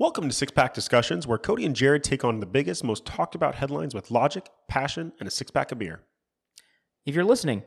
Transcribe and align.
Welcome 0.00 0.28
to 0.28 0.32
Six 0.32 0.52
Pack 0.52 0.74
Discussions, 0.74 1.26
where 1.26 1.38
Cody 1.38 1.66
and 1.66 1.74
Jared 1.74 2.04
take 2.04 2.24
on 2.24 2.38
the 2.38 2.46
biggest, 2.46 2.84
most 2.84 3.04
talked 3.04 3.34
about 3.34 3.56
headlines 3.56 3.96
with 3.96 4.12
logic, 4.12 4.48
passion, 4.68 5.12
and 5.18 5.26
a 5.26 5.30
six 5.30 5.50
pack 5.50 5.72
of 5.72 5.80
beer. 5.80 6.02
If 7.04 7.16
you're 7.16 7.24
listening, 7.24 7.64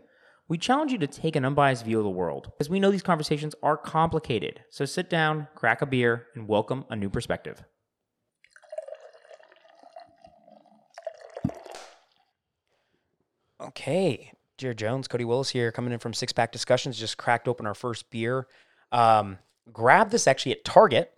we 0.48 0.58
challenge 0.58 0.94
you 0.94 0.98
to 1.00 1.08
take 1.08 1.36
an 1.36 1.44
unbiased 1.44 1.84
view 1.84 1.98
of 1.98 2.06
the 2.06 2.10
world, 2.10 2.46
because 2.46 2.70
we 2.70 2.80
know 2.80 2.90
these 2.90 3.02
conversations 3.02 3.54
are 3.62 3.76
complicated. 3.76 4.62
So 4.70 4.86
sit 4.86 5.10
down, 5.10 5.50
crack 5.56 5.82
a 5.82 5.86
beer, 5.86 6.28
and 6.34 6.48
welcome 6.48 6.86
a 6.90 6.96
new 6.96 7.10
perspective. 7.10 7.66
Okay, 13.60 14.32
Jared 14.58 14.78
Jones, 14.78 15.10
Cody 15.10 15.26
Willis 15.26 15.50
here, 15.50 15.74
coming 15.74 15.92
in 15.92 16.00
from 16.00 16.14
Six 16.14 16.32
Pack 16.32 16.54
Discussions. 16.54 16.98
Just 16.98 17.18
cracked 17.18 17.50
open 17.50 17.68
our 17.68 17.76
first 17.76 18.10
beer. 18.10 18.48
Um, 18.94 19.38
grabbed 19.74 20.12
this 20.12 20.28
actually 20.28 20.54
at 20.54 20.64
Target. 20.64 21.12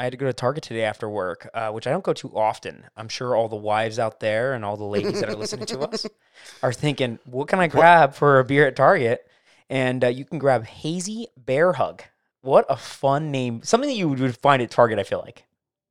I 0.00 0.04
had 0.04 0.12
to 0.12 0.16
go 0.16 0.24
to 0.24 0.32
Target 0.32 0.64
today 0.64 0.84
after 0.84 1.10
work, 1.10 1.50
uh, 1.52 1.70
which 1.72 1.86
I 1.86 1.90
don't 1.90 2.02
go 2.02 2.14
to 2.14 2.34
often. 2.34 2.86
I'm 2.96 3.10
sure 3.10 3.36
all 3.36 3.48
the 3.50 3.56
wives 3.56 3.98
out 3.98 4.18
there 4.18 4.54
and 4.54 4.64
all 4.64 4.78
the 4.78 4.84
ladies 4.84 5.20
that 5.20 5.28
are 5.28 5.36
listening 5.36 5.66
to 5.66 5.80
us 5.80 6.06
are 6.62 6.72
thinking, 6.72 7.18
"What 7.26 7.48
can 7.48 7.60
I 7.60 7.66
grab 7.66 8.14
for 8.14 8.38
a 8.38 8.44
beer 8.44 8.66
at 8.66 8.76
Target?" 8.76 9.28
And 9.68 10.02
uh, 10.02 10.08
you 10.08 10.24
can 10.24 10.38
grab 10.38 10.64
Hazy 10.64 11.26
Bear 11.36 11.74
Hug. 11.74 12.02
What 12.40 12.64
a 12.70 12.78
fun 12.78 13.30
name! 13.30 13.60
Something 13.62 13.90
that 13.90 13.96
you 13.96 14.08
would 14.08 14.38
find 14.38 14.62
at 14.62 14.70
Target. 14.70 14.98
I 14.98 15.02
feel 15.02 15.18
like. 15.18 15.44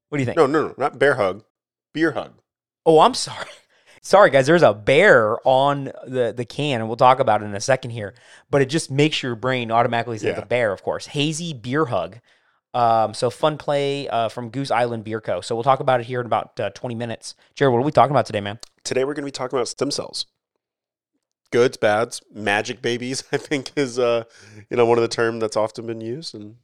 What 0.07 0.17
do 0.17 0.23
you 0.23 0.25
think? 0.25 0.37
No, 0.37 0.47
no, 0.47 0.69
no, 0.69 0.73
not 0.75 0.97
bear 0.97 1.13
hug, 1.13 1.43
beer 1.93 2.13
hug. 2.13 2.33
Oh, 2.87 3.01
I'm 3.01 3.13
sorry. 3.13 3.45
Sorry, 4.01 4.31
guys. 4.31 4.47
There's 4.47 4.63
a 4.63 4.73
bear 4.73 5.37
on 5.45 5.91
the, 6.07 6.33
the 6.35 6.45
can, 6.45 6.79
and 6.79 6.87
we'll 6.87 6.95
talk 6.95 7.19
about 7.19 7.43
it 7.43 7.45
in 7.45 7.53
a 7.53 7.59
second 7.59 7.91
here. 7.91 8.15
But 8.49 8.61
it 8.61 8.67
just 8.69 8.89
makes 8.89 9.21
your 9.21 9.35
brain 9.35 9.71
automatically 9.71 10.17
say 10.17 10.29
Yeah. 10.29 10.39
a 10.39 10.45
bear, 10.45 10.71
of 10.71 10.81
course. 10.81 11.05
Hazy 11.05 11.53
Beer 11.53 11.85
Hug. 11.85 12.19
Um, 12.73 13.13
so 13.13 13.29
fun 13.29 13.57
play 13.57 14.07
uh, 14.09 14.29
from 14.29 14.49
Goose 14.49 14.71
Island 14.71 15.03
Beer 15.03 15.21
Co. 15.21 15.41
So 15.41 15.55
we'll 15.55 15.63
talk 15.63 15.79
about 15.79 15.99
it 15.99 16.05
here 16.05 16.19
in 16.19 16.25
about 16.25 16.59
uh, 16.59 16.69
20 16.71 16.95
minutes. 16.95 17.35
Jared, 17.55 17.73
what 17.73 17.79
are 17.79 17.85
we 17.85 17.91
talking 17.91 18.11
about 18.11 18.25
today, 18.25 18.41
man? 18.41 18.59
Today 18.83 19.03
we're 19.03 19.13
going 19.13 19.23
to 19.23 19.27
be 19.27 19.31
talking 19.31 19.57
about 19.57 19.67
stem 19.67 19.91
cells. 19.91 20.25
Goods, 21.51 21.77
bads, 21.77 22.21
magic 22.33 22.81
babies. 22.81 23.23
I 23.31 23.37
think 23.37 23.71
is 23.75 23.97
uh, 23.97 24.25
you 24.69 24.77
know 24.77 24.85
one 24.85 24.97
of 24.97 25.01
the 25.01 25.07
term 25.07 25.39
that's 25.39 25.57
often 25.57 25.87
been 25.87 25.99
used, 26.01 26.35
and 26.35 26.57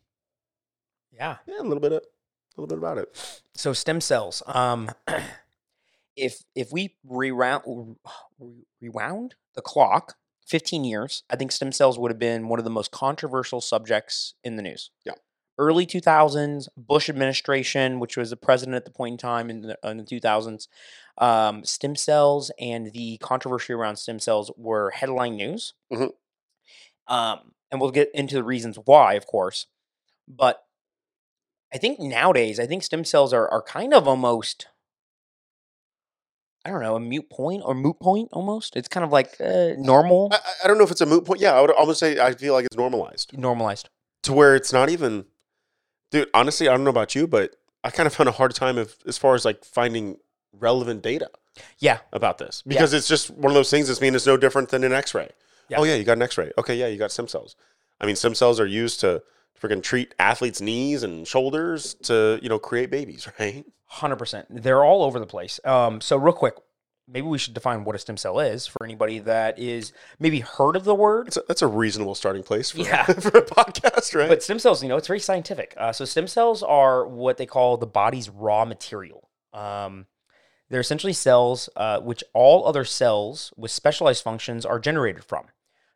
Yeah. 1.11 1.37
yeah, 1.47 1.59
a 1.59 1.63
little 1.63 1.79
bit, 1.79 1.91
of, 1.91 2.01
a 2.01 2.61
little 2.61 2.67
bit 2.67 2.77
about 2.77 2.99
it. 2.99 3.41
So 3.55 3.73
stem 3.73 3.99
cells. 3.99 4.43
Um, 4.45 4.91
if 6.15 6.43
if 6.53 6.71
we 6.71 6.95
rewound 7.03 7.95
rewound 8.79 9.33
the 9.55 9.61
clock 9.63 10.17
15 10.45 10.83
years, 10.83 11.23
I 11.31 11.35
think 11.35 11.51
stem 11.51 11.71
cells 11.71 11.97
would 11.97 12.11
have 12.11 12.19
been 12.19 12.47
one 12.47 12.59
of 12.59 12.63
the 12.65 12.69
most 12.69 12.91
controversial 12.91 13.61
subjects 13.61 14.35
in 14.43 14.55
the 14.55 14.61
news. 14.61 14.91
Yeah. 15.03 15.13
Early 15.57 15.85
2000s, 15.85 16.67
Bush 16.75 17.09
administration, 17.09 17.99
which 17.99 18.17
was 18.17 18.29
the 18.29 18.35
president 18.35 18.75
at 18.75 18.85
the 18.85 18.91
point 18.91 19.13
in 19.13 19.17
time 19.17 19.49
in 19.49 19.61
the, 19.61 19.77
in 19.83 19.97
the 19.97 20.03
2000s, 20.03 20.67
um, 21.17 21.63
stem 21.63 21.95
cells 21.95 22.51
and 22.59 22.91
the 22.91 23.17
controversy 23.19 23.71
around 23.71 23.95
stem 23.95 24.19
cells 24.19 24.51
were 24.57 24.89
headline 24.91 25.37
news. 25.37 25.73
Mhm. 25.91 26.11
Um, 27.07 27.53
and 27.71 27.79
we'll 27.79 27.91
get 27.91 28.09
into 28.13 28.35
the 28.35 28.43
reasons 28.43 28.77
why, 28.83 29.13
of 29.13 29.25
course. 29.27 29.67
But 30.27 30.65
I 31.73 31.77
think 31.77 31.99
nowadays, 31.99 32.59
I 32.59 32.65
think 32.67 32.83
stem 32.83 33.05
cells 33.05 33.31
are, 33.31 33.47
are 33.49 33.61
kind 33.61 33.93
of 33.93 34.07
almost, 34.09 34.67
I 36.65 36.69
don't 36.69 36.81
know, 36.81 36.95
a 36.95 36.99
mute 36.99 37.29
point 37.29 37.61
or 37.65 37.73
moot 37.75 37.99
point 37.99 38.29
almost. 38.33 38.75
It's 38.75 38.87
kind 38.87 39.03
of 39.05 39.11
like 39.11 39.39
uh, 39.39 39.73
normal, 39.77 40.29
I- 40.33 40.39
I 40.63 40.67
don't 40.67 40.77
know 40.77 40.83
if 40.83 40.91
it's 40.91 41.01
a 41.01 41.05
moot 41.05 41.23
point. 41.25 41.39
Yeah, 41.39 41.53
I 41.53 41.61
would 41.61 41.71
almost 41.71 41.99
say 41.99 42.19
I 42.19 42.33
feel 42.33 42.53
like 42.53 42.65
it's 42.65 42.75
normalized 42.75 43.37
normalized. 43.37 43.89
to 44.23 44.33
where 44.33 44.55
it's 44.55 44.73
not 44.73 44.89
even. 44.89 45.25
Dude, 46.11 46.29
honestly, 46.33 46.67
I 46.67 46.71
don't 46.71 46.83
know 46.83 46.89
about 46.89 47.15
you, 47.15 47.27
but 47.27 47.55
I 47.83 47.89
kind 47.89 48.07
of 48.07 48.13
found 48.13 48.29
a 48.29 48.33
hard 48.33 48.53
time 48.53 48.77
of, 48.77 48.95
as 49.07 49.17
far 49.17 49.35
as 49.35 49.45
like 49.45 49.63
finding 49.65 50.17
relevant 50.53 51.01
data 51.01 51.29
Yeah, 51.79 51.99
about 52.13 52.37
this 52.37 52.63
because 52.65 52.93
it's 52.93 53.07
just 53.07 53.29
one 53.31 53.51
of 53.51 53.55
those 53.55 53.69
things. 53.69 53.87
That's 53.87 54.01
mean 54.01 54.15
it's 54.15 54.25
no 54.25 54.37
different 54.37 54.69
than 54.69 54.83
an 54.83 54.93
X-ray. 54.93 55.29
Yeah. 55.69 55.77
Oh 55.79 55.83
yeah, 55.83 55.95
you 55.95 56.03
got 56.03 56.17
an 56.17 56.21
X-ray. 56.23 56.51
Okay, 56.57 56.75
yeah, 56.75 56.87
you 56.87 56.97
got 56.97 57.11
stem 57.11 57.27
cells. 57.27 57.55
I 57.99 58.05
mean, 58.05 58.15
stem 58.15 58.35
cells 58.35 58.59
are 58.59 58.65
used 58.65 58.99
to 59.01 59.23
freaking 59.59 59.81
treat 59.81 60.13
athletes' 60.19 60.61
knees 60.61 61.03
and 61.03 61.27
shoulders 61.27 61.95
to 62.03 62.39
you 62.41 62.49
know 62.49 62.59
create 62.59 62.89
babies, 62.91 63.27
right? 63.39 63.65
hundred 63.87 64.17
percent. 64.17 64.47
They're 64.49 64.83
all 64.83 65.03
over 65.03 65.19
the 65.19 65.25
place. 65.27 65.59
Um, 65.63 66.01
so 66.01 66.17
real 66.17 66.33
quick, 66.33 66.55
maybe 67.07 67.27
we 67.27 67.37
should 67.37 67.53
define 67.53 67.83
what 67.83 67.95
a 67.95 67.99
stem 67.99 68.17
cell 68.17 68.39
is 68.39 68.65
for 68.65 68.83
anybody 68.83 69.19
that 69.19 69.59
is 69.59 69.93
maybe 70.19 70.39
heard 70.39 70.75
of 70.75 70.83
the 70.83 70.95
word. 70.95 71.27
That's 71.27 71.37
a, 71.37 71.43
that's 71.47 71.61
a 71.61 71.67
reasonable 71.67 72.15
starting 72.15 72.43
place 72.43 72.71
for, 72.71 72.79
Yeah. 72.79 73.03
for 73.05 73.37
a 73.37 73.45
podcast, 73.45 74.15
right? 74.15 74.27
But 74.29 74.41
stem 74.43 74.59
cells, 74.59 74.81
you 74.81 74.89
know, 74.89 74.97
it's 74.97 75.07
very 75.07 75.19
scientific. 75.19 75.73
Uh, 75.77 75.91
so 75.91 76.05
stem 76.05 76.27
cells 76.27 76.63
are 76.63 77.07
what 77.07 77.37
they 77.37 77.45
call 77.45 77.77
the 77.77 77.87
body's 77.87 78.29
raw 78.29 78.65
material. 78.65 79.29
Um, 79.53 80.07
they're 80.69 80.79
essentially 80.81 81.13
cells 81.13 81.69
uh, 81.75 81.99
which 81.99 82.23
all 82.33 82.67
other 82.67 82.83
cells 82.85 83.53
with 83.55 83.69
specialized 83.71 84.23
functions 84.23 84.65
are 84.65 84.79
generated 84.79 85.23
from. 85.23 85.45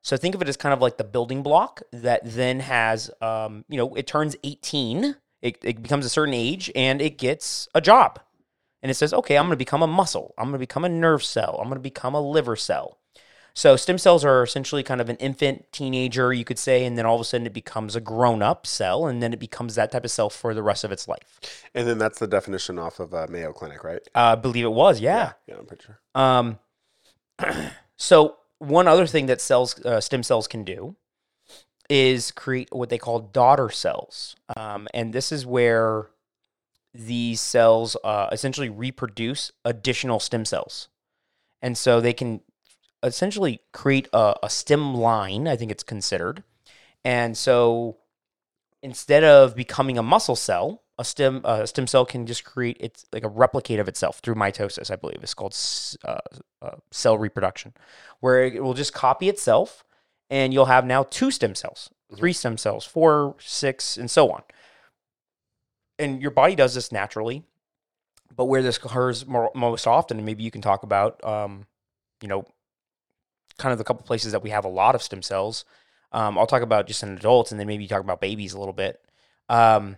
So 0.02 0.16
think 0.16 0.34
of 0.36 0.42
it 0.42 0.48
as 0.48 0.56
kind 0.58 0.74
of 0.74 0.80
like 0.80 0.98
the 0.98 1.03
building 1.03 1.44
block 1.44 1.81
that 1.92 2.22
then 2.24 2.62
has, 2.62 3.12
um, 3.22 3.66
you 3.68 3.78
know, 3.78 3.96
it 3.96 4.08
turns 4.08 4.36
18, 4.44 5.16
it, 5.42 5.58
it 5.64 5.81
becomes 5.81 6.06
a 6.06 6.09
certain 6.09 6.34
age, 6.34 6.72
and 6.75 7.02
it 7.02 7.18
gets 7.18 7.68
a 7.75 7.81
job. 7.81 8.19
And 8.82 8.90
it 8.90 8.96
says, 8.96 9.14
okay, 9.14 9.38
I'm 9.38 9.46
going 9.46 9.52
to 9.52 9.58
become 9.58 9.82
a 9.82 9.88
muscle. 9.88 10.34
I'm 10.38 10.46
going 10.46 10.54
to 10.54 10.60
become 10.60 10.86
a 10.86 10.90
nerve 10.90 11.24
cell. 11.24 11.58
I'm 11.60 11.68
going 11.68 11.76
to 11.76 11.82
become 11.82 12.14
a 12.14 12.22
liver 12.22 12.56
cell. 12.56 13.00
So 13.54 13.76
stem 13.76 13.98
cells 13.98 14.24
are 14.24 14.44
essentially 14.44 14.84
kind 14.84 15.02
of 15.02 15.10
an 15.10 15.18
infant, 15.18 15.72
teenager, 15.72 16.32
you 16.32 16.46
could 16.46 16.60
say, 16.60 16.86
and 16.86 16.98
then 16.98 17.06
all 17.06 17.16
of 17.16 17.22
a 17.22 17.26
sudden 17.26 17.46
it 17.46 17.54
becomes 17.54 17.96
a 17.96 18.00
grown-up 18.00 18.66
cell, 18.66 19.06
and 19.06 19.22
then 19.22 19.34
it 19.34 19.40
becomes 19.40 19.76
that 19.76 19.92
type 19.92 20.06
of 20.06 20.12
cell 20.12 20.30
for 20.30 20.54
the 20.54 20.64
rest 20.64 20.84
of 20.84 20.92
its 20.92 21.08
life. 21.08 21.66
and 21.74 21.88
then 21.88 21.98
that's 21.98 22.20
the 22.20 22.28
definition 22.28 22.80
off 22.80 23.00
of 23.00 23.14
uh, 23.14 23.28
Mayo 23.30 23.52
Clinic, 23.52 23.84
right? 23.84 24.02
Uh, 24.16 24.20
I 24.32 24.36
believe 24.36 24.66
it 24.66 24.72
was, 24.72 25.02
yeah. 25.02 25.34
yeah, 25.48 25.56
I'm 25.58 25.66
pretty 25.66 25.84
sure. 25.84 26.00
Um, 26.16 26.60
so 27.98 28.38
one 28.60 28.88
other 28.88 29.08
thing 29.08 29.26
that 29.26 29.42
cells, 29.42 29.84
uh, 29.84 30.00
stem 30.00 30.24
cells 30.24 30.48
can 30.48 30.64
do, 30.64 30.96
is 31.90 32.32
create 32.32 32.70
what 32.72 32.90
they 32.90 33.00
call 33.00 33.20
daughter 33.20 33.70
cells, 33.70 34.36
um, 34.56 34.88
and 34.94 35.12
this 35.12 35.32
is 35.32 35.46
where 35.46 36.08
these 36.94 37.40
cells 37.42 37.96
uh, 38.04 38.30
essentially 38.32 38.70
reproduce 38.70 39.52
additional 39.64 40.20
stem 40.20 40.46
cells, 40.46 40.90
and 41.62 41.78
so 41.78 42.02
they 42.02 42.14
can 42.14 42.42
essentially 43.04 43.62
create 43.72 44.08
a, 44.14 44.36
a 44.44 44.50
stem 44.50 44.96
line. 44.96 45.48
I 45.48 45.56
think 45.56 45.72
it's 45.72 45.84
considered, 45.84 46.44
and 47.04 47.38
so 47.38 47.98
instead 48.82 49.24
of 49.24 49.56
becoming 49.56 49.98
a 49.98 50.04
muscle 50.04 50.36
cell, 50.36 50.84
a 50.98 51.06
stem 51.06 51.42
a 51.46 51.66
stem 51.66 51.88
cell 51.88 52.06
can 52.06 52.26
just 52.26 52.44
create 52.44 52.78
it's 52.80 53.06
like 53.14 53.24
a 53.24 53.30
replicate 53.30 53.80
of 53.80 53.88
itself 53.88 54.20
through 54.20 54.36
mitosis. 54.36 54.92
I 54.92 54.96
believe 54.96 55.20
it's 55.22 55.34
called 55.34 55.56
uh, 56.06 56.20
uh, 56.62 56.76
cell 56.92 57.18
reproduction, 57.18 57.74
where 58.20 58.44
it 58.44 58.64
will 58.64 58.74
just 58.74 58.94
copy 58.94 59.30
itself, 59.30 59.86
and 60.30 60.54
you'll 60.54 60.66
have 60.66 60.86
now 60.86 61.04
two 61.04 61.32
stem 61.32 61.56
cells, 61.56 61.90
three 62.16 62.34
stem 62.34 62.58
cells, 62.58 62.86
four, 62.86 63.36
six, 63.40 63.96
and 63.96 64.12
so 64.12 64.32
on. 64.32 64.44
And 66.00 66.22
your 66.22 66.32
body 66.32 66.56
does 66.56 66.74
this 66.74 66.92
naturally, 66.92 67.44
but 68.36 68.46
where 68.46 68.64
this 68.64 68.78
occurs 68.78 69.28
more, 69.28 69.52
most 69.54 69.86
often, 69.86 70.18
and 70.18 70.26
maybe 70.26 70.44
you 70.44 70.50
can 70.50 70.62
talk 70.62 70.84
about, 70.84 71.24
um, 71.24 71.66
you 72.22 72.28
know, 72.28 72.46
kind 73.58 73.74
of 73.74 73.78
the 73.78 73.84
couple 73.84 74.06
places 74.06 74.32
that 74.32 74.42
we 74.42 74.50
have 74.50 74.66
a 74.66 74.70
lot 74.70 74.96
of 74.96 75.04
stem 75.04 75.22
cells. 75.22 75.66
Um, 76.14 76.38
I'll 76.38 76.48
talk 76.48 76.62
about 76.62 76.88
just 76.88 77.04
in 77.04 77.10
adults, 77.18 77.52
and 77.52 77.60
then 77.60 77.68
maybe 77.68 77.86
talk 77.86 78.02
about 78.02 78.22
babies 78.22 78.54
a 78.54 78.60
little 78.60 78.74
bit. 78.74 79.02
Um, 79.50 79.98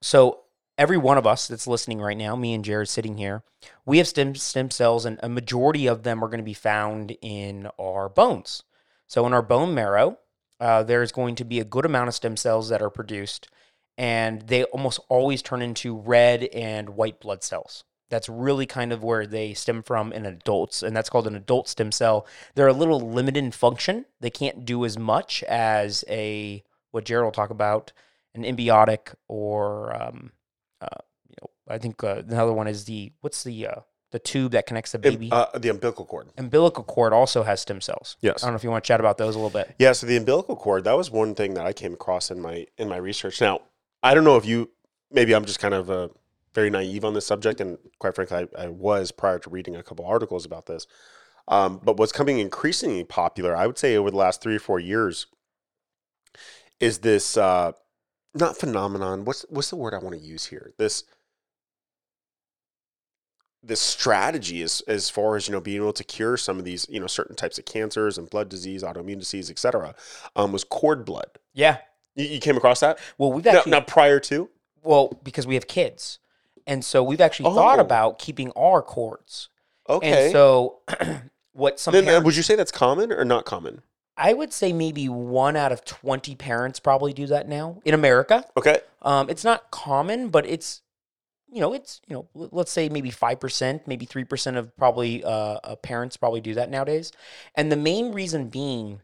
so 0.00 0.44
every 0.78 0.96
one 0.96 1.18
of 1.18 1.26
us 1.26 1.48
that's 1.48 1.66
listening 1.66 2.00
right 2.00 2.16
now, 2.16 2.36
me 2.36 2.54
and 2.54 2.64
Jared 2.64 2.88
sitting 2.88 3.18
here, 3.18 3.42
we 3.84 3.98
have 3.98 4.06
stem 4.06 4.36
stem 4.36 4.70
cells, 4.70 5.04
and 5.04 5.18
a 5.22 5.28
majority 5.28 5.88
of 5.88 6.04
them 6.04 6.22
are 6.22 6.28
going 6.28 6.38
to 6.38 6.44
be 6.44 6.54
found 6.54 7.16
in 7.20 7.68
our 7.78 8.08
bones. 8.08 8.62
So 9.08 9.26
in 9.26 9.32
our 9.32 9.42
bone 9.42 9.74
marrow, 9.74 10.18
uh, 10.60 10.82
there's 10.84 11.12
going 11.12 11.34
to 11.36 11.44
be 11.44 11.60
a 11.60 11.64
good 11.64 11.84
amount 11.84 12.08
of 12.08 12.14
stem 12.14 12.36
cells 12.36 12.68
that 12.68 12.82
are 12.82 12.90
produced, 12.90 13.48
and 13.96 14.42
they 14.42 14.64
almost 14.64 15.00
always 15.08 15.42
turn 15.42 15.62
into 15.62 15.96
red 15.96 16.44
and 16.44 16.90
white 16.90 17.20
blood 17.20 17.42
cells. 17.42 17.84
That's 18.10 18.28
really 18.28 18.66
kind 18.66 18.92
of 18.92 19.02
where 19.02 19.26
they 19.26 19.54
stem 19.54 19.82
from 19.82 20.12
in 20.12 20.26
adults, 20.26 20.82
and 20.82 20.96
that's 20.96 21.10
called 21.10 21.26
an 21.26 21.34
adult 21.34 21.68
stem 21.68 21.90
cell. 21.90 22.26
They're 22.54 22.68
a 22.68 22.72
little 22.72 23.00
limited 23.00 23.42
in 23.42 23.50
function. 23.50 24.04
They 24.20 24.30
can't 24.30 24.64
do 24.64 24.84
as 24.84 24.98
much 24.98 25.42
as 25.44 26.04
a 26.08 26.62
what 26.90 27.04
Jared 27.04 27.24
will 27.24 27.32
talk 27.32 27.50
about, 27.50 27.92
an 28.34 28.44
embiotic 28.44 29.14
or 29.26 29.94
um, 30.00 30.32
uh, 30.80 31.00
you 31.28 31.36
know, 31.42 31.50
I 31.68 31.78
think 31.78 32.04
uh, 32.04 32.22
another 32.28 32.52
one 32.52 32.68
is 32.68 32.84
the 32.84 33.12
what's 33.20 33.42
the 33.42 33.66
uh, 33.66 33.80
the 34.12 34.20
tube 34.20 34.52
that 34.52 34.64
connects 34.66 34.92
the 34.92 34.98
baby. 35.00 35.28
uh, 35.32 35.46
the 35.58 35.70
umbilical 35.70 36.04
cord. 36.04 36.28
Umbilical 36.38 36.84
cord 36.84 37.12
also 37.12 37.42
has 37.42 37.60
stem 37.60 37.80
cells. 37.80 38.16
Yes. 38.20 38.44
I 38.44 38.46
don't 38.46 38.52
know 38.52 38.56
if 38.56 38.62
you 38.62 38.70
want 38.70 38.84
to 38.84 38.86
chat 38.86 39.00
about 39.00 39.18
those 39.18 39.34
a 39.34 39.38
little 39.38 39.50
bit. 39.50 39.74
Yeah, 39.76 39.90
so 39.90 40.06
the 40.06 40.16
umbilical 40.16 40.54
cord, 40.54 40.84
that 40.84 40.96
was 40.96 41.10
one 41.10 41.34
thing 41.34 41.54
that 41.54 41.66
I 41.66 41.72
came 41.72 41.94
across 41.94 42.30
in 42.30 42.40
my 42.40 42.66
in 42.78 42.88
my 42.88 42.96
research. 42.96 43.40
Now, 43.40 43.62
I 44.04 44.12
don't 44.12 44.24
know 44.24 44.36
if 44.36 44.44
you 44.44 44.70
maybe 45.10 45.34
I'm 45.34 45.46
just 45.46 45.58
kind 45.58 45.74
of 45.74 45.90
uh, 45.90 46.08
very 46.52 46.68
naive 46.68 47.04
on 47.04 47.14
this 47.14 47.26
subject, 47.26 47.60
and 47.60 47.78
quite 47.98 48.14
frankly, 48.14 48.46
I, 48.56 48.64
I 48.64 48.68
was 48.68 49.10
prior 49.10 49.38
to 49.40 49.50
reading 49.50 49.74
a 49.74 49.82
couple 49.82 50.04
articles 50.04 50.44
about 50.44 50.66
this. 50.66 50.86
Um, 51.48 51.80
but 51.82 51.96
what's 51.96 52.12
coming 52.12 52.38
increasingly 52.38 53.04
popular, 53.04 53.56
I 53.56 53.66
would 53.66 53.78
say, 53.78 53.96
over 53.96 54.10
the 54.10 54.16
last 54.16 54.42
three 54.42 54.56
or 54.56 54.60
four 54.60 54.78
years, 54.78 55.26
is 56.80 56.98
this 56.98 57.36
uh, 57.38 57.72
not 58.34 58.58
phenomenon. 58.58 59.24
What's 59.24 59.46
what's 59.48 59.70
the 59.70 59.76
word 59.76 59.94
I 59.94 59.98
want 59.98 60.14
to 60.14 60.20
use 60.20 60.46
here? 60.46 60.72
This 60.76 61.04
this 63.62 63.80
strategy 63.80 64.60
as 64.60 64.82
as 64.86 65.08
far 65.08 65.36
as 65.36 65.48
you 65.48 65.52
know 65.52 65.60
being 65.62 65.78
able 65.78 65.94
to 65.94 66.04
cure 66.04 66.36
some 66.36 66.58
of 66.58 66.66
these 66.66 66.86
you 66.90 67.00
know 67.00 67.06
certain 67.06 67.36
types 67.36 67.58
of 67.58 67.64
cancers 67.64 68.18
and 68.18 68.28
blood 68.28 68.50
disease, 68.50 68.82
autoimmune 68.82 69.18
disease, 69.18 69.50
etc. 69.50 69.94
Um, 70.36 70.52
was 70.52 70.64
cord 70.64 71.06
blood. 71.06 71.38
Yeah. 71.54 71.78
You, 72.14 72.26
you 72.26 72.40
came 72.40 72.56
across 72.56 72.80
that? 72.80 72.98
Well, 73.18 73.32
we've 73.32 73.46
actually 73.46 73.70
now 73.72 73.80
prior 73.80 74.20
to 74.20 74.48
well 74.82 75.18
because 75.22 75.46
we 75.46 75.54
have 75.54 75.66
kids, 75.66 76.18
and 76.66 76.84
so 76.84 77.02
we've 77.02 77.20
actually 77.20 77.52
thought 77.54 77.78
Oh. 77.78 77.82
about 77.82 78.18
keeping 78.18 78.50
our 78.52 78.82
cords. 78.82 79.48
okay. 79.88 80.24
And 80.26 80.32
so 80.32 80.80
what 81.52 81.78
some 81.80 81.92
then, 81.92 82.04
parents, 82.04 82.24
would 82.24 82.36
you 82.36 82.42
say 82.42 82.54
that's 82.56 82.72
common 82.72 83.12
or 83.12 83.24
not 83.24 83.44
common? 83.44 83.82
I 84.16 84.32
would 84.32 84.52
say 84.52 84.72
maybe 84.72 85.08
one 85.08 85.56
out 85.56 85.72
of 85.72 85.84
twenty 85.84 86.36
parents 86.36 86.78
probably 86.80 87.12
do 87.12 87.26
that 87.26 87.48
now 87.48 87.80
in 87.84 87.94
America. 87.94 88.44
Okay. 88.56 88.78
Um, 89.02 89.28
it's 89.28 89.42
not 89.44 89.70
common, 89.72 90.28
but 90.28 90.46
it's 90.46 90.82
you 91.50 91.60
know 91.60 91.72
it's 91.72 92.00
you 92.06 92.14
know 92.14 92.48
let's 92.52 92.70
say 92.70 92.88
maybe 92.88 93.10
five 93.10 93.40
percent, 93.40 93.88
maybe 93.88 94.04
three 94.06 94.22
percent 94.24 94.56
of 94.56 94.76
probably 94.76 95.24
uh, 95.24 95.28
uh, 95.64 95.74
parents 95.76 96.16
probably 96.16 96.40
do 96.40 96.54
that 96.54 96.70
nowadays. 96.70 97.10
And 97.56 97.72
the 97.72 97.76
main 97.76 98.12
reason 98.12 98.48
being, 98.50 99.00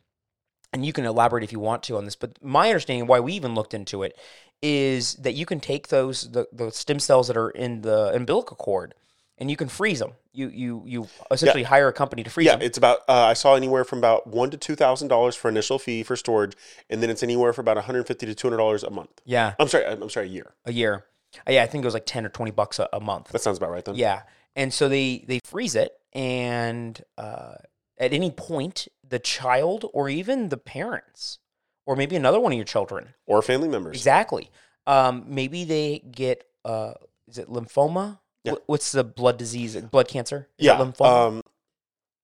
and 0.73 0.85
you 0.87 0.93
can 0.93 1.05
elaborate 1.05 1.45
if 1.45 1.53
you 1.53 1.61
want 1.61 1.83
to 1.85 1.97
on 1.97 2.05
this, 2.05 2.17
but 2.17 2.43
my 2.43 2.69
understanding 2.69 3.07
why 3.07 3.21
we 3.21 3.33
even 3.35 3.55
looked 3.55 3.75
into 3.75 4.03
it 4.03 4.17
is 4.63 5.15
that 5.17 5.33
you 5.33 5.47
can 5.47 5.59
take 5.61 5.89
those 5.89 6.31
the, 6.33 6.47
the 6.53 6.71
stem 6.71 6.99
cells 6.99 7.29
that 7.29 7.37
are 7.37 7.51
in 7.51 7.81
the 7.83 8.13
umbilical 8.15 8.57
cord 8.57 8.95
and 9.39 9.51
you 9.51 9.57
can 9.57 9.69
freeze 9.69 9.99
them. 9.99 10.13
You 10.33 10.49
you 10.49 10.83
you 10.87 11.09
essentially 11.31 11.63
hire 11.65 11.89
a 11.89 11.93
company 11.93 12.23
to 12.23 12.31
freeze 12.31 12.47
Yeah, 12.47 12.57
them. 12.57 12.63
it's 12.63 12.79
about. 12.79 12.99
Uh, 13.09 13.15
I 13.15 13.33
saw 13.33 13.55
anywhere 13.57 13.85
from 13.85 13.99
about 13.99 14.27
one 14.29 14.51
to 14.51 14.57
two 14.57 14.77
thousand 14.77 15.09
dollars 15.09 15.35
for 15.35 15.49
initial 15.49 15.79
fee 15.79 16.03
for 16.05 16.15
storage, 16.15 16.53
and 16.89 17.03
then 17.03 17.11
it's 17.11 17.23
anywhere 17.23 17.53
for 17.53 17.63
about 17.63 17.77
one 17.77 17.85
hundred 17.85 18.07
fifty 18.07 18.27
to 18.27 18.35
two 18.35 18.47
hundred 18.47 18.59
dollars 18.59 18.85
a 18.85 18.91
month. 18.91 19.11
Yeah, 19.25 19.55
I'm 19.59 19.67
sorry. 19.67 19.87
I'm 19.87 20.03
I'm 20.03 20.11
sorry, 20.11 20.27
a 20.27 20.31
year. 20.31 20.53
a 20.67 20.73
year. 20.73 21.05
Uh, 21.49 21.53
yeah, 21.53 21.63
I 21.65 21.67
think 21.67 21.83
it 21.83 21.87
was 21.87 21.95
like 21.95 22.07
ten 22.07 22.25
or 22.25 22.29
twenty 22.29 22.53
bucks 22.53 22.79
a, 22.79 22.89
a 22.93 23.01
month. 23.01 23.29
That 23.31 23.41
sounds 23.41 23.57
about 23.59 23.71
right 23.71 23.85
then. 23.85 23.97
Yeah, 23.97 24.23
and 24.55 24.73
so 24.73 24.89
they 24.89 25.25
they 25.27 25.41
freeze 25.43 25.75
it, 25.75 25.91
and 26.13 27.03
uh, 27.19 27.55
at 28.01 28.13
any 28.13 28.31
point, 28.33 28.89
the 29.09 29.19
child 29.21 29.85
or 29.93 30.09
even 30.09 30.49
the 30.49 30.57
parents, 30.57 31.39
or 31.87 31.95
maybe 31.95 32.17
another 32.17 32.41
one 32.41 32.51
of 32.53 32.57
your 32.57 32.65
children, 32.65 33.15
Or 33.27 33.43
family 33.43 33.69
members. 33.69 33.97
exactly. 33.97 34.51
Um, 34.87 35.25
maybe 35.29 35.63
they 35.65 35.99
get 36.11 36.45
uh, 36.65 36.95
is 37.29 37.39
it 37.39 37.49
lymphoma? 37.49 38.19
Yeah. 38.45 38.55
What's 38.67 38.91
the 38.93 39.05
blood 39.05 39.37
disease? 39.39 39.77
Blood 39.77 40.09
cancer? 40.09 40.49
Is 40.59 40.67
Yeah. 40.67 40.79
lymphoma. 40.79 41.27
Um, 41.29 41.43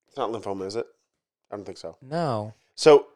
it's 0.08 0.16
not 0.16 0.30
lymphoma, 0.30 0.66
is 0.66 0.74
it? 0.76 0.86
I 1.50 1.56
don't 1.56 1.64
think 1.64 1.78
so. 1.78 1.96
no, 2.02 2.54
So 2.74 3.06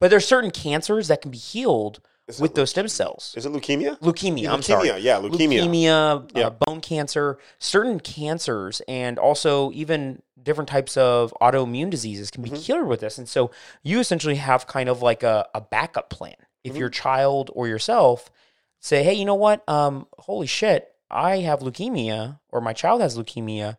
but 0.00 0.10
there's 0.10 0.26
certain 0.26 0.50
cancers 0.50 1.08
that 1.08 1.20
can 1.22 1.30
be 1.30 1.38
healed 1.38 2.00
with 2.38 2.50
it, 2.50 2.54
those 2.54 2.70
stem 2.70 2.86
cells. 2.88 3.32
is 3.36 3.46
it 3.46 3.52
leukemia? 3.52 3.98
Leukemia. 4.00 4.50
I'm 4.50 4.60
leukemia. 4.60 4.64
sorry. 4.64 4.88
Yeah, 5.00 5.16
leukemia. 5.20 5.62
leukemia, 5.64 6.30
Yeah. 6.36 6.46
uh, 6.46 6.50
bone 6.50 6.80
cancer, 6.82 7.38
certain 7.58 7.98
cancers, 7.98 8.82
and 8.86 9.18
also 9.18 9.70
even 9.72 10.22
different 10.42 10.68
types 10.68 10.96
of 10.96 11.34
autoimmune 11.40 11.90
diseases 11.90 12.30
can 12.30 12.42
be 12.42 12.50
Mhm. 12.50 12.62
cured 12.64 12.86
with 12.86 13.00
this. 13.00 13.18
And 13.18 13.28
so 13.28 13.50
you 13.82 13.98
essentially 14.00 14.36
have 14.36 14.66
kind 14.66 14.88
of 14.88 15.02
like 15.02 15.22
a, 15.22 15.48
a 15.54 15.60
backup 15.60 16.10
plan. 16.10 16.36
If 16.62 16.74
Mhm. 16.74 16.78
your 16.78 16.90
child 16.90 17.50
or 17.54 17.66
yourself 17.66 18.30
say, 18.78 19.02
hey, 19.02 19.14
you 19.14 19.24
know 19.24 19.34
what? 19.34 19.66
Um, 19.68 20.06
holy 20.18 20.46
shit, 20.46 20.94
I 21.10 21.38
have 21.38 21.60
leukemia, 21.60 22.38
or 22.50 22.60
my 22.60 22.72
child 22.72 23.00
has 23.00 23.16
leukemia. 23.18 23.76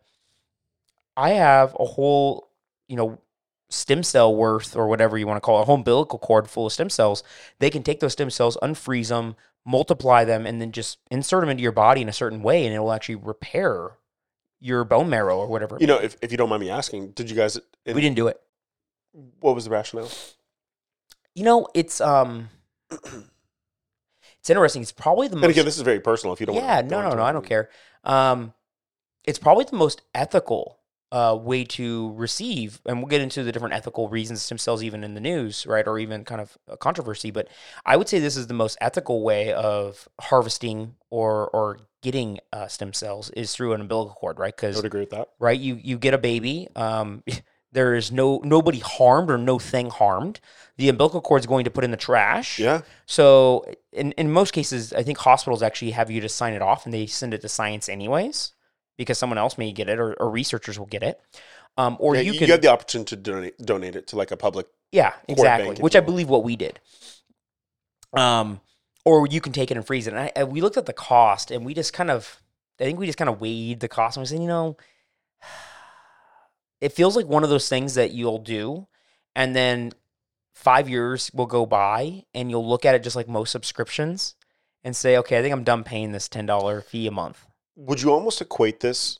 I 1.16 1.30
have 1.30 1.76
a 1.78 1.84
whole, 1.84 2.48
you 2.88 2.96
know, 2.96 3.18
stem 3.72 4.02
cell 4.02 4.34
worth 4.34 4.76
or 4.76 4.86
whatever 4.86 5.16
you 5.16 5.26
want 5.26 5.36
to 5.36 5.40
call 5.40 5.58
it, 5.58 5.62
a 5.62 5.64
whole 5.64 5.76
umbilical 5.76 6.18
cord 6.18 6.48
full 6.48 6.66
of 6.66 6.72
stem 6.72 6.90
cells. 6.90 7.22
They 7.58 7.70
can 7.70 7.82
take 7.82 8.00
those 8.00 8.12
stem 8.12 8.30
cells, 8.30 8.56
unfreeze 8.62 9.08
them, 9.08 9.36
multiply 9.64 10.24
them, 10.24 10.46
and 10.46 10.60
then 10.60 10.72
just 10.72 10.98
insert 11.10 11.40
them 11.40 11.50
into 11.50 11.62
your 11.62 11.72
body 11.72 12.02
in 12.02 12.08
a 12.08 12.12
certain 12.12 12.42
way, 12.42 12.64
and 12.64 12.74
it 12.74 12.78
will 12.78 12.92
actually 12.92 13.16
repair 13.16 13.92
your 14.60 14.84
bone 14.84 15.10
marrow 15.10 15.38
or 15.38 15.46
whatever. 15.46 15.76
You 15.80 15.86
know, 15.86 15.98
if, 15.98 16.16
if 16.22 16.30
you 16.30 16.36
don't 16.36 16.48
mind 16.48 16.60
me 16.60 16.70
asking, 16.70 17.12
did 17.12 17.30
you 17.30 17.36
guys? 17.36 17.58
we 17.86 17.94
didn't 17.94 18.16
do 18.16 18.28
it. 18.28 18.40
What 19.40 19.54
was 19.54 19.64
the 19.64 19.70
rationale? 19.70 20.10
You 21.34 21.44
know, 21.44 21.66
it's 21.74 22.00
um, 22.00 22.48
it's 22.90 24.50
interesting. 24.50 24.82
It's 24.82 24.92
probably 24.92 25.28
the 25.28 25.36
most. 25.36 25.44
And 25.44 25.50
again, 25.52 25.64
this 25.64 25.76
is 25.76 25.82
very 25.82 26.00
personal. 26.00 26.34
If 26.34 26.40
you 26.40 26.46
don't, 26.46 26.56
yeah, 26.56 26.82
no, 26.82 27.02
no, 27.02 27.14
no. 27.14 27.22
I 27.22 27.32
don't 27.32 27.44
care. 27.44 27.70
Um, 28.04 28.54
it's 29.24 29.38
probably 29.38 29.64
the 29.64 29.76
most 29.76 30.02
ethical 30.14 30.78
uh, 31.12 31.36
way 31.38 31.62
to 31.62 32.12
receive, 32.14 32.80
and 32.86 32.98
we'll 32.98 33.06
get 33.06 33.20
into 33.20 33.44
the 33.44 33.52
different 33.52 33.74
ethical 33.74 34.08
reasons 34.08 34.40
stem 34.40 34.56
cells 34.56 34.82
even 34.82 35.04
in 35.04 35.12
the 35.12 35.20
news, 35.20 35.66
right, 35.66 35.86
or 35.86 35.98
even 35.98 36.24
kind 36.24 36.40
of 36.40 36.56
a 36.66 36.76
controversy. 36.76 37.30
But 37.30 37.48
I 37.84 37.98
would 37.98 38.08
say 38.08 38.18
this 38.18 38.36
is 38.36 38.46
the 38.46 38.54
most 38.54 38.78
ethical 38.80 39.22
way 39.22 39.52
of 39.52 40.08
harvesting 40.20 40.94
or 41.10 41.48
or 41.50 41.80
getting 42.00 42.40
uh, 42.52 42.66
stem 42.66 42.94
cells 42.94 43.28
is 43.30 43.54
through 43.54 43.74
an 43.74 43.82
umbilical 43.82 44.14
cord, 44.14 44.38
right? 44.38 44.56
Because 44.56 44.76
I 44.76 44.78
would 44.78 44.86
agree 44.86 45.00
with 45.00 45.10
that. 45.10 45.28
right, 45.38 45.60
you 45.60 45.78
you 45.82 45.98
get 45.98 46.14
a 46.14 46.18
baby. 46.18 46.68
Um, 46.74 47.22
there 47.72 47.94
is 47.94 48.10
no 48.10 48.40
nobody 48.42 48.78
harmed 48.78 49.30
or 49.30 49.36
no 49.36 49.58
thing 49.58 49.90
harmed. 49.90 50.40
The 50.78 50.88
umbilical 50.88 51.20
cord 51.20 51.40
is 51.40 51.46
going 51.46 51.64
to 51.64 51.70
put 51.70 51.84
in 51.84 51.90
the 51.90 51.98
trash. 51.98 52.58
Yeah. 52.58 52.80
So 53.04 53.66
in 53.92 54.12
in 54.12 54.32
most 54.32 54.52
cases, 54.52 54.94
I 54.94 55.02
think 55.02 55.18
hospitals 55.18 55.62
actually 55.62 55.90
have 55.90 56.10
you 56.10 56.22
to 56.22 56.28
sign 56.30 56.54
it 56.54 56.62
off, 56.62 56.86
and 56.86 56.94
they 56.94 57.04
send 57.04 57.34
it 57.34 57.42
to 57.42 57.50
science 57.50 57.90
anyways, 57.90 58.52
because 59.02 59.18
someone 59.18 59.38
else 59.38 59.58
may 59.58 59.72
get 59.72 59.88
it, 59.88 59.98
or, 59.98 60.14
or 60.14 60.30
researchers 60.30 60.78
will 60.78 60.86
get 60.86 61.02
it. 61.02 61.20
Um, 61.76 61.96
or 62.00 62.14
Yeah, 62.14 62.20
you 62.22 62.32
you, 62.32 62.38
can, 62.38 62.48
you 62.48 62.52
have 62.52 62.62
the 62.62 62.68
opportunity 62.68 63.16
to 63.16 63.22
donate 63.22 63.58
donate 63.58 63.96
it 63.96 64.06
to 64.08 64.16
like 64.16 64.30
a 64.30 64.36
public. 64.36 64.66
yeah, 64.92 65.14
exactly, 65.28 65.76
which 65.76 65.96
I 65.96 66.00
believe 66.00 66.28
what 66.28 66.44
we 66.44 66.56
did. 66.56 66.80
Um, 68.14 68.60
or 69.04 69.26
you 69.26 69.40
can 69.40 69.52
take 69.52 69.70
it 69.70 69.76
and 69.76 69.86
freeze 69.86 70.06
it. 70.06 70.12
And, 70.12 70.20
I, 70.20 70.32
and 70.36 70.52
we 70.52 70.60
looked 70.60 70.76
at 70.76 70.86
the 70.86 70.92
cost, 70.92 71.50
and 71.50 71.64
we 71.64 71.74
just 71.74 71.92
kind 71.92 72.10
of, 72.10 72.42
I 72.78 72.84
think 72.84 72.98
we 72.98 73.06
just 73.06 73.18
kind 73.18 73.30
of 73.30 73.40
weighed 73.40 73.80
the 73.80 73.88
cost, 73.88 74.16
and 74.16 74.22
we 74.22 74.26
said, 74.26 74.40
you 74.40 74.46
know, 74.46 74.76
it 76.80 76.92
feels 76.92 77.16
like 77.16 77.26
one 77.26 77.42
of 77.42 77.50
those 77.50 77.68
things 77.68 77.94
that 77.94 78.12
you'll 78.12 78.38
do, 78.38 78.86
and 79.34 79.56
then 79.56 79.92
five 80.54 80.88
years 80.88 81.30
will 81.32 81.46
go 81.46 81.64
by, 81.66 82.24
and 82.34 82.50
you'll 82.50 82.68
look 82.68 82.84
at 82.84 82.94
it 82.94 83.02
just 83.02 83.16
like 83.16 83.28
most 83.28 83.50
subscriptions, 83.50 84.34
and 84.84 84.94
say, 84.94 85.16
okay, 85.16 85.38
I 85.38 85.42
think 85.42 85.52
I'm 85.52 85.64
done 85.64 85.84
paying 85.84 86.12
this 86.12 86.28
ten 86.28 86.44
dollar 86.44 86.80
fee 86.80 87.06
a 87.06 87.10
month. 87.10 87.46
Would 87.76 88.02
you 88.02 88.10
almost 88.12 88.40
equate 88.40 88.80
this? 88.80 89.18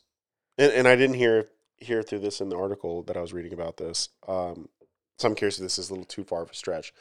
And, 0.59 0.73
and 0.73 0.89
I 0.89 0.97
didn't 0.97 1.17
hear 1.17 1.49
hear 1.79 2.03
through 2.03 2.21
this 2.21 2.41
in 2.41 2.49
the 2.49 2.57
article 2.57 3.03
that 3.05 3.17
I 3.17 3.21
was 3.21 3.33
reading 3.33 3.53
about 3.53 3.77
this. 3.77 4.09
Um, 4.29 4.69
so 5.19 5.29
I'm 5.29 5.35
curious 5.35 5.57
if 5.59 5.63
this 5.63 5.79
is 5.79 5.91
a 5.91 5.93
little 5.93 6.05
too 6.07 6.23
far 6.25 6.43
of 6.43 6.51
a 6.51 6.55
stretch, 6.55 6.93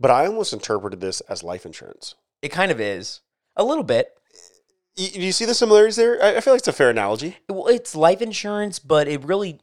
but 0.00 0.10
I 0.10 0.26
almost 0.26 0.52
interpreted 0.54 1.00
this 1.00 1.20
as 1.22 1.42
life 1.42 1.66
insurance. 1.66 2.14
It 2.40 2.48
kind 2.50 2.72
of 2.72 2.80
is 2.80 3.20
a 3.56 3.64
little 3.64 3.84
bit. 3.84 4.08
Y- 4.96 5.10
Do 5.12 5.20
you 5.20 5.32
see 5.32 5.44
the 5.44 5.54
similarities 5.54 5.96
there? 5.96 6.22
I, 6.22 6.36
I 6.36 6.40
feel 6.40 6.54
like 6.54 6.60
it's 6.60 6.68
a 6.68 6.72
fair 6.72 6.90
analogy. 6.90 7.36
Well, 7.48 7.66
it's 7.68 7.94
life 7.94 8.22
insurance, 8.22 8.78
but 8.78 9.06
it 9.08 9.22
really, 9.24 9.60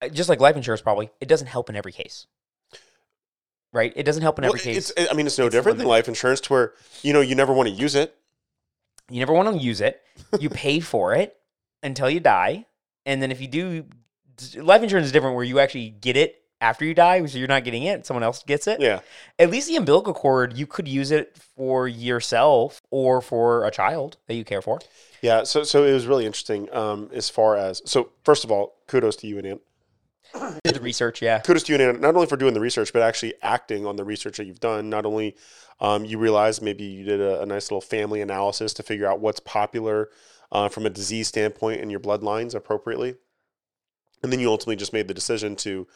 uh, 0.00 0.08
just 0.08 0.28
like 0.28 0.40
life 0.40 0.56
insurance, 0.56 0.80
probably 0.82 1.10
it 1.20 1.28
doesn't 1.28 1.46
help 1.48 1.70
in 1.70 1.76
every 1.76 1.92
case, 1.92 2.26
right? 3.72 3.92
It 3.96 4.02
doesn't 4.04 4.22
help 4.22 4.38
in 4.38 4.42
Well, 4.42 4.50
every 4.54 4.60
case. 4.60 4.90
it's, 4.96 5.10
I 5.10 5.14
mean, 5.14 5.26
it's 5.26 5.38
no 5.38 5.46
It's 5.46 5.54
different 5.54 5.78
than 5.78 5.86
life 5.86 6.08
insurance, 6.08 6.40
to 6.42 6.52
where 6.52 6.72
you 7.02 7.12
know 7.12 7.20
you 7.20 7.34
never 7.34 7.52
want 7.52 7.68
to 7.68 7.74
use 7.74 7.94
it. 7.94 8.16
You 9.12 9.20
never 9.20 9.34
want 9.34 9.54
to 9.54 9.62
use 9.62 9.82
it. 9.82 10.00
You 10.40 10.48
pay 10.48 10.80
for 10.80 11.14
it 11.14 11.36
until 11.82 12.08
you 12.08 12.18
die, 12.18 12.64
and 13.04 13.20
then 13.20 13.30
if 13.30 13.42
you 13.42 13.48
do, 13.48 13.84
life 14.56 14.82
insurance 14.82 15.06
is 15.06 15.12
different, 15.12 15.36
where 15.36 15.44
you 15.44 15.58
actually 15.58 15.90
get 15.90 16.16
it 16.16 16.42
after 16.62 16.84
you 16.86 16.94
die, 16.94 17.24
so 17.26 17.36
you're 17.36 17.46
not 17.48 17.64
getting 17.64 17.82
it; 17.82 18.06
someone 18.06 18.22
else 18.22 18.42
gets 18.42 18.66
it. 18.66 18.80
Yeah, 18.80 19.00
At 19.38 19.50
least 19.50 19.68
the 19.68 19.76
umbilical 19.76 20.14
cord, 20.14 20.56
you 20.56 20.66
could 20.66 20.88
use 20.88 21.10
it 21.10 21.36
for 21.56 21.86
yourself 21.86 22.80
or 22.90 23.20
for 23.20 23.66
a 23.66 23.70
child 23.70 24.16
that 24.28 24.34
you 24.34 24.44
care 24.44 24.62
for. 24.62 24.80
yeah. 25.20 25.42
So, 25.44 25.62
so 25.62 25.84
it 25.84 25.92
was 25.92 26.06
really 26.06 26.24
interesting. 26.24 26.72
Um, 26.74 27.10
as 27.12 27.28
far 27.28 27.56
as 27.58 27.82
so, 27.84 28.10
first 28.24 28.44
of 28.44 28.50
all, 28.50 28.76
kudos 28.86 29.16
to 29.16 29.26
you 29.26 29.36
and 29.36 29.46
Ant. 29.46 29.60
Did 30.64 30.76
the 30.76 30.80
research, 30.80 31.20
yeah. 31.20 31.40
kudos 31.40 31.64
to 31.64 31.72
you, 31.72 31.78
Nana, 31.78 31.98
not 31.98 32.14
only 32.14 32.26
for 32.26 32.38
doing 32.38 32.54
the 32.54 32.60
research, 32.60 32.94
but 32.94 33.02
actually 33.02 33.34
acting 33.42 33.84
on 33.84 33.96
the 33.96 34.04
research 34.04 34.38
that 34.38 34.46
you've 34.46 34.60
done. 34.60 34.88
Not 34.88 35.04
only 35.04 35.36
um, 35.82 36.04
you 36.06 36.16
realize 36.16 36.62
maybe 36.62 36.84
you 36.84 37.04
did 37.04 37.20
a, 37.20 37.42
a 37.42 37.46
nice 37.46 37.70
little 37.70 37.80
family 37.82 38.22
analysis 38.22 38.72
to 38.74 38.82
figure 38.82 39.06
out 39.06 39.20
what's 39.20 39.40
popular 39.40 40.08
uh, 40.52 40.68
from 40.68 40.86
a 40.86 40.90
disease 40.90 41.28
standpoint 41.28 41.80
in 41.82 41.90
your 41.90 42.00
bloodlines 42.00 42.54
appropriately, 42.54 43.16
and 44.22 44.32
then 44.32 44.40
you 44.40 44.48
ultimately 44.48 44.76
just 44.76 44.92
made 44.94 45.08
the 45.08 45.14
decision 45.14 45.56
to 45.56 45.86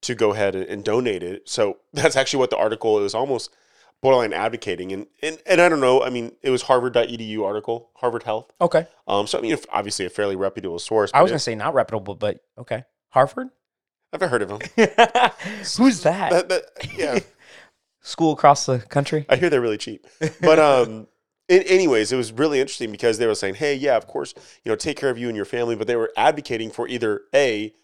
to 0.00 0.14
go 0.14 0.32
ahead 0.32 0.54
and, 0.54 0.64
and 0.66 0.84
donate 0.84 1.22
it. 1.22 1.48
So 1.48 1.78
that's 1.92 2.16
actually 2.16 2.40
what 2.40 2.50
the 2.50 2.56
article 2.56 2.98
is 3.04 3.14
almost 3.14 3.50
borderline 4.00 4.32
advocating. 4.32 4.92
And, 4.92 5.06
and 5.22 5.38
and 5.46 5.60
I 5.60 5.68
don't 5.68 5.80
know. 5.80 6.02
I 6.02 6.10
mean, 6.10 6.32
it 6.42 6.50
was 6.50 6.62
Harvard.edu 6.62 7.44
article, 7.44 7.90
Harvard 7.96 8.22
Health. 8.22 8.50
Okay. 8.60 8.86
Um, 9.06 9.26
so 9.26 9.38
I 9.38 9.42
mean, 9.42 9.56
obviously 9.70 10.06
a 10.06 10.10
fairly 10.10 10.36
reputable 10.36 10.78
source. 10.78 11.10
I 11.12 11.22
was 11.22 11.30
gonna 11.30 11.38
say 11.38 11.54
not 11.54 11.74
reputable, 11.74 12.14
but 12.14 12.40
okay. 12.56 12.84
Harvard? 13.10 13.48
I've 14.12 14.20
never 14.20 14.30
heard 14.30 14.42
of 14.42 14.50
him. 14.50 14.60
Who's 15.76 16.02
that? 16.02 16.30
That- 16.30 16.48
that- 16.48 16.64
yeah. 16.96 17.18
School 18.06 18.32
across 18.32 18.66
the 18.66 18.78
country? 18.78 19.26
I 19.28 19.36
hear 19.36 19.50
they're 19.50 19.60
really 19.60 19.78
cheap. 19.78 20.06
But 20.40 20.58
um 20.60 21.08
in, 21.48 21.62
anyways, 21.62 22.12
it 22.12 22.16
was 22.16 22.32
really 22.32 22.60
interesting 22.60 22.92
because 22.92 23.18
they 23.18 23.26
were 23.26 23.34
saying, 23.34 23.56
"Hey, 23.56 23.74
yeah, 23.74 23.96
of 23.96 24.06
course, 24.06 24.34
you 24.62 24.70
know, 24.70 24.76
take 24.76 24.96
care 24.96 25.10
of 25.10 25.18
you 25.18 25.28
and 25.28 25.36
your 25.36 25.44
family," 25.46 25.74
but 25.74 25.86
they 25.86 25.96
were 25.96 26.12
advocating 26.16 26.70
for 26.70 26.86
either 26.86 27.22
A 27.34 27.74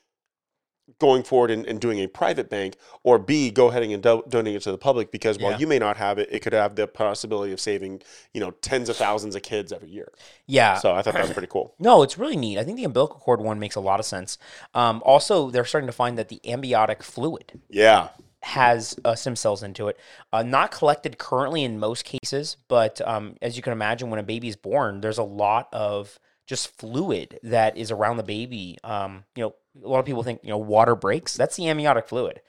going 0.98 1.22
forward 1.22 1.50
and, 1.50 1.64
and 1.66 1.80
doing 1.80 1.98
a 2.00 2.06
private 2.08 2.50
bank, 2.50 2.74
or 3.04 3.18
B, 3.18 3.50
go 3.50 3.68
ahead 3.68 3.82
and 3.84 4.02
do- 4.02 4.24
donate 4.28 4.56
it 4.56 4.62
to 4.62 4.72
the 4.72 4.76
public 4.76 5.12
because 5.12 5.38
while 5.38 5.52
Yeah. 5.52 5.58
you 5.58 5.66
may 5.68 5.78
not 5.78 5.96
have 5.96 6.18
it, 6.18 6.28
it 6.32 6.40
could 6.40 6.52
have 6.52 6.74
the 6.74 6.86
possibility 6.88 7.52
of 7.52 7.60
saving, 7.60 8.02
you 8.34 8.40
know, 8.40 8.50
tens 8.50 8.88
of 8.88 8.96
thousands 8.96 9.36
of 9.36 9.42
kids 9.42 9.72
every 9.72 9.88
year. 9.88 10.12
Yeah. 10.46 10.78
So 10.78 10.92
I 10.92 11.02
thought 11.02 11.14
that 11.14 11.22
was 11.22 11.32
pretty 11.32 11.48
cool. 11.48 11.74
No, 11.80 12.02
it's 12.02 12.18
really 12.18 12.36
neat. 12.36 12.58
I 12.58 12.64
think 12.64 12.76
the 12.76 12.84
umbilical 12.84 13.18
cord 13.20 13.40
one 13.40 13.58
makes 13.60 13.76
a 13.76 13.80
lot 13.80 14.00
of 14.00 14.04
sense. 14.06 14.36
Um, 14.74 15.00
also, 15.06 15.50
they're 15.50 15.64
starting 15.64 15.86
to 15.86 15.92
find 15.92 16.18
that 16.18 16.28
the 16.28 16.40
amniotic 16.44 17.02
fluid 17.02 17.60
Yeah. 17.68 18.08
Has 18.42 18.97
uh, 19.04 19.14
stem 19.14 19.37
cells 19.37 19.62
into 19.62 19.88
it. 19.88 19.99
Uh, 20.32 20.42
not 20.42 20.70
collected 20.70 21.18
currently 21.18 21.62
in 21.64 21.78
most 21.78 22.04
cases, 22.04 22.56
but 22.68 23.00
um, 23.06 23.37
as 23.42 23.56
you 23.56 23.62
can 23.62 23.73
imagine, 23.73 24.11
when 24.11 24.18
a 24.20 24.23
baby 24.25 24.49
is 24.49 24.56
born, 24.56 25.00
there's 25.00 25.18
a 25.18 25.23
lot 25.23 25.68
of 25.73 26.18
just 26.47 26.68
fluid 26.78 27.38
that 27.42 27.76
is 27.76 27.90
around 27.90 28.16
the 28.16 28.23
baby. 28.23 28.78
Um, 28.82 29.25
you 29.37 29.42
know, 29.44 29.54
a 29.85 29.88
lot 29.88 30.00
of 30.00 30.06
people 30.06 30.23
think 30.23 30.40
you 30.42 30.50
know 30.50 30.59
water 30.59 30.94
breaks. 30.97 31.37
That's 31.37 31.56
the 31.56 31.68
amniotic 31.68 32.09
fluid. 32.09 32.40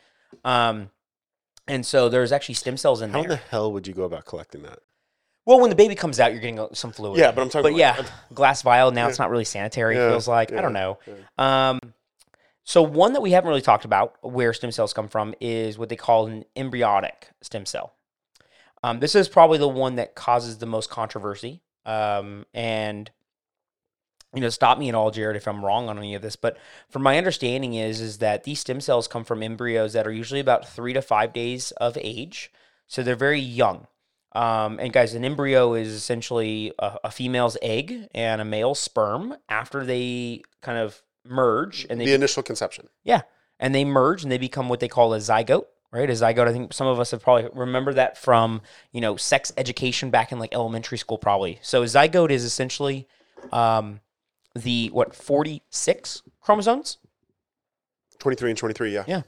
Um, 0.46 0.90
and 1.68 1.86
so 1.86 2.10
there's 2.10 2.32
actually 2.32 2.56
stem 2.56 2.78
cells 2.78 3.02
in 3.02 3.12
there. 3.12 3.22
How 3.22 3.28
the 3.28 3.36
hell 3.36 3.72
would 3.74 3.86
you 3.88 3.94
go 3.94 4.04
about 4.04 4.26
collecting 4.26 4.64
that? 4.64 4.80
well, 5.46 5.60
when 5.60 5.70
the 5.72 5.76
baby 5.76 5.96
comes 5.96 6.20
out, 6.20 6.32
you're 6.32 6.40
getting 6.42 6.60
uh, 6.60 6.68
some 6.74 6.92
fluid. 6.92 7.18
Yeah, 7.20 7.32
but 7.32 7.42
I'm 7.42 7.50
talking 7.50 7.64
But 7.64 7.70
about 7.70 7.78
yeah, 8.00 8.06
glass 8.34 8.62
vial. 8.62 8.92
Now 8.92 9.08
it's 9.10 9.20
not 9.20 9.30
really 9.30 9.44
sanitary. 9.44 9.96
Yeah, 9.96 10.08
It 10.08 10.10
feels 10.12 10.28
like 10.28 10.52
I 10.54 10.62
don't 10.62 10.74
know. 10.74 10.98
Um, 11.38 11.80
so 12.64 12.82
one 12.82 13.14
that 13.14 13.22
we 13.22 13.32
haven't 13.32 13.50
really 13.50 13.62
talked 13.62 13.86
about 13.86 14.18
where 14.22 14.54
stem 14.54 14.72
cells 14.72 14.94
come 14.94 15.08
from 15.08 15.34
is 15.42 15.78
what 15.78 15.90
they 15.90 15.96
call 15.96 16.28
an 16.28 16.46
embryonic 16.56 17.30
stem 17.42 17.66
cell. 17.66 17.94
Um, 18.84 19.00
this 19.00 19.16
is 19.16 19.30
probably 19.30 19.58
the 19.58 19.68
one 19.68 19.96
that 19.96 20.16
causes 20.16 20.58
the 20.58 20.66
most 20.66 20.90
controversy. 20.90 21.62
Um, 21.86 22.46
and 22.54 23.10
you 24.34 24.42
know, 24.42 24.50
stop 24.50 24.78
me 24.78 24.88
at 24.88 24.96
all, 24.96 25.12
Jared, 25.12 25.36
if 25.36 25.48
I'm 25.48 25.64
wrong 25.64 25.90
on 25.90 25.98
any 25.98 26.16
of 26.16 26.22
this. 26.22 26.36
But 26.36 26.58
from 26.90 27.04
my 27.04 27.18
understanding 27.18 27.74
is 27.74 28.00
is 28.00 28.20
that 28.20 28.44
these 28.44 28.60
stem 28.60 28.80
cells 28.80 29.08
come 29.08 29.26
from 29.26 29.44
embryos 29.44 29.94
that 29.94 30.08
are 30.08 30.12
usually 30.12 30.40
about 30.40 30.68
three 30.68 30.94
to 30.94 31.02
five 31.02 31.34
days 31.34 31.72
of 31.72 31.98
age, 32.00 32.52
so 32.88 33.04
they're 33.04 33.16
very 33.16 33.40
young. 33.40 33.88
Um, 34.34 34.80
and 34.80 34.94
guys, 34.94 35.14
an 35.14 35.26
embryo 35.26 35.74
is 35.74 35.90
essentially 35.90 36.72
a, 36.80 36.98
a 37.06 37.12
female's 37.12 37.58
egg 37.62 38.08
and 38.14 38.40
a 38.40 38.46
male's 38.46 38.80
sperm 38.80 39.36
after 39.50 39.84
they 39.84 40.44
kind 40.62 40.78
of 40.78 41.02
merge 41.26 41.86
and 41.90 42.00
they 42.00 42.06
The 42.06 42.14
initial 42.14 42.44
conception. 42.44 42.90
yeah, 43.04 43.22
and 43.60 43.74
they 43.76 43.86
merge 43.86 44.24
and 44.24 44.32
they 44.32 44.38
become 44.38 44.70
what 44.70 44.80
they 44.80 44.88
call 44.88 45.14
a 45.14 45.18
zygote, 45.18 45.66
right? 45.92 46.10
A 46.10 46.14
zygote. 46.14 46.48
I 46.48 46.52
think 46.52 46.74
some 46.74 46.88
of 46.88 47.00
us 47.00 47.12
have 47.12 47.22
probably 47.22 47.50
remember 47.54 47.94
that 47.94 48.18
from 48.18 48.62
you 48.92 49.02
know 49.02 49.18
sex 49.18 49.52
education 49.58 50.10
back 50.10 50.32
in 50.32 50.40
like 50.40 50.54
elementary 50.54 50.98
school, 50.98 51.18
probably. 51.18 51.60
So 51.62 51.84
zygote 51.84 52.32
is 52.32 52.44
essentially 52.44 53.08
um, 53.52 54.00
the 54.56 54.90
what 54.90 55.16
forty 55.16 55.62
six 55.70 56.24
chromosomes. 56.42 56.98
23 58.20 58.52
and 58.52 58.58
23, 58.60 58.94
yeah. 58.94 59.04
Yeah, 59.08 59.22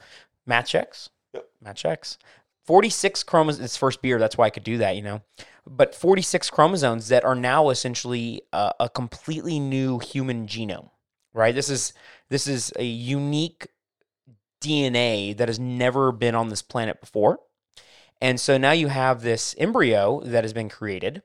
match 0.46 0.76
X. 0.76 1.10
Yep. 1.34 1.50
Match 1.64 1.84
X. 1.84 2.20
46 2.66 3.24
chromosomes. 3.24 3.66
It's 3.66 3.76
first 3.76 4.04
beer. 4.04 4.20
That's 4.20 4.38
why 4.38 4.46
I 4.46 4.50
could 4.52 4.64
do 4.64 4.78
that, 4.78 4.96
you 4.96 5.02
know. 5.02 5.22
But 5.66 5.96
46 5.96 6.50
chromosomes 6.52 7.08
that 7.08 7.26
are 7.26 7.34
now 7.34 7.70
essentially 7.70 8.44
uh, 8.54 8.72
a 8.80 8.90
completely 8.90 9.60
new 9.60 9.98
human 9.98 10.46
genome, 10.46 10.92
right? 11.34 11.54
This 11.54 11.70
is 11.70 11.94
this 12.30 12.48
is 12.48 12.72
a 12.78 12.84
unique 12.84 13.68
DNA 14.62 15.36
that 15.38 15.50
has 15.50 15.60
never 15.60 16.12
been 16.12 16.36
on 16.36 16.50
this 16.50 16.62
planet 16.62 17.00
before. 17.02 17.40
And 18.22 18.40
so 18.40 18.58
now 18.58 18.72
you 18.72 18.88
have 18.88 19.22
this 19.22 19.54
embryo 19.58 20.22
that 20.22 20.44
has 20.44 20.54
been 20.54 20.70
created. 20.70 21.22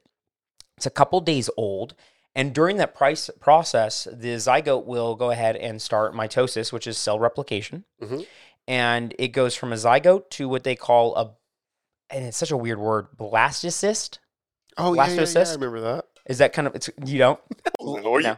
It's 0.76 0.86
a 0.86 0.90
couple 0.90 1.20
days 1.20 1.48
old. 1.56 1.94
And 2.34 2.54
during 2.54 2.76
that 2.76 2.94
price 2.94 3.30
process, 3.40 4.06
the 4.12 4.34
zygote 4.34 4.84
will 4.84 5.14
go 5.14 5.30
ahead 5.30 5.56
and 5.56 5.80
start 5.80 6.14
mitosis, 6.14 6.72
which 6.72 6.86
is 6.86 6.98
cell 6.98 7.18
replication. 7.18 7.84
Mhm. 8.00 8.26
And 8.66 9.14
it 9.18 9.28
goes 9.28 9.54
from 9.54 9.72
a 9.72 9.76
zygote 9.76 10.30
to 10.30 10.48
what 10.48 10.64
they 10.64 10.76
call 10.76 11.16
a, 11.16 11.36
and 12.10 12.24
it's 12.24 12.36
such 12.36 12.50
a 12.50 12.56
weird 12.56 12.78
word, 12.78 13.08
blastocyst. 13.16 14.18
Oh, 14.76 14.94
yeah, 14.94 15.06
yeah, 15.08 15.26
yeah, 15.26 15.40
I 15.48 15.52
remember 15.54 15.80
that. 15.80 16.04
Is 16.28 16.38
that 16.38 16.52
kind 16.52 16.68
of, 16.68 16.74
it's, 16.74 16.90
you 17.04 17.18
don't? 17.18 17.40
No, 17.80 18.18
you- 18.18 18.36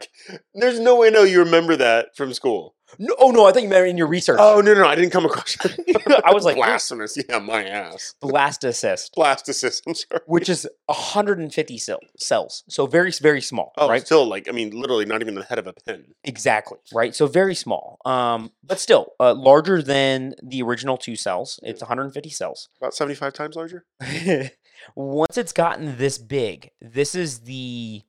there's 0.54 0.78
no 0.80 0.96
way 0.96 1.10
no 1.10 1.22
you 1.24 1.40
remember 1.42 1.76
that 1.76 2.16
from 2.16 2.32
school. 2.32 2.74
No, 2.98 3.14
oh, 3.20 3.30
no, 3.30 3.46
I 3.46 3.52
think 3.52 3.62
you 3.64 3.68
meant 3.70 3.86
in 3.86 3.96
your 3.96 4.08
research. 4.08 4.38
Oh, 4.40 4.60
no, 4.60 4.74
no, 4.74 4.80
no, 4.82 4.88
I 4.88 4.96
didn't 4.96 5.12
come 5.12 5.24
across 5.24 5.56
it. 5.64 6.22
I 6.24 6.34
was 6.34 6.44
like, 6.44 6.56
blasphemous. 6.56 7.16
Yeah, 7.28 7.38
my 7.38 7.64
ass. 7.64 8.14
Blastocyst, 8.20 9.10
Blastocyst, 9.16 9.82
I'm 9.86 9.94
sorry. 9.94 10.20
which 10.26 10.48
is 10.48 10.66
150 10.86 11.78
cell, 11.78 12.00
cells. 12.18 12.64
So 12.68 12.86
very, 12.88 13.12
very 13.12 13.40
small, 13.40 13.72
Oh, 13.78 13.88
right? 13.88 14.04
still, 14.04 14.26
like, 14.26 14.48
I 14.48 14.52
mean, 14.52 14.70
literally 14.70 15.04
not 15.04 15.20
even 15.20 15.36
the 15.36 15.44
head 15.44 15.60
of 15.60 15.68
a 15.68 15.72
pin. 15.72 16.04
Exactly. 16.24 16.78
Right. 16.92 17.14
So 17.14 17.28
very 17.28 17.54
small. 17.54 17.98
Um, 18.04 18.50
but 18.64 18.80
still 18.80 19.12
uh, 19.20 19.34
larger 19.34 19.82
than 19.82 20.34
the 20.42 20.60
original 20.62 20.96
two 20.96 21.14
cells. 21.14 21.60
It's 21.62 21.80
150 21.82 22.28
cells. 22.30 22.68
About 22.80 22.92
75 22.94 23.32
times 23.32 23.54
larger? 23.54 23.84
Once 24.94 25.36
it's 25.38 25.52
gotten 25.52 25.96
this 25.98 26.18
big, 26.18 26.70
this 26.80 27.14
is 27.14 27.40
the 27.40 28.02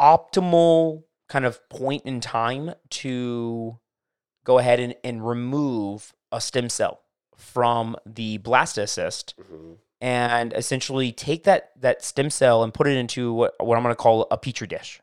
optimal 0.00 1.04
kind 1.28 1.44
of 1.44 1.66
point 1.68 2.02
in 2.04 2.20
time 2.20 2.72
to 2.90 3.78
go 4.44 4.58
ahead 4.58 4.80
and, 4.80 4.94
and 5.04 5.26
remove 5.26 6.14
a 6.32 6.40
stem 6.40 6.68
cell 6.68 7.00
from 7.36 7.96
the 8.06 8.38
blastocyst 8.38 9.34
Mhm. 9.34 9.76
and 10.00 10.52
essentially 10.54 11.12
take 11.12 11.44
that 11.44 11.72
that 11.80 12.02
stem 12.02 12.30
cell 12.30 12.62
and 12.62 12.72
put 12.74 12.86
it 12.86 12.96
into 12.96 13.32
what, 13.32 13.54
what 13.60 13.76
I'm 13.76 13.82
going 13.82 13.92
to 13.94 13.96
call 13.96 14.26
a 14.30 14.36
petri 14.38 14.66
dish 14.66 15.00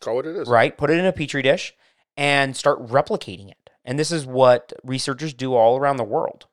Call 0.00 0.16
what 0.16 0.26
it 0.26 0.36
is. 0.36 0.48
right? 0.48 0.76
Put 0.76 0.90
it 0.90 0.98
in 0.98 1.04
a 1.06 1.12
petri 1.12 1.42
dish 1.42 1.74
and 2.16 2.56
start 2.56 2.86
replicating 2.86 3.50
it. 3.50 3.70
And 3.84 3.98
this 3.98 4.10
is 4.10 4.26
what 4.26 4.72
researchers 4.84 5.32
do 5.34 5.54
all 5.54 5.78
around 5.78 5.96
the 5.96 6.04
world. 6.04 6.46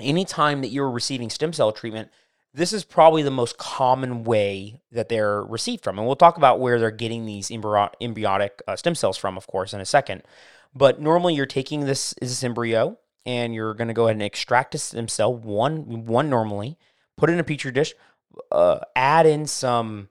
Anytime 0.00 0.60
that 0.62 0.68
you're 0.68 0.90
receiving 0.90 1.30
stem 1.30 1.52
cell 1.52 1.72
treatment, 1.72 2.10
this 2.56 2.72
is 2.72 2.84
probably 2.84 3.22
the 3.22 3.30
most 3.32 3.58
common 3.58 4.22
way 4.22 4.80
that 4.92 5.08
they're 5.08 5.42
received 5.42 5.82
from. 5.82 5.98
And 5.98 6.06
we'll 6.06 6.14
talk 6.14 6.36
about 6.36 6.60
where 6.60 6.78
they're 6.78 6.92
getting 6.92 7.26
these 7.26 7.50
embryo- 7.50 7.90
embryonic 8.00 8.62
uh, 8.68 8.76
stem 8.76 8.94
cells 8.94 9.16
from, 9.18 9.36
of 9.36 9.46
course, 9.48 9.72
in 9.74 9.80
a 9.80 9.84
second. 9.84 10.22
But 10.72 11.00
normally 11.00 11.34
you're 11.34 11.46
taking 11.46 11.80
this, 11.80 12.14
this 12.20 12.44
embryo 12.44 12.96
and 13.26 13.54
you're 13.54 13.74
going 13.74 13.88
to 13.88 13.94
go 13.94 14.04
ahead 14.04 14.14
and 14.16 14.22
extract 14.22 14.74
a 14.74 14.78
stem 14.78 15.08
cell, 15.08 15.34
one, 15.34 16.06
one 16.06 16.30
normally, 16.30 16.78
put 17.16 17.28
it 17.28 17.32
in 17.32 17.40
a 17.40 17.44
petri 17.44 17.72
dish, 17.72 17.92
uh, 18.52 18.78
add 18.94 19.26
in 19.26 19.46
some, 19.46 20.08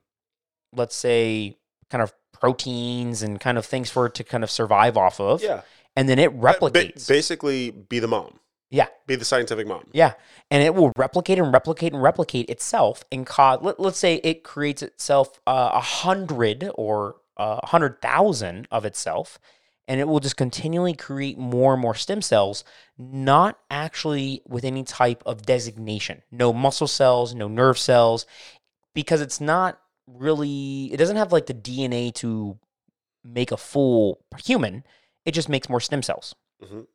let's 0.74 0.96
say, 0.96 1.56
kind 1.90 2.02
of 2.02 2.12
proteins 2.32 3.22
and 3.22 3.40
kind 3.40 3.56
of 3.56 3.64
things 3.64 3.90
for 3.90 4.06
it 4.06 4.14
to 4.16 4.24
kind 4.24 4.44
of 4.44 4.50
survive 4.50 4.96
off 4.98 5.18
of. 5.18 5.42
Yeah. 5.42 5.62
And 5.96 6.08
then 6.08 6.18
it 6.18 6.32
Ba- 6.38 6.56
ba- 6.60 6.70
replicates. 6.70 7.08
basically, 7.08 7.70
be 7.70 8.00
the 8.00 8.08
mom. 8.08 8.38
Yeah. 8.74 8.88
Be 9.06 9.14
the 9.14 9.24
scientific 9.24 9.68
mom. 9.68 9.84
Yeah. 9.92 10.14
And 10.50 10.62
it 10.62 10.74
will 10.74 10.92
replicate 10.98 11.38
and 11.38 11.52
replicate 11.52 11.92
and 11.92 12.02
replicate 12.02 12.50
itself 12.50 13.04
and 13.12 13.24
cause, 13.24 13.60
let, 13.62 13.78
let's 13.78 13.98
say 13.98 14.16
it 14.16 14.42
creates 14.42 14.82
itself 14.82 15.40
uh, 15.46 15.70
a 15.74 15.80
hundred 15.80 16.68
or 16.74 17.16
uh, 17.36 17.60
a 17.62 17.66
hundred 17.66 18.02
thousand 18.02 18.66
of 18.72 18.84
itself. 18.84 19.38
And 19.86 20.00
it 20.00 20.08
will 20.08 20.18
just 20.18 20.36
continually 20.36 20.94
create 20.94 21.38
more 21.38 21.74
and 21.74 21.82
more 21.82 21.94
stem 21.94 22.20
cells, 22.20 22.64
not 22.98 23.58
actually 23.70 24.42
with 24.48 24.64
any 24.64 24.82
type 24.82 25.22
of 25.24 25.42
designation. 25.42 26.22
No 26.32 26.52
muscle 26.52 26.88
cells, 26.88 27.34
no 27.34 27.46
nerve 27.46 27.78
cells, 27.78 28.26
because 28.94 29.20
it's 29.20 29.40
not 29.40 29.78
really, 30.08 30.90
it 30.92 30.96
doesn't 30.96 31.16
have 31.16 31.32
like 31.32 31.46
the 31.46 31.54
DNA 31.54 32.12
to 32.14 32.58
make 33.22 33.52
a 33.52 33.56
full 33.56 34.24
human. 34.42 34.84
It 35.26 35.32
just 35.32 35.48
makes 35.48 35.68
more 35.68 35.80
stem 35.80 36.02
cells. 36.02 36.34
Mhm. 36.62 36.86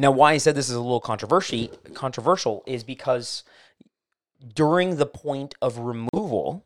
Now, 0.00 0.12
why 0.12 0.32
I 0.32 0.38
said 0.38 0.54
this 0.54 0.70
is 0.70 0.76
a 0.76 0.80
little 0.80 1.00
controversy 1.00 1.70
controversial 1.92 2.62
is 2.66 2.84
because 2.84 3.42
during 4.54 4.96
the 4.96 5.06
point 5.06 5.56
of 5.60 5.78
removal, 5.78 6.64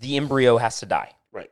the 0.00 0.16
embryo 0.16 0.58
has 0.58 0.78
to 0.78 0.86
die. 0.86 1.10
Right. 1.32 1.50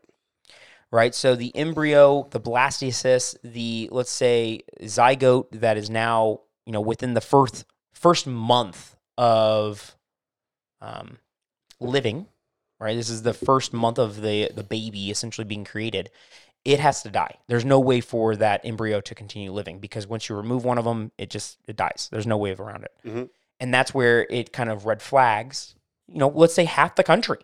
Right. 0.93 1.13
So 1.13 1.35
the 1.35 1.55
embryo, 1.57 2.29
the 2.31 2.41
blastocyst, 2.41 3.37
the 3.43 3.89
let's 3.91 4.13
say 4.13 4.61
zygote 4.83 5.47
that 5.61 5.77
is 5.77 5.91
now 5.91 6.43
you 6.67 6.73
know 6.73 6.81
within 6.81 7.15
the 7.15 7.21
first 7.21 7.65
first 7.93 8.27
month 8.27 8.95
of 9.19 9.97
um, 10.81 11.19
living, 11.81 12.27
right? 12.79 12.95
This 12.95 13.11
is 13.11 13.23
the 13.23 13.35
first 13.35 13.73
month 13.73 13.99
of 13.99 14.21
the 14.21 14.51
the 14.55 14.63
baby 14.63 15.11
essentially 15.11 15.45
being 15.45 15.65
created. 15.65 16.11
It 16.65 16.79
has 16.81 17.03
to 17.03 17.11
die. 17.11 17.37
There's 17.49 17.65
no 17.65 17.81
way 17.81 18.01
for 18.01 18.37
that 18.37 18.61
embryo 18.65 19.01
to 19.01 19.15
continue 19.15 19.51
living 19.53 19.79
because 19.81 20.07
once 20.07 20.29
you 20.29 20.37
remove 20.37 20.65
one 20.65 20.79
of 20.79 20.85
them, 20.85 21.11
it 21.19 21.29
just 21.31 21.59
it 21.67 21.77
dies. 21.77 22.09
There's 22.13 22.27
no 22.27 22.37
way 22.37 22.55
around 22.55 22.85
it, 22.85 22.93
Mhm. 23.05 23.31
and 23.59 23.75
that's 23.75 23.93
where 23.93 24.27
it 24.31 24.53
kind 24.53 24.71
of 24.71 24.87
red 24.87 25.03
flags. 25.03 25.75
You 26.07 26.19
know, 26.19 26.29
let's 26.29 26.55
say 26.55 26.65
half 26.65 26.95
the 26.95 27.03
country 27.05 27.39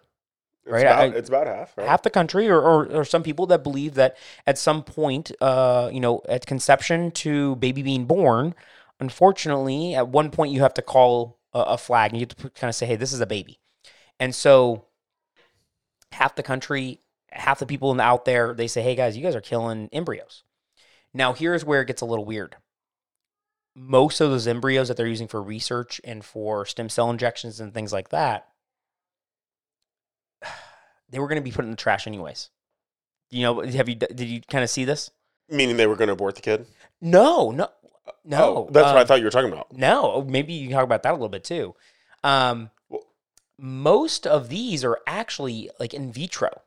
It's 0.65 0.73
Right, 0.73 0.83
About, 0.85 0.99
I- 1.01 1.17
it's 1.17 1.29
about 1.31 1.47
half, 1.47 1.77
right? 1.79 1.89
half 1.89 2.03
the 2.03 2.11
country 2.11 2.49
or, 2.49 2.61
or, 2.61 2.87
or 2.99 3.05
some 3.05 3.23
people 3.23 3.47
that 3.47 3.63
believe 3.63 3.95
that 3.95 4.17
at 4.47 4.59
some 4.59 4.83
point 4.83 5.33
uh, 5.41 5.89
you 5.93 6.01
know 6.01 6.21
at 6.29 6.45
conception 6.47 7.11
to 7.13 7.57
baby 7.57 7.83
being 7.83 8.05
born 8.05 8.55
unfortunately 9.01 9.95
at 9.95 10.09
one 10.09 10.31
point 10.31 10.53
you 10.53 10.61
have 10.61 10.75
to 10.75 10.83
call 10.83 11.39
a, 11.55 11.61
a 11.61 11.79
flag 11.79 12.11
and 12.13 12.21
you 12.21 12.27
have 12.27 12.37
to 12.37 12.51
kind 12.51 12.69
of 12.69 12.75
say 12.75 12.85
hey 12.85 12.97
this 12.97 13.13
is 13.15 13.21
a 13.21 13.27
baby 13.27 13.59
and 14.21 14.35
so 14.35 14.85
half 16.13 16.35
the 16.35 16.43
country 16.43 17.01
half 17.31 17.59
the 17.59 17.67
people 17.67 17.93
in- 17.93 18.01
out 18.01 18.25
there 18.25 18.55
they 18.55 18.67
say 18.67 18.83
hey 18.83 18.95
guys 18.95 19.17
you 19.17 19.23
guys 19.23 19.35
are 19.35 19.41
killing 19.41 19.89
embryos 19.93 20.43
Now, 21.15 21.33
here's 21.33 21.65
where 21.65 21.81
it 21.83 21.87
gets 21.87 22.03
a 22.03 22.07
little 22.07 22.25
weird. 22.25 22.57
Most 23.75 24.21
of 24.21 24.31
those 24.31 24.47
embryos 24.49 24.89
that 24.89 24.97
they're 24.97 25.07
using 25.07 25.29
for 25.29 25.41
research 25.43 26.01
and 26.05 26.25
for 26.25 26.67
stem 26.67 26.89
cell 26.89 27.11
injections 27.11 27.61
and 27.61 27.73
things 27.73 27.93
like 27.93 28.09
that, 28.11 28.49
they 31.11 31.19
were 31.19 31.29
going 31.29 31.41
to 31.41 31.45
be 31.45 31.53
put 31.53 31.65
in 31.65 31.71
the 31.71 31.77
trash 31.77 32.07
anyways. 32.07 32.51
You 33.31 33.43
know, 33.43 33.61
have 33.61 33.89
you 33.89 33.95
did 33.95 34.21
you 34.21 34.41
kind 34.51 34.65
of 34.65 34.71
see 34.71 34.85
this? 34.85 35.11
Meaning 35.49 35.77
they 35.77 35.87
were 35.87 35.97
going 35.97 36.09
to 36.09 36.15
abort 36.15 36.35
the 36.35 36.41
kid? 36.43 36.67
No, 37.01 37.51
no, 37.51 37.69
no. 38.25 38.39
Oh, 38.43 38.69
that's 38.71 38.87
what 38.87 38.97
I 38.97 39.01
um, 39.03 39.07
thought 39.07 39.19
you 39.19 39.25
were 39.25 39.31
talking 39.31 39.53
about. 39.53 39.73
No, 39.73 40.23
maybe 40.29 40.53
you 40.53 40.69
can 40.69 40.77
talk 40.77 40.85
about 40.85 41.03
that 41.05 41.11
a 41.11 41.15
little 41.15 41.29
bit 41.29 41.45
too. 41.45 41.75
Um, 42.25 42.71
Well- 42.89 43.05
most 43.59 44.27
of 44.27 44.49
these 44.49 44.85
are 44.85 44.99
actually 45.07 45.71
like 45.81 45.93
in 45.95 46.13
vitro. 46.13 46.63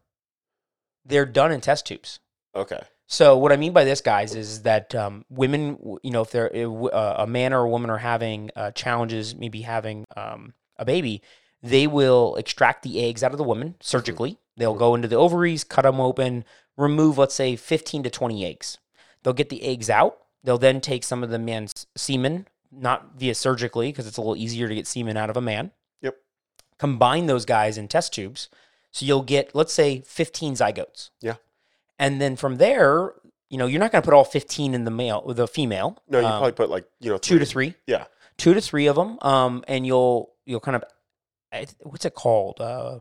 They're 1.05 1.25
done 1.25 1.51
in 1.51 1.62
test 1.62 1.86
tubes. 1.86 2.20
Okay. 2.55 2.81
So 3.08 3.38
what 3.38 3.51
I 3.51 3.58
mean 3.58 3.74
by 3.74 3.84
this, 3.84 4.00
guys, 4.00 4.36
is 4.36 4.62
that 4.62 4.96
um, 4.96 5.25
women, 5.29 5.98
you 6.01 6.12
know, 6.12 6.22
if 6.22 6.31
they're 6.31 6.50
uh, 6.55 7.15
a 7.17 7.27
man 7.27 7.53
or 7.53 7.65
a 7.65 7.70
woman 7.70 7.89
are 7.89 7.98
having 7.98 8.51
uh, 8.55 8.72
challenges, 8.72 9.36
maybe 9.36 9.62
having 9.63 10.05
um, 10.15 10.53
a 10.77 10.86
baby, 10.86 11.22
they 11.62 11.88
will 11.88 12.36
extract 12.38 12.84
the 12.84 13.03
eggs 13.03 13.22
out 13.22 13.31
of 13.31 13.38
the 13.38 13.43
woman 13.43 13.75
surgically. 13.81 14.38
They'll 14.55 14.75
go 14.75 14.96
into 14.96 15.08
the 15.08 15.17
ovaries, 15.17 15.63
cut 15.63 15.81
them 15.84 16.00
open, 16.00 16.46
remove, 16.77 17.17
let's 17.17 17.36
say, 17.36 17.55
fifteen 17.55 18.03
to 18.03 18.10
twenty 18.10 18.46
eggs. 18.46 18.77
They'll 19.24 19.34
get 19.34 19.50
the 19.50 19.63
eggs 19.63 19.89
out. 19.89 20.17
They'll 20.43 20.58
then 20.58 20.81
take 20.81 21.03
some 21.03 21.24
of 21.24 21.29
the 21.29 21.39
man's 21.39 21.86
semen, 21.96 22.48
not 22.72 23.17
via 23.17 23.36
surgically, 23.36 23.89
because 23.89 24.08
it's 24.08 24.17
a 24.17 24.22
little 24.22 24.38
easier 24.38 24.67
to 24.67 24.75
get 24.75 24.88
semen 24.88 25.17
out 25.17 25.29
of 25.29 25.38
a 25.38 25.41
man. 25.41 25.72
Yep. 26.01 26.15
Combine 26.79 27.27
those 27.27 27.46
guys 27.46 27.77
in 27.77 27.88
test 27.88 28.13
tubes, 28.13 28.50
so 28.91 29.05
you'll 29.05 29.24
get, 29.24 29.53
let's 29.55 29.74
say, 29.74 30.01
fifteen 30.05 30.53
zygotes. 30.53 31.10
Yeah. 31.21 31.36
And 32.00 32.19
then 32.21 32.36
from 32.36 32.55
there, 32.57 33.13
you 33.50 33.57
know, 33.57 33.65
you're 33.67 33.79
not 33.79 33.91
going 33.91 34.01
to 34.01 34.05
put 34.05 34.13
all 34.15 34.24
15 34.24 34.74
in 34.74 34.86
the 34.86 34.91
male, 34.91 35.21
the 35.33 35.48
female. 35.48 35.98
No, 36.10 36.19
you 36.19 36.25
Um, 36.25 36.31
probably 36.39 36.51
put 36.53 36.69
like, 36.69 36.86
you 37.00 37.10
know, 37.12 37.17
two 37.17 37.38
to 37.38 37.45
three, 37.45 37.75
Yeah. 37.86 38.05
two 38.38 38.53
to 38.55 38.62
three 38.62 38.88
of 38.88 38.95
them. 38.95 39.19
Um, 39.21 39.63
and 39.67 39.86
you'll 39.86 40.31
you'll 40.45 40.62
kind 40.62 40.75
of 40.77 40.83
what's 41.83 42.05
it 42.05 42.15
called? 42.15 42.60
Uh, 42.62 43.00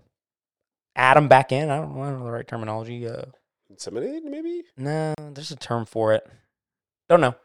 add 0.97 1.17
them 1.17 1.29
back 1.29 1.53
in. 1.53 1.71
I 1.71 1.77
don't, 1.77 1.93
I 2.01 2.11
don't 2.11 2.19
know 2.19 2.25
the 2.27 2.33
right 2.33 2.47
terminology. 2.47 3.07
Uh, 3.09 3.27
Inseminated, 3.73 4.25
maybe? 4.25 4.65
no, 4.77 5.15
there's 5.33 5.53
a 5.53 5.57
term 5.57 5.87
for 5.87 6.13
it. 6.13 6.29
Don't 7.09 7.21
know, 7.21 7.37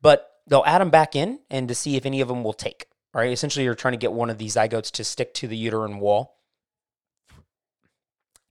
but 0.00 0.30
they'll 0.46 0.64
add 0.66 0.80
them 0.80 0.90
back 0.90 1.14
in 1.14 1.40
and 1.50 1.68
to 1.68 1.74
see 1.74 1.96
if 1.96 2.06
any 2.06 2.20
of 2.22 2.28
them 2.28 2.42
will 2.42 2.52
take. 2.54 2.86
All 3.14 3.20
right, 3.20 3.30
essentially, 3.32 3.64
you're 3.64 3.74
trying 3.74 3.92
to 3.92 3.98
get 3.98 4.12
one 4.12 4.30
of 4.30 4.38
these 4.38 4.56
zygotes 4.56 4.90
to 4.92 5.04
stick 5.04 5.34
to 5.34 5.46
the 5.46 5.56
uterine 5.56 6.00
wall. 6.00 6.36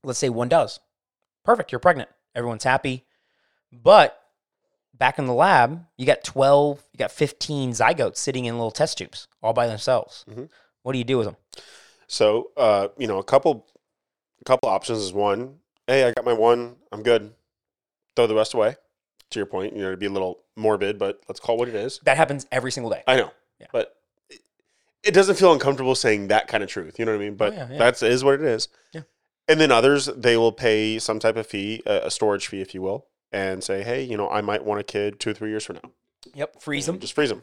Let's 0.06 0.18
say 0.20 0.28
one 0.28 0.48
does. 0.48 0.78
Perfect, 1.44 1.72
you're 1.72 1.78
pregnant. 1.80 2.08
Everyone's 2.34 2.64
happy. 2.64 3.04
But 3.72 4.18
back 4.94 5.18
in 5.18 5.26
the 5.26 5.34
lab, 5.34 5.84
you 5.96 6.06
got 6.06 6.22
12, 6.24 6.82
you 6.92 6.98
got 6.98 7.10
15 7.10 7.72
zygotes 7.72 8.16
sitting 8.18 8.44
in 8.44 8.54
little 8.54 8.70
test 8.70 8.98
tubes 8.98 9.26
all 9.42 9.52
by 9.52 9.66
themselves. 9.66 10.24
Mhm. 10.28 10.48
What 10.82 10.92
do 10.92 10.98
you 10.98 11.04
do 11.04 11.18
with 11.18 11.26
them? 11.26 11.36
So, 12.06 12.50
uh, 12.56 12.88
you 12.96 13.06
know, 13.08 13.18
a 13.18 13.24
couple, 13.24 13.66
a 14.40 14.44
couple 14.44 14.68
options 14.68 15.00
is 15.00 15.12
one, 15.12 15.58
hey, 15.88 16.04
I 16.04 16.12
got 16.12 16.24
my 16.24 16.32
one, 16.32 16.76
I'm 16.92 17.02
good. 17.02 17.34
Throw 18.14 18.26
the 18.28 18.34
rest 18.34 18.54
away. 18.54 18.76
To 19.30 19.40
your 19.40 19.46
point, 19.46 19.74
you 19.74 19.82
know, 19.82 19.90
to 19.90 19.96
be 19.96 20.06
a 20.06 20.10
little 20.10 20.44
morbid, 20.54 21.00
but 21.00 21.20
let's 21.28 21.40
call 21.40 21.56
it 21.56 21.58
what 21.58 21.68
it 21.68 21.74
is. 21.74 21.98
That 22.04 22.16
happens 22.16 22.46
every 22.52 22.70
single 22.70 22.90
day. 22.92 23.02
I 23.08 23.16
know, 23.16 23.32
Yeah. 23.58 23.66
but 23.72 23.96
it, 24.30 24.40
it 25.02 25.10
doesn't 25.14 25.34
feel 25.34 25.52
uncomfortable 25.52 25.96
saying 25.96 26.28
that 26.28 26.46
kind 26.46 26.62
of 26.62 26.70
truth. 26.70 26.96
You 27.00 27.06
know 27.06 27.10
what 27.12 27.20
I 27.20 27.24
mean? 27.24 27.34
But 27.34 27.52
yeah, 27.54 27.68
yeah. 27.72 27.78
that's 27.78 28.04
is 28.04 28.22
what 28.22 28.34
it 28.34 28.42
is. 28.42 28.68
Yeah. 28.92 29.00
And 29.48 29.60
then 29.60 29.70
others, 29.70 30.06
they 30.06 30.36
will 30.36 30.52
pay 30.52 30.98
some 30.98 31.18
type 31.18 31.36
of 31.36 31.46
fee, 31.46 31.82
a, 31.86 32.10
storage 32.10 32.48
fee, 32.48 32.60
if 32.60 32.74
you 32.74 32.82
will, 32.82 33.06
and 33.32 33.62
say, 33.62 33.82
hey, 33.82 34.02
you 34.02 34.16
know, 34.16 34.28
I 34.28 34.40
might 34.40 34.64
want 34.64 34.80
a 34.80 34.84
kid 34.84 35.20
two 35.20 35.30
or 35.30 35.34
three 35.34 35.50
years 35.50 35.64
from 35.64 35.76
now. 35.76 35.90
Yep, 36.34 36.60
freeze 36.60 36.86
them. 36.86 36.98
Just 36.98 37.12
freeze 37.12 37.28
them. 37.28 37.42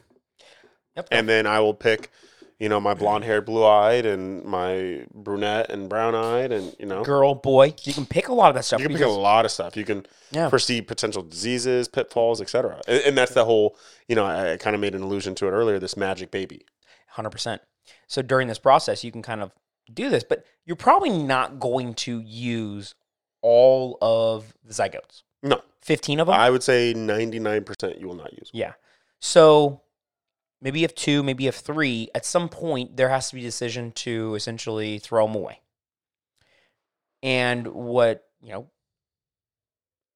Yep. 0.96 1.08
And 1.10 1.28
then 1.28 1.46
I 1.46 1.60
will 1.60 1.72
pick, 1.72 2.10
you 2.58 2.68
know, 2.68 2.78
my 2.78 2.92
blonde 2.92 3.24
haired, 3.24 3.46
blue 3.46 3.64
eyed, 3.64 4.04
and 4.04 4.44
my 4.44 5.06
brunette 5.14 5.70
and 5.70 5.88
brown 5.88 6.14
eyed, 6.14 6.52
and 6.52 6.76
you 6.78 6.86
know, 6.86 7.02
Girl, 7.02 7.34
boy, 7.34 7.74
you 7.82 7.94
can 7.94 8.06
pick 8.06 8.28
a 8.28 8.34
lot 8.34 8.50
of 8.50 8.54
that 8.54 8.64
stuff. 8.64 8.80
you 8.80 8.86
can 8.86 8.96
pick 8.96 9.06
a 9.06 9.08
lot 9.08 9.44
of 9.44 9.50
stuff. 9.50 9.76
You 9.76 9.84
can 9.84 10.06
yeah. 10.30 10.50
foresee 10.50 10.82
potential 10.82 11.22
diseases, 11.22 11.88
pitfalls, 11.88 12.40
etc. 12.40 12.80
And, 12.86 13.02
and 13.02 13.18
that's 13.18 13.34
the 13.34 13.44
whole. 13.44 13.76
You 14.08 14.14
know, 14.14 14.24
I, 14.24 14.52
I 14.52 14.56
kind 14.58 14.74
of 14.74 14.80
made 14.80 14.94
an 14.94 15.02
allusion 15.02 15.34
to 15.36 15.48
it 15.48 15.50
earlier. 15.50 15.78
This 15.78 15.96
magic 15.96 16.30
baby. 16.30 16.64
Hundred 17.08 17.30
percent. 17.30 17.62
So 18.06 18.22
during 18.22 18.48
this 18.48 18.58
process, 18.58 19.02
you 19.02 19.10
can 19.10 19.22
kind 19.22 19.42
of 19.42 19.52
do 19.92 20.08
this, 20.08 20.24
but 20.24 20.44
you're 20.64 20.76
probably 20.76 21.10
not 21.10 21.60
going 21.60 21.94
to 21.94 22.20
use 22.20 22.94
all 23.42 23.98
of 24.00 24.54
the 24.64 24.72
zygotes. 24.72 25.22
No, 25.42 25.60
Fifteen 25.82 26.18
of 26.20 26.28
them. 26.28 26.36
I 26.36 26.48
would 26.50 26.62
say 26.62 26.94
ninety 26.94 27.38
nine 27.38 27.64
percent 27.64 28.00
you 28.00 28.08
will 28.08 28.14
not 28.14 28.32
use. 28.32 28.50
yeah. 28.52 28.72
So 29.20 29.82
maybe 30.62 30.80
you 30.80 30.84
have 30.84 30.94
two, 30.94 31.22
maybe 31.22 31.44
you 31.44 31.48
have 31.48 31.54
three. 31.56 32.08
At 32.14 32.24
some 32.24 32.48
point, 32.48 32.96
there 32.96 33.10
has 33.10 33.28
to 33.28 33.34
be 33.34 33.42
a 33.42 33.44
decision 33.44 33.92
to 33.92 34.34
essentially 34.34 34.98
throw 34.98 35.26
them 35.26 35.36
away. 35.36 35.60
And 37.22 37.66
what 37.68 38.24
you 38.42 38.52
know, 38.52 38.66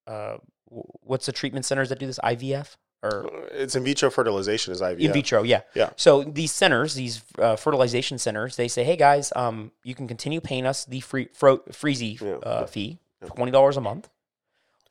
uh, 0.06 0.36
what's 0.66 1.26
the 1.26 1.32
treatment 1.32 1.64
centers 1.66 1.88
that 1.90 1.98
do 1.98 2.06
this? 2.06 2.18
IVF 2.24 2.76
or 3.02 3.30
It's 3.52 3.76
in 3.76 3.84
vitro 3.84 4.10
fertilization 4.10 4.72
is 4.72 4.80
IVF. 4.80 4.98
in 5.00 5.12
vitro 5.12 5.42
yeah 5.42 5.60
Yeah. 5.74 5.90
so 5.96 6.22
these 6.24 6.52
centers 6.52 6.94
these 6.94 7.22
uh, 7.38 7.56
fertilization 7.56 8.18
centers 8.18 8.56
they 8.56 8.68
say 8.68 8.82
hey 8.84 8.96
guys 8.96 9.32
um 9.36 9.70
you 9.84 9.94
can 9.94 10.08
continue 10.08 10.40
paying 10.40 10.66
us 10.66 10.84
the 10.84 11.00
free 11.00 11.28
fro- 11.32 11.58
freezy 11.70 12.20
Yeah. 12.20 12.36
uh, 12.42 12.66
fee 12.66 12.98
$20 13.24 13.76
a 13.76 13.80
month 13.80 14.08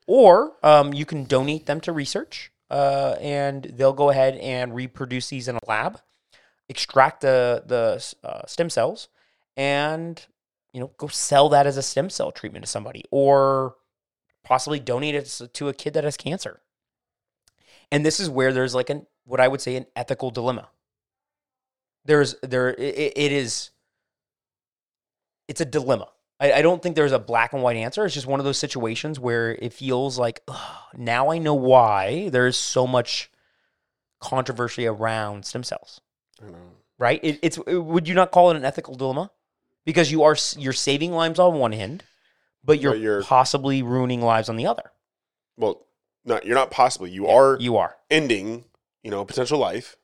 or 0.06 0.54
um, 0.63 0.93
you 0.93 1.06
can 1.06 1.24
donate 1.26 1.65
them 1.65 1.80
to 1.82 1.91
research 1.91 2.52
uh, 2.70 3.15
and 3.22 3.63
they'll 3.76 3.93
go 3.93 4.10
ahead 4.10 4.36
and 4.36 4.76
reproduce 4.76 5.30
these 5.30 5.48
in 5.48 5.56
a 5.56 5.60
lab 5.67 6.00
extract 6.70 7.22
the 7.22 7.63
the 7.65 8.28
uh, 8.28 8.46
stem 8.46 8.70
cells 8.70 9.08
and 9.56 10.26
you 10.74 10.80
know 10.80 10.91
go 10.98 11.08
sell 11.08 11.48
that 11.50 11.65
as 11.65 11.78
a 11.78 11.82
stem 11.82 12.10
cell 12.10 12.32
treatment 12.32 12.63
to 12.65 12.70
somebody 12.70 13.04
or 13.12 13.76
possibly 14.43 14.80
donate 14.80 15.15
it 15.15 15.41
to 15.54 15.67
a 15.70 15.74
kid 15.74 15.93
that 15.93 16.04
has 16.04 16.17
cancer 16.17 16.62
and 17.91 18.06
this 18.06 18.19
is 18.19 18.30
where 18.30 18.52
there's 18.54 18.76
like 18.76 18.89
an 18.89 19.06
what 19.26 19.39
I 19.39 19.47
would 19.47 19.62
say 19.62 19.76
an 19.76 19.86
ethical 19.95 20.32
dilemma. 20.32 20.69
There's 22.06 22.36
there 22.41 22.69
it, 22.69 23.13
it 23.15 23.32
is 23.32 23.71
it's 25.47 25.62
a 25.62 25.65
dilemma. 25.65 26.08
I, 26.39 26.54
I 26.54 26.62
don't 26.62 26.84
think 26.84 26.95
there's 26.95 27.12
a 27.13 27.19
black 27.19 27.54
and 27.54 27.63
white 27.63 27.78
answer. 27.78 28.06
It's 28.06 28.13
just 28.13 28.28
one 28.28 28.39
of 28.39 28.45
those 28.45 28.58
situations 28.60 29.19
where 29.19 29.52
it 29.54 29.73
feels 29.73 30.19
like 30.19 30.41
"Ugh, 30.47 30.76
now 30.95 31.32
I 31.32 31.38
know 31.38 31.56
why 31.56 32.30
there's 32.30 32.58
so 32.58 32.86
much 32.86 33.32
controversy 34.19 34.86
around 34.86 35.45
stem 35.45 35.63
cells. 35.63 36.02
I 36.41 36.45
know. 36.52 36.58
Right? 37.00 37.19
It, 37.23 37.39
it's 37.43 37.58
would 37.65 38.08
you 38.08 38.15
not 38.15 38.32
call 38.32 38.52
it 38.52 38.58
an 38.58 38.65
ethical 38.65 38.95
dilemma? 38.95 39.32
Because 39.86 40.12
you 40.12 40.23
are 40.23 40.36
you're 40.58 40.73
saving 40.73 41.12
lives 41.12 41.39
on 41.39 41.56
one 41.56 41.71
hand, 41.71 42.04
but 42.63 42.80
you're, 42.82 42.91
But 42.93 43.00
you're- 43.02 43.23
possibly 43.23 43.82
ruining 43.84 44.21
lives 44.21 44.50
on 44.50 44.58
the 44.58 44.67
other. 44.67 44.91
Well, 45.58 45.87
no, 46.28 46.40
you're 46.44 46.56
not 46.56 46.70
possibly. 46.72 47.10
You 47.10 47.26
are 47.28 47.58
You 47.60 47.78
are, 47.78 47.96
ending, 48.12 48.66
you 49.04 49.10
know, 49.10 49.22
a 49.22 49.26
potential 49.26 49.58
life, 49.58 49.96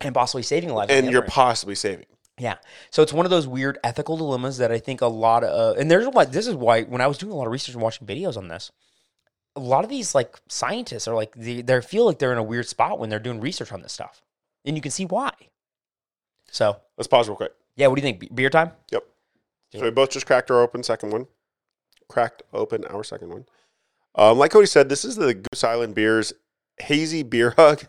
and 0.00 0.14
possibly 0.14 0.42
saving 0.42 0.70
lives. 0.70 0.90
on 0.92 0.98
and 0.98 1.10
you're 1.10 1.22
end. 1.24 1.30
possibly 1.32 1.74
saving. 1.74 2.06
Yeah. 2.38 2.56
So 2.90 3.02
it's 3.02 3.12
one 3.12 3.26
of 3.26 3.30
those 3.30 3.46
weird 3.46 3.78
ethical 3.84 4.16
dilemmas 4.16 4.56
that 4.58 4.72
I 4.72 4.78
think 4.78 5.02
a 5.02 5.06
lot 5.06 5.44
of, 5.44 5.76
and 5.76 5.90
there's 5.90 6.06
why 6.08 6.24
this 6.24 6.46
is 6.46 6.54
why 6.54 6.84
when 6.84 7.02
I 7.02 7.06
was 7.06 7.18
doing 7.18 7.32
a 7.32 7.36
lot 7.36 7.46
of 7.46 7.52
research 7.52 7.74
and 7.74 7.82
watching 7.82 8.06
videos 8.06 8.36
on 8.38 8.48
this, 8.48 8.72
a 9.56 9.60
lot 9.60 9.84
of 9.84 9.90
these 9.90 10.14
like 10.14 10.38
scientists 10.48 11.06
are 11.06 11.14
like 11.14 11.34
they, 11.34 11.60
they 11.60 11.80
feel 11.82 12.06
like 12.06 12.18
they're 12.18 12.32
in 12.32 12.38
a 12.38 12.42
weird 12.42 12.66
spot 12.66 12.98
when 12.98 13.10
they're 13.10 13.18
doing 13.18 13.40
research 13.40 13.72
on 13.72 13.82
this 13.82 13.92
stuff, 13.92 14.22
and 14.64 14.74
you 14.76 14.80
can 14.80 14.90
see 14.90 15.04
why. 15.04 15.32
So 16.50 16.76
Let's 16.96 17.08
pause 17.08 17.28
real 17.28 17.36
quick. 17.36 17.52
yeah, 17.76 17.88
what 17.88 17.96
do 17.96 18.00
you 18.00 18.06
think? 18.06 18.20
Be- 18.20 18.30
Beer 18.34 18.50
time? 18.50 18.72
Yep 18.90 19.04
so 19.72 19.82
we 19.82 19.90
both 19.90 20.10
just 20.10 20.26
cracked 20.26 20.50
our 20.50 20.60
open 20.62 20.82
second 20.82 21.12
one. 21.12 21.28
Cracked 22.08 22.42
open 22.52 22.84
our 22.86 23.04
second 23.04 23.28
one. 23.30 23.44
Um, 24.14 24.38
like 24.38 24.50
Cody 24.50 24.66
said, 24.66 24.88
this 24.88 25.04
is 25.04 25.16
the 25.16 25.34
Goose 25.34 25.64
Island 25.64 25.94
Beers 25.94 26.32
Hazy 26.78 27.22
Beer 27.22 27.50
Hug. 27.56 27.84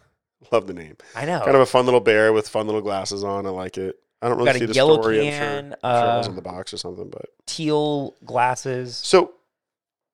Love 0.51 0.67
the 0.67 0.73
name. 0.73 0.97
I 1.15 1.25
know. 1.25 1.39
Kind 1.39 1.55
of 1.55 1.61
a 1.61 1.65
fun 1.65 1.85
little 1.85 1.99
bear 1.99 2.33
with 2.33 2.47
fun 2.49 2.65
little 2.65 2.81
glasses 2.81 3.23
on. 3.23 3.45
I 3.45 3.49
like 3.49 3.77
it. 3.77 3.97
I 4.21 4.27
don't 4.27 4.37
really 4.37 4.49
Got 4.49 4.55
a 4.55 4.59
see 4.59 4.65
the 4.67 4.73
yellow 4.73 5.01
story. 5.01 5.19
can, 5.21 5.75
I'm 5.83 5.95
sure, 5.95 5.99
I'm 5.99 6.03
sure 6.03 6.13
it 6.13 6.17
was 6.17 6.27
uh, 6.27 6.29
in 6.29 6.35
the 6.35 6.41
box 6.41 6.73
or 6.73 6.77
something. 6.77 7.09
But 7.09 7.25
Teal 7.47 8.15
glasses. 8.23 8.95
so 8.97 9.33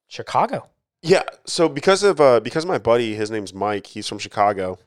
Chicago. 0.07 0.67
Yeah, 1.01 1.23
so 1.45 1.67
because 1.69 2.03
of 2.03 2.19
uh 2.21 2.39
because 2.39 2.63
of 2.63 2.67
my 2.69 2.77
buddy, 2.77 3.15
his 3.15 3.29
name's 3.29 3.53
Mike, 3.53 3.87
he's 3.87 4.07
from 4.07 4.19
Chicago. 4.19 4.79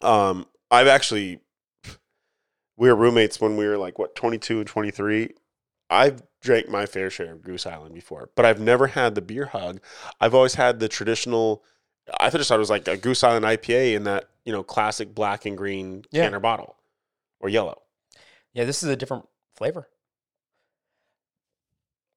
Um 0.00 0.46
I've 0.70 0.86
actually 0.86 1.40
we 2.76 2.88
were 2.88 2.94
roommates 2.96 3.40
when 3.40 3.56
we 3.56 3.66
were 3.66 3.78
like 3.78 3.98
what 3.98 4.14
22 4.14 4.58
and 4.58 4.66
23. 4.66 5.30
I've 5.90 6.22
drank 6.44 6.68
my 6.68 6.86
fair 6.86 7.10
share 7.10 7.32
of 7.32 7.42
Goose 7.42 7.66
Island 7.66 7.94
before, 7.94 8.30
but 8.36 8.44
I've 8.44 8.60
never 8.60 8.88
had 8.88 9.14
the 9.14 9.22
beer 9.22 9.46
hug. 9.46 9.80
I've 10.20 10.34
always 10.34 10.54
had 10.54 10.78
the 10.78 10.88
traditional 10.88 11.64
I 12.20 12.28
just 12.28 12.48
thought 12.48 12.56
it 12.56 12.58
was 12.58 12.68
like 12.70 12.86
a 12.86 12.98
Goose 12.98 13.24
Island 13.24 13.46
IPA 13.46 13.94
in 13.94 14.04
that, 14.04 14.28
you 14.44 14.52
know, 14.52 14.62
classic 14.62 15.14
black 15.14 15.46
and 15.46 15.56
green 15.56 16.04
Yeah. 16.10 16.26
can 16.26 16.34
or 16.34 16.40
bottle 16.40 16.76
or 17.40 17.48
yellow. 17.48 17.80
Yeah, 18.52 18.64
this 18.64 18.82
is 18.82 18.90
a 18.90 18.96
different 18.96 19.26
flavor. 19.56 19.88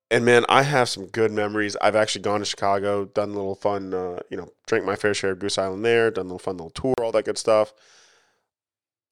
And 0.10 0.24
man, 0.24 0.46
I 0.48 0.63
have 0.63 0.88
some 0.88 1.08
good 1.08 1.32
memories. 1.32 1.76
I've 1.82 1.96
actually 1.96 2.22
gone 2.22 2.40
to 2.40 2.46
Chicago, 2.46 3.06
done 3.06 3.30
a 3.30 3.34
little 3.34 3.56
fun, 3.56 3.94
uh, 3.94 4.20
you 4.30 4.38
know, 4.38 4.50
drank 4.66 4.86
my 4.86 4.96
fair 4.96 5.13
share 5.13 5.32
of 5.32 5.40
Goose 5.40 5.58
Island 5.58 5.84
there, 5.84 6.12
done 6.12 6.26
a 6.26 6.30
little 6.30 6.40
fun 6.40 6.58
little 6.58 6.70
tour, 6.70 6.94
all 7.02 7.12
that 7.12 7.26
good 7.26 7.38
stuff. 7.38 7.74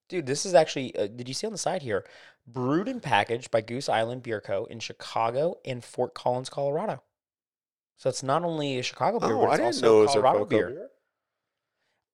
Dude, 0.08 0.26
this 0.26 0.46
is 0.46 0.54
actually, 0.54 0.96
uh, 0.96 1.08
did 1.08 1.28
you 1.28 1.34
see 1.34 1.48
on 1.48 1.54
the 1.54 1.58
side 1.60 1.82
here? 1.82 2.06
Brewed 2.48 2.88
and 2.88 3.02
packaged 3.02 3.50
by 3.50 3.62
Goose 3.62 3.90
Island 3.90 4.22
Beer 4.24 4.40
Co. 4.40 4.66
in 4.66 4.80
Chicago 4.80 5.56
and 5.66 5.84
Fort 5.84 6.14
Collins, 6.14 6.50
Colorado. 6.50 7.02
So 7.98 8.10
it's 8.10 8.22
not 8.24 8.44
only 8.44 8.78
a 8.78 8.84
Chicago 8.84 9.20
beer, 9.20 9.34
Oh, 9.36 9.48
but 9.48 9.60
I 9.62 9.68
it's 9.68 9.78
didn't 9.82 9.92
also 9.92 10.00
a 10.02 10.04
a 10.04 10.08
Colorado 10.08 10.40
Foco 10.40 10.50
beer. 10.50 10.70
beer. 10.70 10.90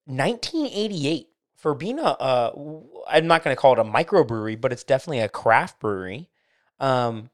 1988 0.06 1.28
for 1.58 1.74
being 1.76 2.00
a, 2.00 2.04
uh, 2.04 2.52
I'm 3.10 3.28
not 3.28 3.44
going 3.44 3.56
to 3.56 3.60
call 3.60 3.74
it 3.74 3.80
a 3.80 3.84
microbrewery, 3.84 4.60
but 4.60 4.72
it's 4.72 4.84
definitely 4.84 5.20
a 5.20 5.30
craft 5.30 5.80
brewery. 5.80 6.30
Um, 6.80 7.30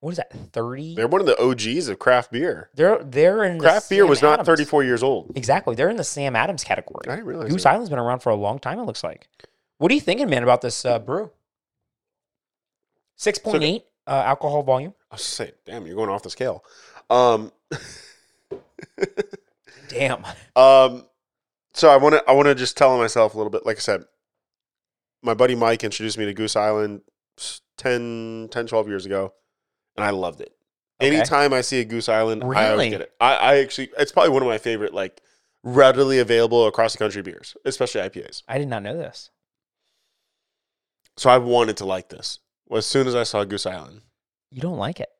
what 0.00 0.12
is 0.12 0.16
that? 0.16 0.32
30? 0.52 0.94
They're 0.94 1.08
one 1.08 1.20
of 1.20 1.26
the 1.26 1.38
OGs 1.42 1.88
of 1.88 1.98
craft 1.98 2.32
beer. 2.32 2.70
They're 2.74 3.02
they're 3.04 3.44
in 3.44 3.58
the 3.58 3.64
Craft 3.64 3.90
beer 3.90 4.04
Sam 4.04 4.08
was 4.08 4.22
not 4.22 4.32
Adams. 4.34 4.46
34 4.46 4.84
years 4.84 5.02
old. 5.02 5.32
Exactly, 5.36 5.74
they're 5.74 5.90
in 5.90 5.96
the 5.98 6.04
Sam 6.04 6.34
Adams 6.36 6.64
category. 6.64 7.02
I 7.06 7.16
didn't 7.16 7.26
realize 7.26 7.50
Goose. 7.52 7.66
Island's 7.66 7.90
been 7.90 7.98
around 7.98 8.20
for 8.20 8.30
a 8.30 8.34
long 8.34 8.58
time. 8.58 8.78
It 8.78 8.84
looks 8.84 9.04
like. 9.04 9.28
What 9.80 9.90
are 9.90 9.94
you 9.94 10.00
thinking, 10.02 10.28
man, 10.28 10.42
about 10.42 10.60
this 10.60 10.84
uh, 10.84 10.98
brew? 10.98 11.30
Six 13.16 13.38
point 13.38 13.62
eight 13.64 13.84
uh, 14.06 14.10
alcohol 14.26 14.62
volume. 14.62 14.92
I 15.10 15.14
was 15.14 15.22
saying, 15.24 15.52
damn, 15.64 15.86
you're 15.86 15.96
going 15.96 16.10
off 16.10 16.22
the 16.22 16.28
scale. 16.28 16.62
Um, 17.08 17.50
Damn. 19.88 20.22
um, 20.54 21.06
so 21.72 21.88
I 21.88 21.96
want 21.96 22.14
to 22.14 22.22
I 22.28 22.32
want 22.32 22.46
to 22.48 22.54
just 22.54 22.76
tell 22.76 22.98
myself 22.98 23.32
a 23.32 23.38
little 23.38 23.50
bit. 23.50 23.64
Like 23.64 23.78
I 23.78 23.80
said, 23.80 24.02
my 25.22 25.32
buddy 25.32 25.54
Mike 25.54 25.82
introduced 25.82 26.18
me 26.18 26.26
to 26.26 26.34
Goose 26.34 26.56
Island 26.56 27.00
s- 27.38 27.62
10, 27.78 28.48
10 28.50 28.66
12 28.66 28.86
years 28.86 29.06
ago, 29.06 29.32
and 29.96 30.04
I 30.04 30.10
loved 30.10 30.42
it. 30.42 30.52
Okay. 31.00 31.16
Anytime 31.16 31.54
I 31.54 31.62
see 31.62 31.80
a 31.80 31.86
Goose 31.86 32.10
Island, 32.10 32.44
I 32.44 32.70
always 32.72 32.90
get 32.90 33.00
it. 33.00 33.12
I, 33.18 33.34
I 33.34 33.56
actually, 33.60 33.88
it's 33.98 34.12
probably 34.12 34.32
one 34.32 34.42
of 34.42 34.48
my 34.48 34.58
favorite, 34.58 34.92
like 34.92 35.22
readily 35.64 36.18
available 36.18 36.66
across 36.66 36.92
the 36.92 36.98
country 36.98 37.22
beers, 37.22 37.56
especially 37.64 38.02
IPAs. 38.02 38.42
I 38.46 38.58
did 38.58 38.68
not 38.68 38.82
know 38.82 38.94
this. 38.94 39.30
So 41.20 41.28
I 41.28 41.36
wanted 41.36 41.76
to 41.76 41.84
like 41.84 42.08
this. 42.08 42.38
Well, 42.66 42.78
as 42.78 42.86
soon 42.86 43.06
as 43.06 43.14
I 43.14 43.24
saw 43.24 43.44
Goose 43.44 43.66
Island, 43.66 44.00
You 44.50 44.62
don't 44.62 44.78
like 44.78 45.00
it? 45.00 45.10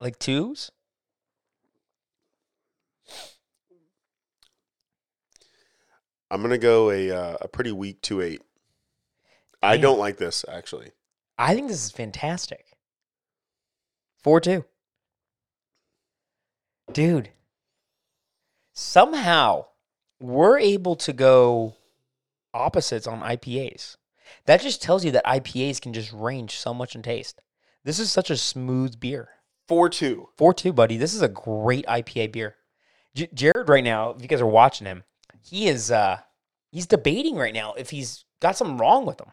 Like 0.00 0.18
twos? 0.18 0.72
I'm 6.32 6.42
gonna 6.42 6.58
go 6.58 6.90
a 6.90 7.12
uh, 7.12 7.36
a 7.42 7.46
pretty 7.46 7.70
weak 7.70 8.02
two 8.02 8.22
eight. 8.22 8.42
I 9.62 9.74
Damn. 9.76 9.82
don't 9.82 9.98
like 10.00 10.16
this 10.16 10.44
actually. 10.48 10.90
I 11.38 11.54
think 11.54 11.68
this 11.68 11.84
is 11.84 11.92
fantastic. 11.92 12.76
Four 14.20 14.40
two. 14.40 14.64
Dude. 16.92 17.28
Somehow 18.72 19.66
we're 20.18 20.58
able 20.58 20.96
to 20.96 21.12
go 21.12 21.76
opposites 22.52 23.06
on 23.06 23.20
IPAs. 23.20 23.96
That 24.46 24.60
just 24.60 24.82
tells 24.82 25.04
you 25.04 25.10
that 25.12 25.24
IPAs 25.24 25.80
can 25.80 25.92
just 25.92 26.12
range 26.12 26.56
so 26.56 26.74
much 26.74 26.94
in 26.94 27.02
taste. 27.02 27.40
This 27.84 27.98
is 27.98 28.10
such 28.10 28.30
a 28.30 28.36
smooth 28.36 28.98
beer. 28.98 29.28
Four 29.68 29.88
two. 29.88 30.28
4 30.36 30.52
2, 30.54 30.72
buddy. 30.72 30.96
This 30.96 31.14
is 31.14 31.22
a 31.22 31.28
great 31.28 31.86
IPA 31.86 32.32
beer. 32.32 32.56
J- 33.14 33.30
Jared, 33.32 33.68
right 33.68 33.84
now, 33.84 34.10
if 34.10 34.20
you 34.22 34.28
guys 34.28 34.40
are 34.40 34.46
watching 34.46 34.86
him, 34.86 35.04
he 35.42 35.68
is 35.68 35.90
uh 35.90 36.18
he's 36.70 36.86
debating 36.86 37.36
right 37.36 37.54
now 37.54 37.74
if 37.74 37.90
he's 37.90 38.24
got 38.40 38.56
something 38.56 38.76
wrong 38.78 39.06
with 39.06 39.20
him. 39.20 39.28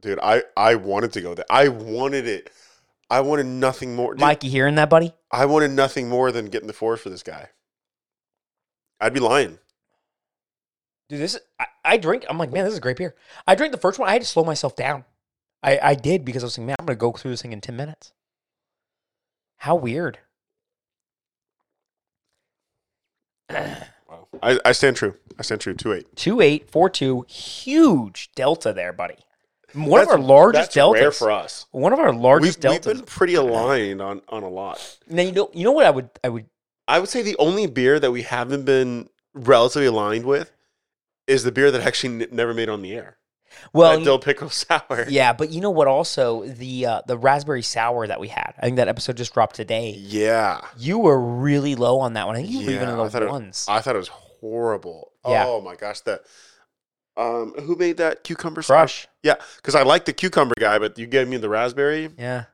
Dude, 0.00 0.18
I 0.22 0.42
I 0.56 0.74
wanted 0.74 1.12
to 1.14 1.20
go 1.20 1.34
there. 1.34 1.44
I 1.50 1.68
wanted 1.68 2.26
it. 2.26 2.50
I 3.08 3.20
wanted 3.20 3.46
nothing 3.46 3.94
more. 3.94 4.14
Dude, 4.14 4.20
Mike, 4.20 4.42
you 4.42 4.50
hearing 4.50 4.74
that, 4.76 4.90
buddy? 4.90 5.14
I 5.30 5.46
wanted 5.46 5.70
nothing 5.70 6.08
more 6.08 6.32
than 6.32 6.46
getting 6.46 6.66
the 6.66 6.72
fours 6.72 7.00
for 7.00 7.10
this 7.10 7.22
guy. 7.22 7.50
I'd 9.00 9.14
be 9.14 9.20
lying. 9.20 9.58
Dude, 11.08 11.20
this 11.20 11.38
I, 11.60 11.66
I 11.84 11.96
drink. 11.96 12.24
I'm 12.28 12.38
like, 12.38 12.52
man, 12.52 12.64
this 12.64 12.72
is 12.72 12.78
a 12.78 12.82
great 12.82 12.96
beer. 12.96 13.14
I 13.46 13.54
drank 13.54 13.72
the 13.72 13.78
first 13.78 13.98
one. 13.98 14.08
I 14.08 14.12
had 14.12 14.22
to 14.22 14.26
slow 14.26 14.44
myself 14.44 14.74
down. 14.74 15.04
I, 15.62 15.78
I 15.82 15.94
did 15.94 16.24
because 16.24 16.42
I 16.42 16.46
was 16.46 16.58
like, 16.58 16.66
man, 16.66 16.76
I'm 16.78 16.86
gonna 16.86 16.96
go 16.96 17.12
through 17.12 17.30
this 17.32 17.42
thing 17.42 17.52
in 17.52 17.60
10 17.60 17.76
minutes. 17.76 18.12
How 19.58 19.74
weird. 19.74 20.18
Wow. 23.50 24.28
I, 24.42 24.58
I 24.64 24.72
stand 24.72 24.96
true. 24.96 25.14
I 25.38 25.42
stand 25.42 25.60
true. 25.60 25.74
Two 25.74 25.92
eight. 25.92 26.14
Two 26.16 26.40
eight, 26.40 26.70
four 26.70 26.90
two, 26.90 27.24
huge 27.28 28.30
delta 28.34 28.72
there, 28.72 28.92
buddy. 28.92 29.16
One 29.74 30.00
of 30.00 30.08
our 30.08 30.18
largest 30.18 30.66
that's 30.66 30.74
deltas. 30.74 31.00
rare 31.00 31.10
for 31.10 31.30
us. 31.30 31.66
One 31.70 31.92
of 31.92 31.98
our 31.98 32.12
We've, 32.12 32.20
largest 32.20 32.64
we've 32.64 32.82
been 32.82 33.02
pretty 33.02 33.34
aligned 33.34 34.00
on 34.00 34.22
on 34.28 34.42
a 34.42 34.48
lot. 34.48 34.98
now 35.08 35.22
you 35.22 35.32
know 35.32 35.50
you 35.52 35.64
know 35.64 35.72
what 35.72 35.86
I 35.86 35.90
would 35.90 36.08
I 36.24 36.28
would 36.28 36.46
I 36.88 36.98
would 36.98 37.08
say 37.08 37.22
the 37.22 37.36
only 37.38 37.66
beer 37.66 37.98
that 38.00 38.10
we 38.10 38.22
haven't 38.22 38.64
been 38.64 39.08
relatively 39.34 39.86
aligned 39.86 40.24
with 40.24 40.52
is 41.26 41.44
the 41.44 41.52
beer 41.52 41.70
that 41.70 41.80
actually 41.82 42.22
n- 42.24 42.28
never 42.32 42.54
made 42.54 42.68
on 42.68 42.82
the 42.82 42.92
air. 42.94 43.18
well 43.72 43.98
that 43.98 44.04
dill 44.04 44.18
pickle 44.18 44.50
sour. 44.64 45.06
Yeah, 45.08 45.32
but 45.32 45.50
you 45.50 45.60
know 45.60 45.70
what? 45.70 45.88
Also, 45.88 46.44
the 46.46 46.86
uh, 46.86 47.02
the 47.06 47.16
raspberry 47.18 47.62
sour 47.62 48.06
that 48.06 48.20
we 48.20 48.28
had. 48.28 48.54
I 48.58 48.62
think 48.66 48.76
that 48.76 48.88
episode 48.88 49.16
just 49.16 49.32
dropped 49.34 49.56
today. 49.56 49.94
Yeah. 49.98 50.60
You 50.78 50.98
were 50.98 51.18
really 51.20 51.74
low 51.74 51.98
on 52.00 52.12
that 52.14 52.26
one. 52.26 52.36
I 52.36 52.40
think 52.42 52.50
you 52.52 52.58
were 52.58 52.62
even 52.64 52.74
Yeah, 52.88 52.94
in 52.94 53.00
I 53.00 53.04
the 53.04 53.10
thought 53.10 53.22
it- 53.22 53.28
ones. 53.30 53.66
I 53.68 53.80
thought 53.80 53.94
it 53.94 53.98
was 53.98 54.08
horrible. 54.08 55.12
Yeah. 55.26 55.44
Oh 55.46 55.60
my 55.60 55.74
gosh, 55.76 56.00
that. 56.02 56.22
Um, 57.18 57.54
who 57.62 57.76
made 57.76 57.96
that 57.96 58.24
cucumber 58.24 58.60
sour? 58.60 58.76
Crush. 58.76 59.08
Yeah, 59.22 59.36
because 59.56 59.74
I 59.74 59.82
like 59.84 60.04
the 60.04 60.12
cucumber 60.12 60.54
guy, 60.58 60.78
but 60.78 60.98
you 60.98 61.06
gave 61.06 61.26
me 61.28 61.38
the 61.38 61.48
raspberry. 61.48 62.10
Yeah, 62.18 62.44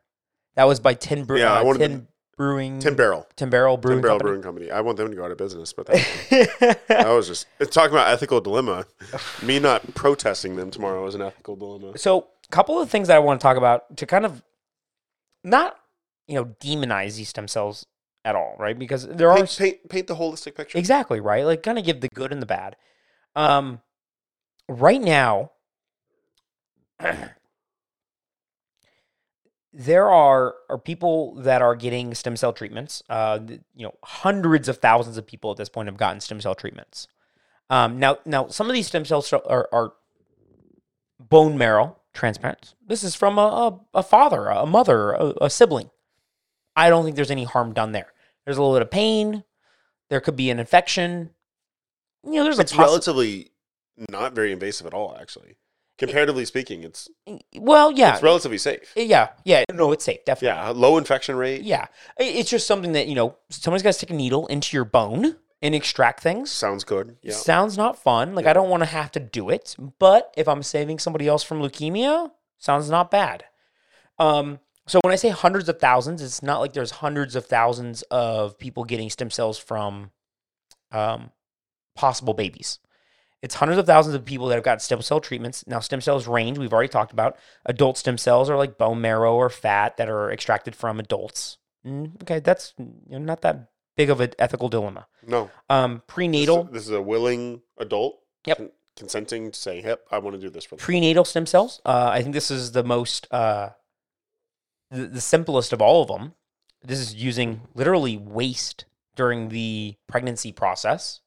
that 0.55 0.65
was 0.65 0.79
by 0.79 0.95
Tin 0.95 1.25
Brew. 1.25 1.39
Yeah, 1.41 1.53
I 1.53 1.61
uh, 1.61 1.65
wanted 1.65 1.79
Tin 1.81 2.09
Brewing. 2.42 2.81
Tin 2.81 2.96
Barrel, 2.96 3.28
Tin 3.37 3.50
Barrel 3.50 3.76
Brewing 3.76 4.00
Barrel 4.00 4.14
Company. 4.18 4.28
Brewing 4.31 4.42
Company. 4.42 4.70
I 4.72 4.81
want 4.81 4.96
them 4.96 5.11
to 5.11 5.14
go 5.14 5.24
out 5.24 5.31
of 5.31 5.38
business, 5.38 5.72
but 5.72 5.87
that, 5.87 6.81
that 6.88 7.09
was 7.09 7.28
just 7.28 7.46
it's 7.61 7.72
talking 7.72 7.92
about 7.92 8.09
ethical 8.09 8.40
dilemma. 8.40 8.85
Me 9.44 9.61
not 9.61 9.94
protesting 9.94 10.57
them 10.57 10.68
tomorrow 10.72 11.07
is 11.07 11.14
an 11.14 11.22
ethical 11.22 11.55
dilemma. 11.55 11.96
so, 11.96 12.26
a 12.48 12.50
couple 12.50 12.81
of 12.81 12.90
things 12.90 13.07
that 13.07 13.14
I 13.14 13.20
want 13.20 13.40
to 13.40 13.44
talk 13.44 13.57
about 13.57 13.96
to 13.98 14.07
kind 14.07 14.26
of 14.26 14.42
not 15.44 15.76
you 16.26 16.35
know 16.35 16.46
demonize 16.61 17.16
these 17.16 17.28
stem 17.28 17.46
cells 17.46 17.87
at 18.24 18.35
all, 18.35 18.57
right? 18.59 18.76
Because 18.76 19.07
there 19.07 19.31
are 19.31 19.37
Paint, 19.37 19.57
paint, 19.57 19.88
paint 19.88 20.07
the 20.09 20.16
holistic 20.16 20.57
picture. 20.57 20.78
Exactly, 20.78 21.20
right? 21.20 21.44
Like 21.44 21.62
kind 21.62 21.78
of 21.78 21.85
give 21.85 22.00
the 22.00 22.09
good 22.12 22.33
and 22.33 22.42
the 22.42 22.46
bad. 22.46 22.74
Um 23.37 23.81
right 24.68 25.00
now 25.00 25.52
there 29.73 30.09
are 30.11 30.55
are 30.69 30.79
people 30.79 31.35
that 31.37 31.63
are 31.63 31.75
getting 31.75 32.15
stem 32.15 32.37
cell 32.37 32.53
treatments. 32.53 33.03
Uh 33.09 33.39
you 33.75 33.85
know, 33.87 33.95
hundreds 34.05 34.69
of 34.69 34.79
thousands 34.79 35.17
of 35.17 35.27
people 35.27 35.51
at 35.51 35.57
this 35.57 35.69
point 35.69 35.89
have 35.89 35.97
gotten 35.97 36.21
stem 36.21 36.41
cell 36.41 36.55
treatments. 36.55 37.09
Um 37.71 37.99
now 37.99 38.19
now 38.25 38.49
some 38.49 38.69
of 38.69 38.75
these 38.75 38.87
stem 38.87 39.05
cells 39.05 39.33
are, 39.33 39.69
are 39.73 39.93
bone 41.19 41.57
marrow 41.57 41.97
transplants. 42.13 42.75
This 42.87 43.03
is 43.03 43.15
from 43.15 43.39
a, 43.39 43.81
a, 43.95 43.99
a 43.99 44.03
father, 44.03 44.47
a 44.49 44.67
mother, 44.67 45.13
a, 45.13 45.33
a 45.43 45.51
sibling. 45.51 45.91
I 46.77 46.91
don't 46.91 47.05
think 47.05 47.17
there's 47.17 47.31
any 47.31 47.45
harm 47.45 47.73
done 47.73 47.93
there. 47.93 48.13
There's 48.45 48.57
a 48.59 48.63
little 48.63 48.75
bit 48.77 48.83
of 48.83 48.91
pain. 48.91 49.45
There 50.11 50.21
could 50.21 50.37
be 50.37 50.51
an 50.51 50.59
infection. 50.59 51.31
You 52.25 52.33
know, 52.35 52.45
there's 52.45 52.59
It's 52.59 52.73
a 52.73 52.75
possi- 52.75 52.79
relatively 52.81 53.51
not 54.11 54.35
very 54.35 54.53
invasive 54.53 54.87
at 54.87 54.95
all, 54.95 55.17
actually. 55.21 55.57
Comparatively 56.07 56.45
speaking, 56.45 56.83
it's 56.83 57.09
well, 57.57 57.93
yeah, 57.93 58.15
it's 58.15 58.23
relatively 58.23 58.59
safe. 58.59 58.93
yeah, 58.97 59.31
yeah. 59.45 59.65
No, 59.73 59.93
it's 59.93 60.05
safe, 60.05 60.25
definitely. 60.25 60.57
Yeah, 60.59 60.69
low 60.71 60.99
infection 60.99 61.37
rate. 61.37 61.62
Yeah, 61.62 61.87
it's 62.19 62.51
just 62.51 62.67
something 62.67 62.93
that 62.93 63.09
you 63.09 63.15
know 63.15 63.37
somebody's 63.51 63.83
got 63.83 63.91
to 63.91 63.95
stick 63.95 64.11
a 64.11 64.15
needle 64.15 64.47
into 64.49 64.77
your 64.77 64.85
bone 64.85 65.37
and 65.62 65.75
extract 65.75 66.21
things. 66.21 66.51
Sounds 66.51 66.83
good. 66.85 67.17
Yeah. 67.23 67.35
Sounds 67.35 67.79
not 67.79 67.97
fun. 67.97 68.35
Like 68.35 68.45
Yeah. 68.45 68.51
I 68.51 68.55
don't 68.55 68.69
want 68.69 68.83
to 68.83 68.88
have 68.88 69.12
to 69.12 69.21
do 69.21 69.49
it, 69.49 69.77
but 69.99 70.35
if 70.37 70.49
I'm 70.49 70.62
saving 70.62 70.99
somebody 70.99 71.29
else 71.29 71.45
from 71.45 71.61
leukemia, 71.61 72.33
sounds 72.59 72.91
not 72.91 73.11
bad. 73.11 73.45
Um, 74.19 74.59
so 74.88 74.99
when 75.05 75.12
I 75.12 75.17
say 75.17 75.29
hundreds 75.29 75.69
of 75.69 75.79
thousands, 75.79 76.21
it's 76.21 76.43
not 76.43 76.59
like 76.59 76.73
there's 76.73 76.91
hundreds 76.91 77.37
of 77.37 77.47
thousands 77.47 78.03
of 78.11 78.59
people 78.59 78.85
getting 78.85 79.09
stem 79.09 79.31
cells 79.31 79.57
from 79.57 80.11
um, 80.91 81.31
possible 81.95 82.35
babies. 82.35 82.81
It's 83.42 83.57
hundreds 83.57 83.78
of 83.78 83.87
thousands 83.87 84.14
of 84.14 84.24
people 84.24 84.46
that 84.48 84.55
have 84.55 84.62
got 84.64 84.81
stem 84.81 85.02
cell 85.02 85.20
treatments. 85.20 85.64
Now, 85.66 85.81
stem 85.81 86.00
cells 86.00 86.28
range. 86.28 86.59
We've 86.59 86.72
already 86.72 86.88
talked 86.88 87.12
about 87.12 87.37
adult 87.66 87.98
stem 87.98 88.16
cells 88.16 88.48
are 88.48 88.57
like 88.57 88.78
bone 88.78 89.00
marrow 89.00 89.35
or 89.35 89.50
fat 89.50 89.96
that 89.96 90.09
are 90.09 90.31
extracted 90.31 90.76
from 90.76 91.00
adults. 91.00 91.59
Mm, 91.85 92.22
okay, 92.22 92.38
that's 92.38 92.72
you 92.78 92.87
know, 93.11 93.18
not 93.18 93.40
that 93.42 93.68
big 93.96 94.11
of 94.11 94.20
an 94.20 94.31
ethical 94.38 94.68
dilemma. 94.68 95.09
No. 95.26 95.50
Um, 95.68 95.94
This 95.94 95.98
is- 95.98 96.02
prenatal. 96.07 96.64
This 96.64 96.83
is 96.85 96.90
a 96.92 97.02
willing 97.02 97.62
adult. 97.78 98.20
Yep. 98.46 98.57
con- 98.59 98.70
consenting 98.96 99.50
to 99.50 99.59
say, 99.59 99.83
"Yep, 99.83 100.07
I 100.11 100.18
want 100.18 100.35
to 100.37 100.40
do 100.40 100.50
this 100.50 100.64
for." 100.64 100.76
them." 100.76 100.85
prenatal 100.85 101.24
stem 101.24 101.46
cells. 101.46 101.81
Uh, 101.85 102.11
I 102.12 102.22
think 102.22 102.35
this 102.35 102.50
is 102.50 102.72
the 102.72 102.85
most, 102.85 103.26
uh, 103.33 103.70
the, 104.90 105.07
the 105.07 105.20
simplest 105.20 105.72
of 105.72 105.81
all 105.83 106.02
of 106.02 106.09
them. 106.09 106.35
This 106.83 106.98
is 107.00 107.14
using 107.14 107.62
literally 107.74 108.16
waste 108.16 108.85
during 109.16 109.48
the 109.48 109.96
pregnancy 110.09 110.52
process, 110.52 111.20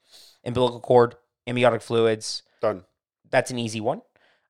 umbilical 0.43 0.79
cord, 0.79 1.15
amniotic 1.47 1.81
fluids. 1.81 2.43
Done. 2.61 2.83
That's 3.29 3.51
an 3.51 3.59
easy 3.59 3.81
one. 3.81 4.01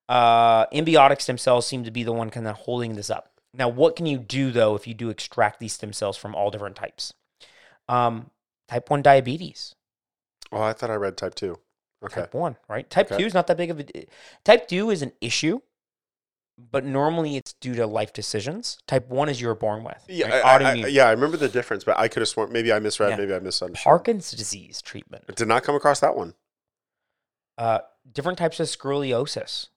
Uh, 0.08 0.68
embiotic 0.68 1.22
stem 1.22 1.38
cells 1.38 1.66
seem 1.66 1.84
to 1.84 1.92
be 1.92 2.04
the 2.04 2.14
one 2.14 2.30
kind 2.30 2.48
of 2.48 2.56
holding 2.56 2.96
this 2.96 3.10
up. 3.10 3.32
Now, 3.54 3.70
what 3.70 3.96
can 3.96 4.06
you 4.06 4.18
do 4.20 4.52
though 4.52 4.76
if 4.76 4.86
you 4.88 4.94
do 4.94 5.10
extract 5.10 5.60
these 5.60 5.74
stem 5.74 5.94
cells 5.94 6.18
from 6.18 6.36
all 6.36 6.52
different 6.52 6.76
types? 6.76 7.14
Um, 7.88 8.30
type 8.68 8.90
1 8.90 9.02
diabetes, 9.02 9.76
Oh, 10.52 10.62
I 10.62 10.74
thought 10.74 10.90
I 10.92 10.96
read 10.96 11.18
type 11.18 11.36
two. 11.36 11.58
Okay. 12.04 12.22
type 12.22 12.34
1, 12.34 12.56
right? 12.70 12.88
Type 12.90 13.12
Okay. 13.12 13.22
2 13.24 13.28
is 13.28 13.34
not 13.34 13.48
that 13.48 13.58
big 13.58 13.72
of 13.72 13.80
a 13.80 13.86
type 14.44 14.68
2 14.68 14.90
is 14.92 15.02
an 15.02 15.12
issue, 15.22 15.60
but 16.58 16.84
normally 16.86 17.36
it's 17.36 17.54
due 17.54 17.74
to 17.76 17.86
life 17.88 18.14
decisions. 18.14 18.78
Type 18.88 19.08
1 19.10 19.30
is 19.30 19.42
you 19.42 19.48
were 19.48 19.56
born 19.56 19.84
with. 19.84 20.04
Yeah, 20.08 20.30
right? 20.42 20.62
I, 20.64 20.72
I, 20.72 20.74
yeah, 20.88 21.08
I 21.08 21.12
remember 21.12 21.38
the 21.38 21.50
difference, 21.50 21.84
but 21.84 21.98
I 21.98 22.08
could 22.08 22.22
have 22.22 22.28
sworn 22.30 22.52
maybe 22.52 22.72
I 22.72 22.80
misread, 22.80 23.12
Yeah. 23.12 23.18
maybe 23.18 23.34
I 23.34 23.40
misunderstood. 23.40 23.84
Parkinson's 23.84 24.38
disease 24.40 24.82
treatment. 24.82 25.26
Did 25.36 25.48
not 25.48 25.64
come 25.64 25.76
across 25.76 26.00
that 26.02 26.16
one. 26.16 26.34
Uh, 27.58 27.80
different 28.12 28.38
types 28.38 28.60
of 28.60 28.68
scoliosis, 28.68 29.68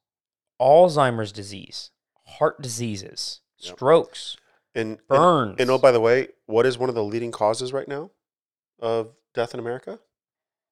Alzheimer's 0.60 1.32
disease, 1.32 1.90
heart 2.26 2.60
diseases, 2.60 3.40
Yep. 3.58 3.76
strokes, 3.76 4.36
And 4.74 4.98
and, 4.98 5.08
burns. 5.08 5.56
and 5.60 5.70
oh, 5.70 5.78
by 5.78 5.92
the 5.92 6.00
way, 6.00 6.28
what 6.46 6.66
is 6.66 6.78
one 6.78 6.88
of 6.88 6.94
the 6.94 7.02
leading 7.04 7.30
causes 7.32 7.72
right 7.72 7.88
now 7.88 8.10
of 8.80 9.12
death 9.34 9.54
in 9.54 9.60
America? 9.60 10.00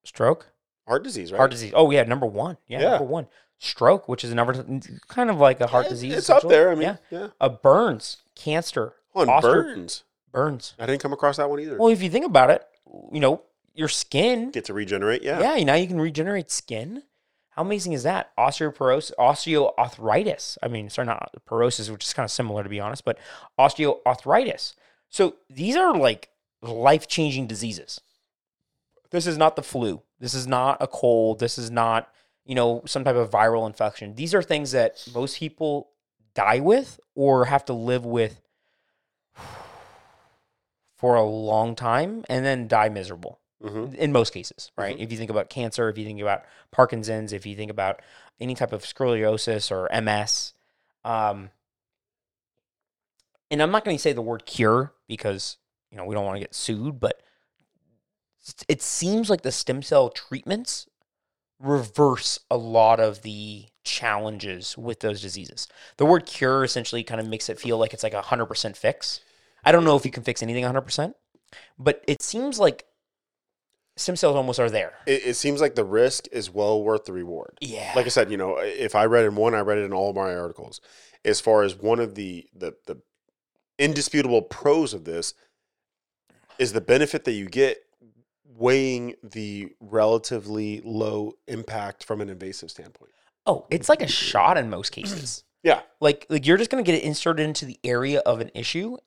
stroke, 0.04 0.52
Heart 0.86 1.02
disease, 1.02 1.32
right? 1.32 1.38
heart 1.38 1.50
disease. 1.50 1.72
Oh 1.74 1.90
yeah, 1.90 2.04
number 2.04 2.26
one. 2.26 2.58
Yeah, 2.68 2.80
Yeah. 2.80 2.90
number 2.90 3.04
one. 3.06 3.26
Stroke, 3.58 4.06
which 4.08 4.22
is 4.22 4.30
another 4.30 4.52
kind 5.08 5.30
of 5.30 5.38
like 5.38 5.60
a 5.60 5.66
heart 5.66 5.86
Yeah, 5.86 5.90
disease. 5.90 6.14
It's 6.14 6.30
up 6.30 6.42
there. 6.46 6.70
I 6.70 6.74
mean, 6.74 6.82
yeah. 6.82 6.96
yeah. 7.10 7.28
Uh, 7.40 7.48
burns, 7.48 8.18
cancer, 8.36 8.94
osteo- 9.14 9.40
burns. 9.42 10.04
burns. 10.30 10.74
I 10.78 10.86
didn't 10.86 11.00
come 11.02 11.12
across 11.12 11.38
that 11.38 11.48
one 11.50 11.58
either. 11.60 11.76
Well, 11.78 11.88
if 11.88 12.02
you 12.02 12.10
think 12.10 12.26
about 12.26 12.50
it, 12.50 12.64
you 13.12 13.18
know, 13.18 13.42
your 13.76 13.88
skin. 13.88 14.50
Get 14.50 14.64
to 14.66 14.74
regenerate, 14.74 15.22
yeah. 15.22 15.40
Yeah, 15.40 15.64
now 15.64 15.74
you 15.74 15.86
can 15.86 16.00
regenerate 16.00 16.50
skin. 16.50 17.02
How 17.50 17.62
amazing 17.62 17.92
is 17.92 18.02
that? 18.02 18.34
Osteoporosis, 18.36 19.12
osteoarthritis. 19.18 20.58
I 20.62 20.68
mean, 20.68 20.90
sorry, 20.90 21.06
not 21.06 21.34
porosis, 21.48 21.90
which 21.90 22.04
is 22.04 22.12
kind 22.12 22.24
of 22.24 22.30
similar 22.30 22.62
to 22.62 22.68
be 22.68 22.80
honest, 22.80 23.04
but 23.04 23.18
osteoarthritis. 23.58 24.74
So 25.08 25.36
these 25.48 25.76
are 25.76 25.96
like 25.96 26.30
life 26.60 27.06
changing 27.08 27.46
diseases. 27.46 28.00
This 29.10 29.26
is 29.26 29.38
not 29.38 29.56
the 29.56 29.62
flu. 29.62 30.02
This 30.18 30.34
is 30.34 30.46
not 30.46 30.78
a 30.80 30.86
cold. 30.86 31.38
This 31.38 31.56
is 31.56 31.70
not, 31.70 32.10
you 32.44 32.54
know, 32.54 32.82
some 32.86 33.04
type 33.04 33.16
of 33.16 33.30
viral 33.30 33.66
infection. 33.66 34.14
These 34.14 34.34
are 34.34 34.42
things 34.42 34.72
that 34.72 35.06
most 35.14 35.38
people 35.38 35.90
die 36.34 36.60
with 36.60 37.00
or 37.14 37.46
have 37.46 37.64
to 37.66 37.72
live 37.72 38.04
with 38.04 38.42
for 40.96 41.14
a 41.14 41.24
long 41.24 41.74
time 41.74 42.24
and 42.28 42.44
then 42.44 42.68
die 42.68 42.90
miserable 42.90 43.40
hmm 43.62 43.94
in 43.94 44.12
most 44.12 44.32
cases, 44.32 44.70
right? 44.76 44.98
If 44.98 45.10
you 45.10 45.18
think 45.18 45.30
about 45.30 45.48
cancer, 45.48 45.88
if 45.88 45.98
you 45.98 46.04
think 46.04 46.20
about 46.20 46.44
Parkinson's, 46.70 47.32
if 47.32 47.46
you 47.46 47.56
think 47.56 47.70
about 47.70 48.00
any 48.40 48.54
type 48.54 48.72
of 48.72 48.82
scoliosis 48.82 49.70
or 49.70 49.88
MS, 50.02 50.52
um, 51.04 51.50
and 53.50 53.62
I'm 53.62 53.70
not 53.70 53.84
going 53.84 53.96
to 53.96 54.02
say 54.02 54.12
the 54.12 54.22
word 54.22 54.46
cure 54.46 54.92
because 55.08 55.56
you 55.90 55.96
know 55.96 56.04
we 56.04 56.14
don't 56.14 56.24
want 56.24 56.36
to 56.36 56.40
get 56.40 56.54
sued, 56.54 57.00
but 57.00 57.22
it 58.68 58.82
seems 58.82 59.30
like 59.30 59.42
the 59.42 59.52
stem 59.52 59.82
cell 59.82 60.10
treatments 60.10 60.88
reverse 61.58 62.38
a 62.50 62.56
lot 62.56 63.00
of 63.00 63.22
the 63.22 63.66
challenges 63.82 64.76
with 64.76 65.00
those 65.00 65.22
diseases. 65.22 65.68
The 65.96 66.06
word 66.06 66.26
cure 66.26 66.64
essentially 66.64 67.02
kind 67.02 67.20
of 67.20 67.26
makes 67.26 67.48
it 67.48 67.58
feel 67.58 67.78
like 67.78 67.94
it's 67.94 68.02
like 68.02 68.14
a 68.14 68.22
hundred 68.22 68.46
percent 68.46 68.76
fix. 68.76 69.20
I 69.64 69.72
don't 69.72 69.84
know 69.84 69.96
if 69.96 70.04
you 70.04 70.10
can 70.10 70.22
fix 70.22 70.42
anything 70.42 70.64
hundred 70.64 70.82
percent, 70.82 71.16
but 71.78 72.04
it 72.06 72.22
seems 72.22 72.58
like 72.58 72.84
stem 73.96 74.16
cells 74.16 74.36
almost 74.36 74.60
are 74.60 74.70
there. 74.70 74.92
It, 75.06 75.22
it 75.26 75.34
seems 75.34 75.60
like 75.60 75.74
the 75.74 75.84
risk 75.84 76.26
is 76.32 76.50
well 76.50 76.82
worth 76.82 77.04
the 77.04 77.12
reward. 77.12 77.58
Yeah. 77.60 77.92
Like 77.96 78.06
I 78.06 78.10
said, 78.10 78.30
you 78.30 78.36
know, 78.36 78.58
if 78.58 78.94
I 78.94 79.06
read 79.06 79.24
in 79.24 79.36
one, 79.36 79.54
I 79.54 79.60
read 79.60 79.78
it 79.78 79.84
in 79.84 79.92
all 79.92 80.10
of 80.10 80.16
my 80.16 80.34
articles. 80.34 80.80
As 81.24 81.40
far 81.40 81.62
as 81.62 81.74
one 81.76 81.98
of 81.98 82.14
the 82.14 82.46
the 82.54 82.74
the 82.86 83.00
indisputable 83.78 84.42
pros 84.42 84.94
of 84.94 85.04
this 85.04 85.34
is 86.58 86.72
the 86.72 86.80
benefit 86.80 87.24
that 87.24 87.32
you 87.32 87.46
get 87.46 87.78
weighing 88.44 89.14
the 89.22 89.68
relatively 89.80 90.80
low 90.82 91.34
impact 91.46 92.04
from 92.04 92.20
an 92.20 92.30
invasive 92.30 92.70
standpoint. 92.70 93.12
oh, 93.46 93.66
it's 93.70 93.88
like 93.88 94.00
a 94.00 94.08
shot 94.08 94.56
in 94.56 94.70
most 94.70 94.90
cases. 94.90 95.42
Yeah. 95.62 95.80
Like 95.98 96.26
like 96.28 96.46
you're 96.46 96.58
just 96.58 96.70
gonna 96.70 96.84
get 96.84 96.94
it 96.94 97.02
inserted 97.02 97.44
into 97.44 97.64
the 97.64 97.76
area 97.82 98.20
of 98.20 98.40
an 98.40 98.52
issue. 98.54 98.98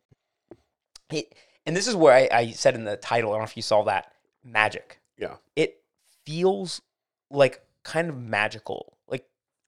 It, 1.10 1.34
and 1.65 1.73
this 1.73 1.88
is 1.88 1.95
where 1.95 2.13
I, 2.13 2.28
I 2.38 2.52
said 2.52 2.75
in 2.75 2.84
the 2.84 2.97
title, 2.97 3.30
I 3.32 3.36
don't 3.36 3.43
know 3.43 3.45
if 3.45 3.56
you 3.56 3.63
saw 3.63 3.84
that 3.84 4.12
magic. 4.43 4.99
Yeah. 5.17 5.36
It 5.56 5.82
feels 6.25 6.82
like 7.30 7.62
kind 7.84 8.10
of 8.10 8.17
magical. 8.17 8.97
Like 9.08 9.25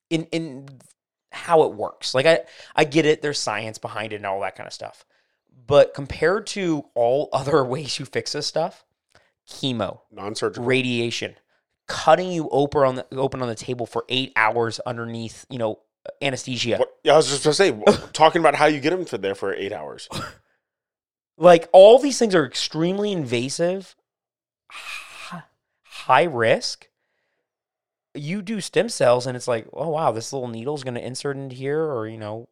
in 0.09 0.25
in 0.25 0.67
how 1.31 1.63
it 1.63 1.73
works. 1.73 2.13
Like 2.13 2.25
I 2.25 2.41
I 2.75 2.83
get 2.83 3.05
it, 3.05 3.21
there's 3.21 3.39
science 3.39 3.77
behind 3.77 4.13
it 4.13 4.17
and 4.17 4.25
all 4.25 4.41
that 4.41 4.55
kind 4.55 4.67
of 4.67 4.73
stuff. 4.73 5.05
But 5.67 5.93
compared 5.93 6.47
to 6.47 6.85
all 6.95 7.29
other 7.33 7.63
ways 7.63 7.99
you 7.99 8.05
fix 8.05 8.33
this 8.33 8.47
stuff, 8.47 8.85
chemo, 9.49 9.99
Non-surgical. 10.11 10.63
radiation, 10.65 11.35
cutting 11.87 12.31
you 12.31 12.49
open 12.49 12.81
on 12.83 12.95
the 12.95 13.05
open 13.13 13.41
on 13.41 13.47
the 13.47 13.55
table 13.55 13.85
for 13.85 14.05
eight 14.09 14.31
hours 14.35 14.79
underneath, 14.81 15.45
you 15.49 15.57
know, 15.57 15.79
anesthesia. 16.21 16.77
What, 16.77 16.97
yeah, 17.03 17.13
I 17.13 17.17
was 17.17 17.29
just 17.29 17.43
going 17.43 17.75
to 17.75 17.91
say, 17.93 18.07
talking 18.13 18.39
about 18.39 18.55
how 18.55 18.65
you 18.65 18.79
get 18.79 18.89
them 18.89 19.05
for 19.05 19.17
there 19.17 19.35
for 19.35 19.53
eight 19.53 19.71
hours. 19.71 20.09
Like 21.37 21.69
all 21.73 21.97
these 21.99 22.19
things 22.19 22.35
are 22.35 22.45
extremely 22.45 23.11
invasive, 23.11 23.95
high 25.83 26.23
risk. 26.23 26.87
You 28.13 28.41
do 28.41 28.59
stem 28.59 28.89
cells, 28.89 29.25
and 29.25 29.37
it's 29.37 29.47
like, 29.47 29.67
oh 29.73 29.89
wow, 29.89 30.11
this 30.11 30.33
little 30.33 30.49
needle's 30.49 30.83
going 30.83 30.95
to 30.95 31.05
insert 31.05 31.37
into 31.37 31.55
here, 31.55 31.81
or 31.81 32.07
you 32.07 32.17
know, 32.17 32.49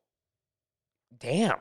damn, 1.17 1.57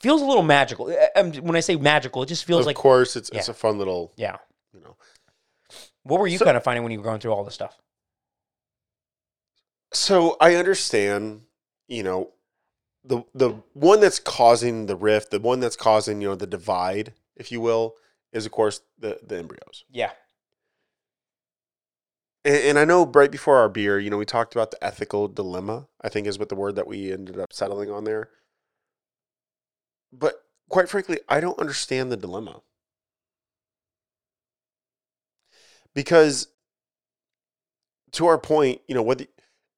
feels 0.00 0.20
a 0.20 0.26
little 0.26 0.42
magical. 0.42 0.88
Uh, 0.88 1.18
um, 1.18 1.32
When 1.34 1.56
I 1.56 1.60
say 1.60 1.76
magical, 1.76 2.22
it 2.22 2.26
just 2.26 2.44
feels 2.44 2.66
like 2.66 2.76
of 2.76 2.82
course, 2.82 3.16
it's 3.16 3.30
it's 3.30 3.48
a 3.48 3.54
fun 3.54 3.78
little, 3.78 4.12
yeah. 4.16 4.36
you 4.74 4.80
know. 4.80 4.96
What 6.02 6.20
were 6.20 6.26
you 6.26 6.36
So- 6.38 6.44
kind 6.44 6.56
of 6.56 6.62
finding 6.64 6.82
when 6.82 6.92
you 6.92 6.98
were 6.98 7.04
going 7.04 7.20
through 7.20 7.32
all 7.32 7.44
this 7.44 7.54
stuff? 7.54 7.78
So 9.92 10.36
I 10.40 10.54
understand, 10.54 11.42
you 11.88 12.02
know, 12.02 12.30
the 13.04 13.22
the 13.34 13.50
one 13.72 14.00
that's 14.00 14.20
causing 14.20 14.86
the 14.86 14.96
rift, 14.96 15.30
the 15.30 15.40
one 15.40 15.60
that's 15.60 15.76
causing, 15.76 16.20
you 16.20 16.28
know, 16.28 16.34
the 16.34 16.46
divide, 16.46 17.14
if 17.36 17.50
you 17.50 17.60
will, 17.60 17.96
is 18.32 18.46
of 18.46 18.52
course 18.52 18.80
the 18.98 19.18
the 19.22 19.38
embryos. 19.38 19.84
Yeah, 19.90 20.12
And, 22.44 22.56
and 22.56 22.78
I 22.78 22.84
know 22.84 23.06
right 23.06 23.30
before 23.30 23.56
our 23.58 23.68
beer, 23.68 23.98
you 23.98 24.10
know, 24.10 24.16
we 24.18 24.24
talked 24.26 24.54
about 24.54 24.70
the 24.70 24.82
ethical 24.84 25.28
dilemma. 25.28 25.88
I 26.00 26.08
think 26.08 26.26
is 26.26 26.38
what 26.38 26.48
the 26.48 26.54
word 26.54 26.76
that 26.76 26.86
we 26.86 27.12
ended 27.12 27.38
up 27.38 27.52
settling 27.52 27.90
on 27.90 28.04
there. 28.04 28.30
But 30.12 30.44
quite 30.68 30.88
frankly, 30.88 31.18
I 31.28 31.40
don't 31.40 31.58
understand 31.58 32.12
the 32.12 32.16
dilemma 32.16 32.62
because, 35.94 36.48
to 38.12 38.26
our 38.26 38.38
point, 38.38 38.80
you 38.88 38.94
know, 38.94 39.02
whether 39.02 39.26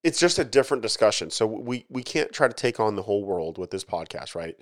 it's 0.03 0.19
just 0.21 0.39
a 0.39 0.45
different 0.45 0.83
discussion. 0.83 1.31
So 1.31 1.47
we 1.47 1.87
we 1.89 2.03
can't 2.03 2.33
try 2.33 2.49
to 2.49 2.55
take 2.55 2.81
on 2.81 2.97
the 2.97 3.03
whole 3.03 3.25
world 3.25 3.59
with 3.59 3.71
this 3.71 3.85
podcast, 3.85 4.35
right? 4.35 4.57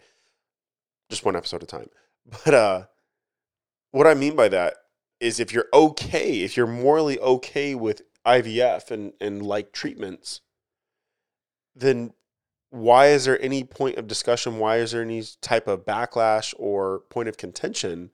Just 1.10 1.24
one 1.24 1.36
episode 1.36 1.62
at 1.62 1.62
a 1.64 1.66
time. 1.66 1.90
But 2.44 2.54
uh, 2.54 2.82
what 3.90 4.06
I 4.06 4.14
mean 4.14 4.36
by 4.36 4.48
that 4.48 4.74
is 5.20 5.38
if 5.38 5.52
you're 5.52 5.68
okay, 5.72 6.40
if 6.40 6.56
you're 6.56 6.66
morally 6.66 7.18
okay 7.20 7.74
with 7.74 8.02
IVF 8.26 8.90
and, 8.90 9.12
and 9.20 9.44
like 9.44 9.72
treatments, 9.72 10.40
then 11.74 12.12
why 12.70 13.08
is 13.08 13.24
there 13.24 13.40
any 13.42 13.64
point 13.64 13.96
of 13.98 14.06
discussion? 14.06 14.58
Why 14.58 14.76
is 14.76 14.92
there 14.92 15.02
any 15.02 15.24
type 15.40 15.66
of 15.66 15.84
backlash 15.84 16.54
or 16.56 17.00
point 17.10 17.28
of 17.28 17.36
contention 17.36 18.10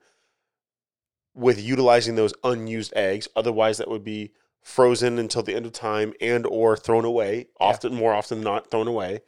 with 1.35 1.61
utilizing 1.61 2.15
those 2.15 2.33
unused 2.43 2.93
eggs? 2.95 3.27
Otherwise, 3.35 3.77
that 3.77 3.89
would 3.89 4.03
be 4.03 4.31
frozen 4.61 5.19
until 5.19 5.43
the 5.43 5.55
end 5.55 5.65
of 5.65 5.71
time 5.71 6.13
and 6.19 6.45
or 6.47 6.75
thrown 6.75 7.05
away. 7.05 7.37
Yeah. 7.37 7.67
Often, 7.67 7.95
more 7.95 8.13
often 8.13 8.39
than 8.39 8.45
not, 8.45 8.71
thrown 8.71 8.87
away. 8.87 9.21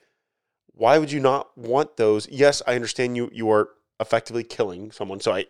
Why 0.74 0.98
would 0.98 1.12
you 1.12 1.20
not 1.20 1.56
want 1.58 1.98
those? 1.98 2.28
Yes, 2.30 2.62
I 2.66 2.76
understand 2.76 3.16
you 3.16 3.30
you 3.32 3.50
are 3.52 3.70
effectively 4.00 4.44
killing 4.44 4.92
someone, 4.92 5.20
so 5.20 5.34
I 5.34 5.46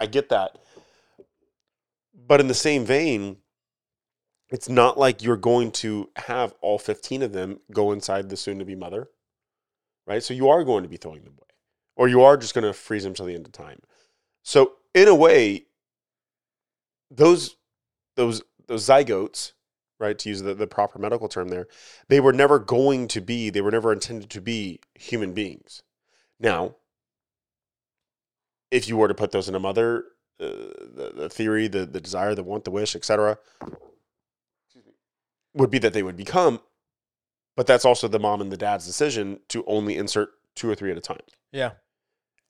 I 0.00 0.06
get 0.06 0.28
that. 0.28 0.58
But 2.14 2.40
in 2.40 2.48
the 2.48 2.54
same 2.54 2.84
vein, 2.84 3.38
it's 4.50 4.68
not 4.68 4.98
like 4.98 5.22
you're 5.22 5.36
going 5.36 5.70
to 5.72 6.10
have 6.16 6.54
all 6.60 6.78
15 6.78 7.22
of 7.22 7.32
them 7.32 7.60
go 7.72 7.92
inside 7.92 8.28
the 8.28 8.36
soon 8.36 8.58
to 8.58 8.64
be 8.64 8.74
mother, 8.74 9.08
right? 10.06 10.22
So 10.22 10.34
you 10.34 10.48
are 10.48 10.64
going 10.64 10.82
to 10.82 10.88
be 10.88 10.96
throwing 10.96 11.22
them 11.22 11.34
away, 11.34 11.48
or 11.96 12.08
you 12.08 12.22
are 12.22 12.36
just 12.36 12.54
going 12.54 12.64
to 12.64 12.72
freeze 12.72 13.04
them 13.04 13.14
till 13.14 13.26
the 13.26 13.34
end 13.34 13.46
of 13.46 13.52
time. 13.52 13.80
So 14.42 14.72
in 14.94 15.08
a 15.08 15.14
way, 15.14 15.66
those 17.10 17.56
those 18.16 18.42
those 18.66 18.86
zygotes, 18.86 19.52
right, 19.98 20.18
to 20.18 20.28
use 20.28 20.42
the, 20.42 20.54
the 20.54 20.66
proper 20.66 20.98
medical 20.98 21.28
term 21.28 21.48
there, 21.48 21.68
they 22.08 22.20
were 22.20 22.32
never 22.32 22.58
going 22.58 23.08
to 23.08 23.20
be, 23.20 23.50
they 23.50 23.60
were 23.60 23.70
never 23.70 23.92
intended 23.92 24.30
to 24.30 24.40
be 24.40 24.80
human 24.94 25.32
beings. 25.32 25.82
Now, 26.38 26.76
if 28.70 28.88
you 28.88 28.96
were 28.96 29.08
to 29.08 29.14
put 29.14 29.32
those 29.32 29.48
in 29.48 29.54
a 29.54 29.60
mother, 29.60 30.04
uh, 30.40 30.46
the, 30.46 31.12
the 31.16 31.28
theory, 31.28 31.68
the, 31.68 31.86
the 31.86 32.00
desire, 32.00 32.34
the 32.34 32.42
want, 32.42 32.64
the 32.64 32.70
wish, 32.70 32.94
etc., 32.94 33.38
would 35.54 35.70
be 35.70 35.78
that 35.78 35.92
they 35.92 36.02
would 36.02 36.16
become. 36.16 36.60
But 37.56 37.66
that's 37.66 37.84
also 37.84 38.06
the 38.06 38.20
mom 38.20 38.40
and 38.40 38.52
the 38.52 38.56
dad's 38.56 38.86
decision 38.86 39.40
to 39.48 39.64
only 39.66 39.96
insert 39.96 40.30
two 40.54 40.70
or 40.70 40.74
three 40.74 40.92
at 40.92 40.96
a 40.96 41.00
time. 41.00 41.20
Yeah. 41.50 41.72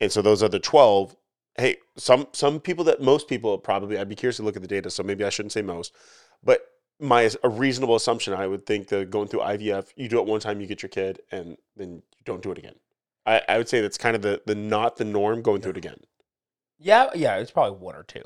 And 0.01 0.13
so 0.13 0.21
those 0.21 0.43
other 0.43 0.59
12, 0.59 1.17
hey, 1.57 1.77
some 1.97 2.29
some 2.33 2.61
people 2.61 2.85
that 2.85 3.01
most 3.01 3.27
people 3.27 3.59
probably 3.59 3.99
I'd 3.99 4.09
be 4.09 4.15
curious 4.15 4.37
to 4.37 4.43
look 4.43 4.57
at 4.57 4.63
the 4.63 4.69
data, 4.69 4.91
so 4.91 5.03
maybe 5.03 5.25
I 5.25 5.31
shouldn't 5.31 5.53
say 5.53 5.63
most, 5.63 5.95
but 6.43 6.61
my 7.01 7.31
a 7.43 7.49
reasonable 7.49 7.97
assumption 7.97 8.35
I 8.35 8.47
would 8.47 8.67
think 8.67 8.89
that 8.89 9.11
going 9.11 9.29
through 9.29 9.41
IVF, 9.41 9.89
you 9.97 10.09
do 10.09 10.19
it 10.19 10.27
one 10.27 10.41
time, 10.41 10.61
you 10.61 10.67
get 10.67 10.83
your 10.83 10.89
kid, 10.89 11.21
and 11.31 11.57
then 11.77 11.95
you 11.95 12.25
don't 12.25 12.43
do 12.43 12.51
it 12.51 12.59
again. 12.59 12.75
I, 13.29 13.43
I 13.49 13.59
would 13.59 13.69
say 13.69 13.81
that's 13.81 13.99
kind 13.99 14.17
of 14.17 14.23
the 14.23 14.43
the 14.47 14.55
not 14.55 14.97
the 14.97 15.05
norm 15.05 15.43
going 15.43 15.61
through 15.61 15.73
it 15.73 15.77
again. 15.77 16.01
Yeah. 16.79 17.11
Yeah. 17.15 17.37
It's 17.37 17.51
probably 17.51 17.79
one 17.79 17.95
or 17.95 18.03
two. 18.03 18.23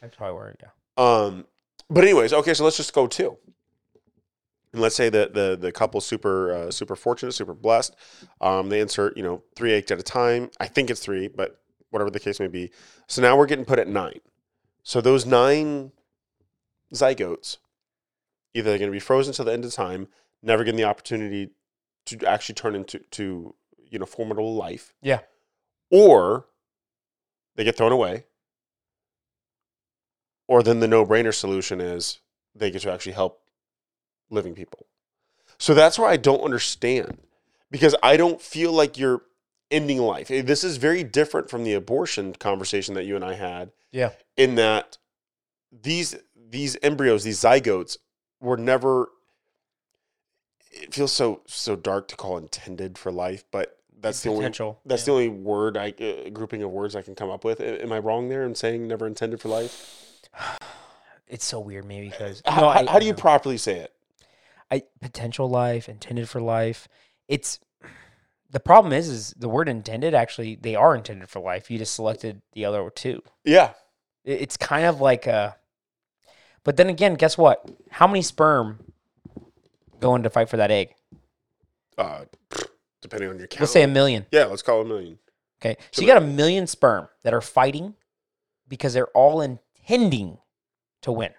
That's 0.00 0.16
probably 0.16 0.36
where, 0.36 0.56
yeah. 0.60 0.68
Um, 0.96 1.46
but 1.88 2.04
anyways, 2.04 2.32
okay, 2.32 2.54
so 2.54 2.64
let's 2.64 2.76
just 2.76 2.92
go 2.92 3.06
two. 3.06 3.36
And 4.72 4.80
let's 4.80 4.94
say 4.94 5.08
that 5.08 5.34
the 5.34 5.58
the 5.60 5.72
couple's 5.72 6.06
super 6.06 6.52
uh, 6.52 6.70
super 6.70 6.94
fortunate, 6.94 7.32
super 7.32 7.54
blessed. 7.54 7.96
Um, 8.40 8.68
they 8.68 8.80
insert 8.80 9.16
you 9.16 9.22
know 9.22 9.42
three 9.56 9.72
eggs 9.72 9.90
at 9.90 9.98
a 9.98 10.02
time. 10.02 10.50
I 10.60 10.66
think 10.66 10.90
it's 10.90 11.00
three, 11.00 11.28
but 11.28 11.60
whatever 11.90 12.10
the 12.10 12.20
case 12.20 12.38
may 12.38 12.46
be. 12.46 12.70
So 13.08 13.20
now 13.20 13.36
we're 13.36 13.46
getting 13.46 13.64
put 13.64 13.80
at 13.80 13.88
nine. 13.88 14.20
So 14.84 15.00
those 15.00 15.26
nine 15.26 15.92
zygotes, 16.94 17.58
either 18.54 18.70
they're 18.70 18.78
going 18.78 18.90
to 18.90 18.96
be 18.96 19.00
frozen 19.00 19.34
till 19.34 19.44
the 19.44 19.52
end 19.52 19.64
of 19.64 19.74
time, 19.74 20.08
never 20.42 20.62
getting 20.64 20.78
the 20.78 20.84
opportunity 20.84 21.50
to 22.06 22.24
actually 22.26 22.54
turn 22.54 22.76
into 22.76 23.00
to 23.10 23.54
you 23.90 23.98
know 23.98 24.06
formidable 24.06 24.54
life. 24.54 24.94
Yeah. 25.02 25.20
Or 25.90 26.46
they 27.56 27.64
get 27.64 27.76
thrown 27.76 27.92
away. 27.92 28.24
Or 30.48 30.62
then 30.62 30.80
the 30.80 30.88
no-brainer 30.88 31.34
solution 31.34 31.80
is 31.80 32.20
they 32.54 32.70
get 32.70 32.82
to 32.82 32.92
actually 32.92 33.12
help 33.12 33.40
living 34.30 34.54
people. 34.54 34.86
So 35.58 35.74
that's 35.74 35.98
where 35.98 36.08
I 36.08 36.16
don't 36.16 36.40
understand 36.42 37.18
because 37.70 37.94
I 38.02 38.16
don't 38.16 38.40
feel 38.40 38.72
like 38.72 38.98
you're 38.98 39.22
ending 39.70 39.98
life. 39.98 40.30
Eh, 40.30 40.42
This 40.42 40.64
is 40.64 40.76
very 40.78 41.04
different 41.04 41.48
from 41.50 41.62
the 41.64 41.74
abortion 41.74 42.34
conversation 42.34 42.94
that 42.94 43.04
you 43.04 43.14
and 43.14 43.24
I 43.24 43.34
had 43.34 43.70
Yeah. 43.92 44.10
in 44.36 44.56
that 44.56 44.98
these 45.70 46.16
these 46.34 46.76
embryos, 46.82 47.22
these 47.22 47.38
zygotes 47.40 47.98
were 48.40 48.56
never 48.56 49.10
it 50.72 50.92
feels 50.94 51.12
so 51.12 51.42
so 51.46 51.76
dark 51.76 52.08
to 52.08 52.16
call 52.16 52.36
intended 52.38 52.98
for 52.98 53.12
life, 53.12 53.44
but 53.52 53.79
that's 54.00 54.22
the 54.22 54.30
only 54.30 54.44
that's 54.86 55.02
yeah. 55.02 55.04
the 55.06 55.12
only 55.12 55.28
word 55.28 55.76
I 55.76 55.90
uh, 56.00 56.30
grouping 56.30 56.62
of 56.62 56.70
words 56.70 56.96
I 56.96 57.02
can 57.02 57.14
come 57.14 57.30
up 57.30 57.44
with. 57.44 57.60
Am 57.60 57.92
I 57.92 57.98
wrong 57.98 58.28
there 58.28 58.44
in 58.44 58.54
saying 58.54 58.86
never 58.88 59.06
intended 59.06 59.40
for 59.40 59.48
life? 59.48 60.28
It's 61.32 61.44
so 61.44 61.60
weird, 61.60 61.84
maybe 61.84 62.08
because 62.08 62.42
How, 62.44 62.60
no, 62.62 62.70
how- 62.70 62.80
I- 62.80 62.90
how 62.90 62.98
do 62.98 63.06
you 63.06 63.14
properly 63.14 63.56
say 63.56 63.76
it? 63.76 63.92
I 64.68 64.82
potential 65.00 65.48
life, 65.48 65.88
intended 65.88 66.28
for 66.28 66.40
life. 66.40 66.88
It's 67.28 67.60
the 68.50 68.58
problem 68.58 68.92
is 68.92 69.08
is 69.08 69.30
the 69.38 69.48
word 69.48 69.68
intended 69.68 70.12
actually 70.12 70.56
they 70.56 70.74
are 70.74 70.92
intended 70.96 71.28
for 71.28 71.38
life. 71.38 71.70
You 71.70 71.78
just 71.78 71.94
selected 71.94 72.42
the 72.52 72.64
other 72.64 72.90
two. 72.90 73.22
Yeah, 73.44 73.74
It- 74.24 74.40
It's 74.42 74.56
kind 74.56 74.86
of 74.86 75.00
like 75.00 75.28
a 75.28 75.56
but 76.64 76.76
then 76.76 76.88
again, 76.88 77.14
guess 77.14 77.38
what? 77.38 77.64
How 77.90 78.08
many 78.08 78.22
sperm 78.22 78.92
go 80.00 80.16
in 80.16 80.24
to 80.24 80.30
fight 80.30 80.48
for 80.48 80.56
that 80.56 80.72
egg? 80.72 80.94
uh, 81.96 82.24
depending 83.02 83.30
on 83.30 83.38
your 83.38 83.46
count. 83.48 83.60
Let's 83.60 83.72
say 83.72 83.82
a 83.82 83.88
million. 83.88 84.26
yeah, 84.30 84.44
let's 84.44 84.62
call 84.62 84.80
it 84.80 84.86
a 84.86 84.88
million. 84.88 85.18
Okay. 85.62 85.76
So 85.90 85.98
So 85.98 86.02
you 86.02 86.06
got 86.08 86.22
a 86.22 86.26
million 86.26 86.66
sperm 86.66 87.08
that 87.22 87.34
are 87.34 87.40
fighting 87.40 87.94
because 88.68 88.94
they're 88.94 89.08
all 89.08 89.40
intending 89.40 90.38
to 91.02 91.12
win. 91.12 91.32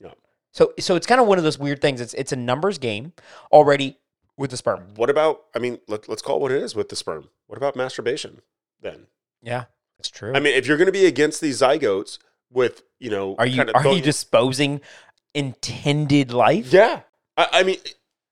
Yeah. 0.00 0.12
So 0.52 0.72
so 0.78 0.94
it's 0.96 1.06
kind 1.06 1.20
of 1.20 1.26
one 1.26 1.38
of 1.38 1.44
those 1.44 1.58
weird 1.58 1.80
things. 1.80 2.00
It's 2.00 2.14
it's 2.14 2.32
a 2.32 2.36
numbers 2.36 2.78
game 2.78 3.12
already 3.52 3.98
with 4.36 4.50
the 4.50 4.56
sperm. 4.56 4.94
What 4.96 5.10
about? 5.10 5.44
I 5.54 5.58
mean, 5.58 5.78
let, 5.88 6.08
let's 6.08 6.22
call 6.22 6.36
it 6.36 6.42
what 6.42 6.52
it 6.52 6.62
is 6.62 6.74
with 6.74 6.88
the 6.88 6.96
sperm. 6.96 7.28
What 7.46 7.56
about 7.56 7.76
masturbation? 7.76 8.40
Then 8.80 9.06
Yeah. 9.42 9.64
That's 9.98 10.10
true. 10.10 10.32
I 10.34 10.40
mean, 10.40 10.54
if 10.54 10.66
you're 10.66 10.76
going 10.76 10.86
to 10.86 10.92
be 10.92 11.06
against 11.06 11.40
these 11.40 11.60
zygotes 11.60 12.18
with 12.50 12.82
you 12.98 13.10
know, 13.10 13.36
Are 13.38 13.46
you 13.46 13.64
are 13.74 13.86
you 13.88 14.00
disposing 14.02 14.80
intended 15.34 16.32
life? 16.32 16.72
Yeah, 16.72 17.00
I, 17.36 17.48
I 17.52 17.62
mean, 17.62 17.78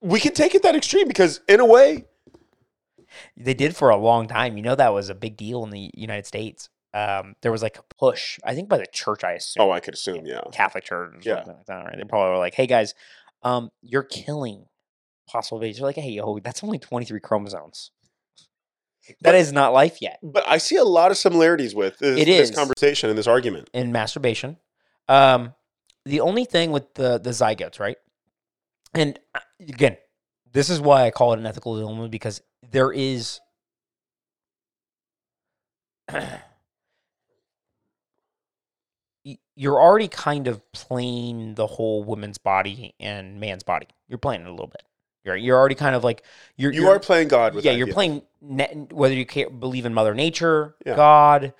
we 0.00 0.20
can 0.20 0.32
take 0.34 0.54
it 0.54 0.62
that 0.62 0.74
extreme 0.74 1.06
because 1.08 1.40
in 1.48 1.60
a 1.60 1.64
way, 1.64 2.06
They 3.36 3.54
did 3.54 3.76
for 3.76 3.90
a 3.90 3.96
long 3.96 4.28
time. 4.28 4.56
You 4.56 4.62
know 4.62 4.74
that 4.74 4.92
was 4.92 5.08
a 5.08 5.14
big 5.14 5.36
deal 5.36 5.64
in 5.64 5.70
the 5.70 5.90
United 5.94 6.26
States. 6.26 6.68
Um, 6.94 7.34
there 7.40 7.50
was 7.52 7.62
like 7.62 7.78
a 7.78 7.82
push, 7.98 8.38
I 8.44 8.54
think 8.54 8.68
by 8.68 8.76
the 8.76 8.86
church, 8.92 9.24
I 9.24 9.32
assume. 9.32 9.62
oh, 9.62 9.70
I 9.70 9.80
could 9.80 9.94
assume, 9.94 10.26
yeah, 10.26 10.42
Catholic 10.52 10.84
Church 10.84 11.24
Yeah. 11.24 11.42
like 11.46 11.64
that, 11.66 11.84
right? 11.84 11.96
They 11.96 12.04
probably 12.04 12.32
were 12.32 12.38
like, 12.38 12.54
"Hey 12.54 12.66
guys, 12.66 12.92
um, 13.42 13.70
you're 13.80 14.02
killing 14.02 14.66
possible 15.26 15.58
babies." 15.58 15.78
You're 15.78 15.88
like, 15.88 15.96
"Hey, 15.96 16.10
yo, 16.10 16.38
that's 16.40 16.62
only 16.62 16.78
23 16.78 17.18
chromosomes. 17.20 17.92
That 19.08 19.16
But- 19.22 19.34
is 19.36 19.52
not 19.52 19.72
life 19.72 20.02
yet." 20.02 20.18
But 20.22 20.44
I 20.46 20.58
see 20.58 20.76
a 20.76 20.84
lot 20.84 21.10
of 21.10 21.16
similarities 21.16 21.74
with 21.74 21.98
this, 21.98 22.20
It 22.20 22.26
this 22.26 22.50
conversation 22.54 23.08
and 23.08 23.18
this 23.18 23.26
argument. 23.26 23.70
In 23.72 23.90
masturbation, 23.90 24.58
um, 25.08 25.54
the 26.04 26.20
only 26.20 26.44
thing 26.44 26.72
with 26.72 26.92
the 26.94 27.18
the 27.18 27.30
zygotes, 27.30 27.80
right? 27.80 27.96
And 28.94 29.18
uh, 29.34 29.40
again, 29.60 29.96
this 30.52 30.68
is 30.68 30.78
why 30.80 31.06
I 31.06 31.10
call 31.10 31.32
it 31.32 31.38
an 31.38 31.46
ethical 31.46 31.74
dilemma 31.76 32.08
because 32.10 32.42
there 32.70 32.92
is. 32.92 33.40
You're 39.54 39.80
already 39.80 40.08
kind 40.08 40.48
of 40.48 40.60
playing 40.72 41.54
the 41.54 41.66
whole 41.66 42.02
woman's 42.02 42.38
body 42.38 42.94
and 42.98 43.38
man's 43.38 43.62
body. 43.62 43.86
You're 44.08 44.18
playing 44.18 44.42
it 44.42 44.46
a 44.48 44.50
little 44.50 44.66
bit. 44.66 44.82
You're 45.24 45.36
you're 45.36 45.56
already 45.56 45.76
kind 45.76 45.94
of 45.94 46.02
like 46.02 46.24
you're 46.56 46.72
You 46.72 46.82
you're- 46.82 46.96
are 46.96 46.98
playing 46.98 47.28
God 47.28 47.54
with 47.54 47.64
yeah, 47.64 47.72
that, 47.72 47.78
you're 47.78 47.86
playing 47.92 48.22
ne- 48.40 48.86
whether 48.90 49.14
you 49.14 49.24
care, 49.24 49.48
believe 49.48 49.86
in 49.86 49.94
Mother 49.94 50.14
Nature, 50.14 50.74
Yeah. 50.84 50.96
God. 50.96 51.54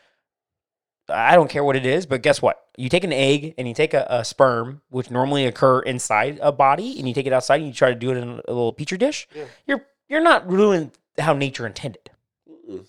I 1.08 1.34
don't 1.34 1.50
care 1.50 1.62
what 1.62 1.76
it 1.76 1.84
is, 1.84 2.06
but 2.06 2.22
guess 2.22 2.40
what? 2.40 2.64
You 2.76 2.88
take 2.88 3.04
an 3.04 3.12
egg 3.12 3.54
and 3.58 3.68
you 3.68 3.74
take 3.74 3.92
a, 3.92 4.06
a 4.08 4.24
sperm, 4.24 4.80
which 4.88 5.10
normally 5.10 5.46
occur 5.46 5.80
inside 5.80 6.38
a 6.40 6.50
body, 6.50 6.98
and 6.98 7.06
you 7.06 7.12
take 7.14 7.26
it 7.26 7.32
outside 7.32 7.56
and 7.56 7.66
you 7.66 7.72
try 7.74 7.90
to 7.90 7.94
do 7.94 8.10
it 8.12 8.16
in 8.16 8.28
a 8.28 8.34
little 8.48 8.72
petri 8.72 8.96
dish. 8.98 9.28
Yeah. 9.34 9.44
You're 9.66 9.86
you're 10.12 10.20
not 10.20 10.46
ruining 10.46 10.92
how 11.18 11.32
nature 11.32 11.66
intended. 11.66 12.10
Mm-mm. 12.46 12.84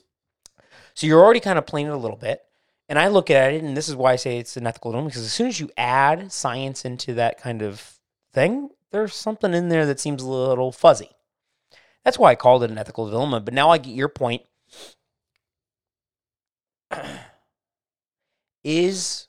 So 0.94 1.08
you're 1.08 1.24
already 1.24 1.40
kind 1.40 1.58
of 1.58 1.66
playing 1.66 1.88
it 1.88 1.94
a 1.94 1.98
little 1.98 2.18
bit. 2.18 2.44
And 2.90 3.00
I 3.00 3.08
look 3.08 3.32
at 3.32 3.54
it, 3.54 3.64
and 3.64 3.78
this 3.78 3.88
is 3.88 3.96
why 3.96 4.12
I 4.12 4.18
say 4.18 4.40
it's 4.40 4.58
an 4.58 4.68
ethical 4.68 4.92
dilemma, 4.92 5.08
because 5.08 5.24
as 5.24 5.32
soon 5.32 5.48
as 5.48 5.58
you 5.58 5.70
add 5.78 6.34
science 6.34 6.84
into 6.84 7.14
that 7.14 7.40
kind 7.40 7.62
of 7.62 7.94
thing, 8.34 8.72
there's 8.92 9.16
something 9.16 9.54
in 9.54 9.70
there 9.70 9.86
that 9.86 10.02
seems 10.02 10.22
a 10.22 10.28
little 10.28 10.74
fuzzy. 10.74 11.12
That's 12.04 12.20
why 12.20 12.32
I 12.32 12.36
called 12.36 12.62
it 12.62 12.72
an 12.72 12.78
ethical 12.78 13.10
dilemma. 13.10 13.40
But 13.40 13.54
now 13.54 13.70
I 13.70 13.78
get 13.78 13.96
your 13.96 14.10
point. 14.10 14.42
Is 18.66 19.28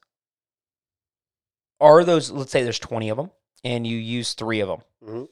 are 1.80 2.02
those? 2.02 2.33
Let's 2.33 2.50
say 2.50 2.64
there's 2.64 2.80
20 2.80 3.09
of 3.09 3.16
them, 3.16 3.30
and 3.62 3.87
you 3.87 3.96
use 3.98 4.35
three 4.35 4.59
of 4.61 4.68
them. 4.68 4.80
Mhm. 5.04 5.28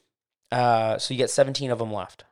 Uh, 0.53 0.99
so 0.99 1.13
you 1.13 1.19
get 1.19 1.31
17 1.31 1.73
of 1.73 1.79
them 1.81 1.93
left. 1.93 2.25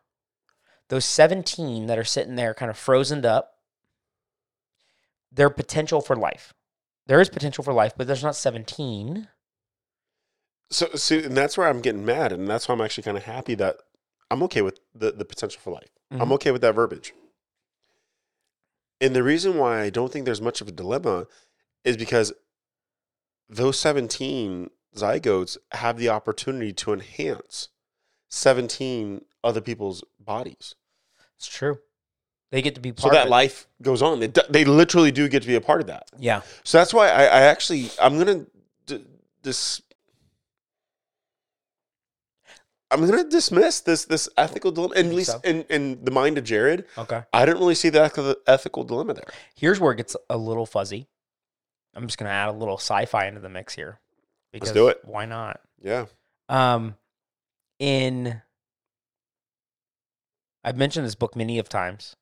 Those 0.91 1.05
17 1.07 1.87
that 1.87 1.99
are 1.99 2.05
sitting 2.05 2.35
there, 2.37 2.53
kind 2.53 2.69
of 2.71 2.77
frozen 2.77 3.25
up, 3.25 3.55
their 5.33 5.49
potential 5.49 6.01
for 6.01 6.17
life. 6.17 6.53
There 7.07 7.21
is 7.21 7.29
potential 7.29 7.63
for 7.65 7.73
life, 7.73 7.95
but 7.97 8.07
there's 8.09 8.23
not 8.25 8.37
17. 8.37 9.29
So, 10.71 10.89
see, 10.97 11.25
and 11.25 11.37
that's 11.37 11.57
where 11.57 11.69
I'm 11.69 11.81
getting 11.81 12.05
mad, 12.05 12.33
and 12.33 12.47
that's 12.49 12.69
why 12.69 12.75
I'm 12.75 12.81
actually 12.81 13.05
kind 13.05 13.17
of 13.17 13.25
happy 13.25 13.55
that 13.55 13.77
I'm 14.31 14.43
okay 14.45 14.63
with 14.63 14.81
the, 14.95 15.13
the 15.13 15.25
potential 15.25 15.61
for 15.61 15.73
life. 15.73 15.91
I'm 16.11 16.29
Mhm. 16.29 16.33
okay 16.35 16.51
with 16.51 16.63
that 16.63 16.75
verbiage. 16.75 17.13
And 19.01 19.15
the 19.15 19.23
reason 19.23 19.57
why 19.59 19.81
I 19.83 19.91
don't 19.91 20.13
think 20.13 20.25
there's 20.25 20.41
much 20.43 20.61
of 20.61 20.67
a 20.69 20.73
dilemma 20.73 21.27
is 21.85 21.97
because 21.97 22.33
those 23.49 23.79
17 23.79 24.71
zygotes 24.97 25.57
have 25.73 25.99
the 25.99 26.09
opportunity 26.09 26.73
to 26.73 26.93
enhance 26.93 27.69
17 28.29 29.25
other 29.43 29.61
people's 29.61 30.03
bodies. 30.19 30.75
It's 31.41 31.49
true. 31.49 31.79
They 32.53 32.61
get 32.61 32.75
to 32.75 32.83
be 32.83 32.91
So 32.91 33.05
part 33.05 33.15
that 33.15 33.21
of 33.23 33.27
it. 33.29 33.31
life 33.31 33.67
goes 33.81 34.03
on. 34.03 34.21
They, 34.21 34.27
they 34.51 34.65
literally 34.67 35.11
do 35.11 35.27
get 35.27 35.41
to 35.41 35.49
be 35.49 35.55
a 35.55 35.61
part 35.63 35.81
of 35.81 35.87
that. 35.87 36.11
Yeah. 36.19 36.43
So 36.65 36.77
that's 36.77 36.93
why 36.93 37.09
I, 37.09 37.23
I 37.23 37.41
actually 37.43 37.89
I'm 37.99 38.19
gonna 38.19 38.45
d- 38.85 39.05
dis 39.43 39.81
I'm 42.91 43.07
gonna 43.09 43.25
dismiss 43.25 43.81
this 43.81 44.05
this 44.05 44.29
ethical 44.37 44.73
dilemma. 44.73 44.97
At 44.97 45.07
least 45.07 45.31
so? 45.31 45.41
in, 45.45 45.63
in 45.71 46.05
the 46.05 46.11
mind 46.11 46.37
of 46.39 46.45
Jared, 46.45 46.85
Okay. 46.99 47.23
I 47.33 47.47
didn't 47.47 47.61
really 47.61 47.75
see 47.77 47.89
the 47.89 48.03
ethical, 48.03 48.35
ethical 48.47 48.85
dilemma 48.85 49.15
there. 49.15 49.29
Here's 49.55 49.79
where 49.81 49.93
it 49.93 49.97
gets 49.97 50.17
a 50.29 50.37
little 50.37 50.67
fuzzy. 50.67 51.09
I'm 51.95 52.07
just 52.07 52.19
gonna 52.19 52.31
add 52.31 52.49
a 52.51 52.53
little 52.53 52.77
sci-fi 52.79 53.27
into 53.29 53.41
the 53.41 53.49
mix 53.49 53.75
here. 53.75 53.99
Let's 54.53 54.73
do 54.73 54.89
it. 54.89 55.01
Why 55.05 55.25
not? 55.25 55.61
Yeah. 55.81 56.07
Um, 56.49 56.97
in 57.79 58.43
I've 60.65 60.77
mentioned 60.77 61.07
this 61.07 61.15
book 61.15 61.35
many 61.37 61.59
of 61.59 61.69
times, 61.69 62.17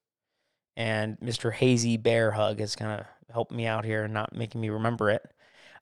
and 0.76 1.18
Mr. 1.20 1.52
Hazy 1.52 1.96
Bear 1.96 2.32
Hug 2.32 2.60
has 2.60 2.76
kind 2.76 3.00
of 3.00 3.06
helped 3.32 3.52
me 3.52 3.66
out 3.66 3.84
here 3.84 4.04
and 4.04 4.14
not 4.14 4.34
making 4.34 4.60
me 4.60 4.68
remember 4.68 5.10
it. 5.10 5.22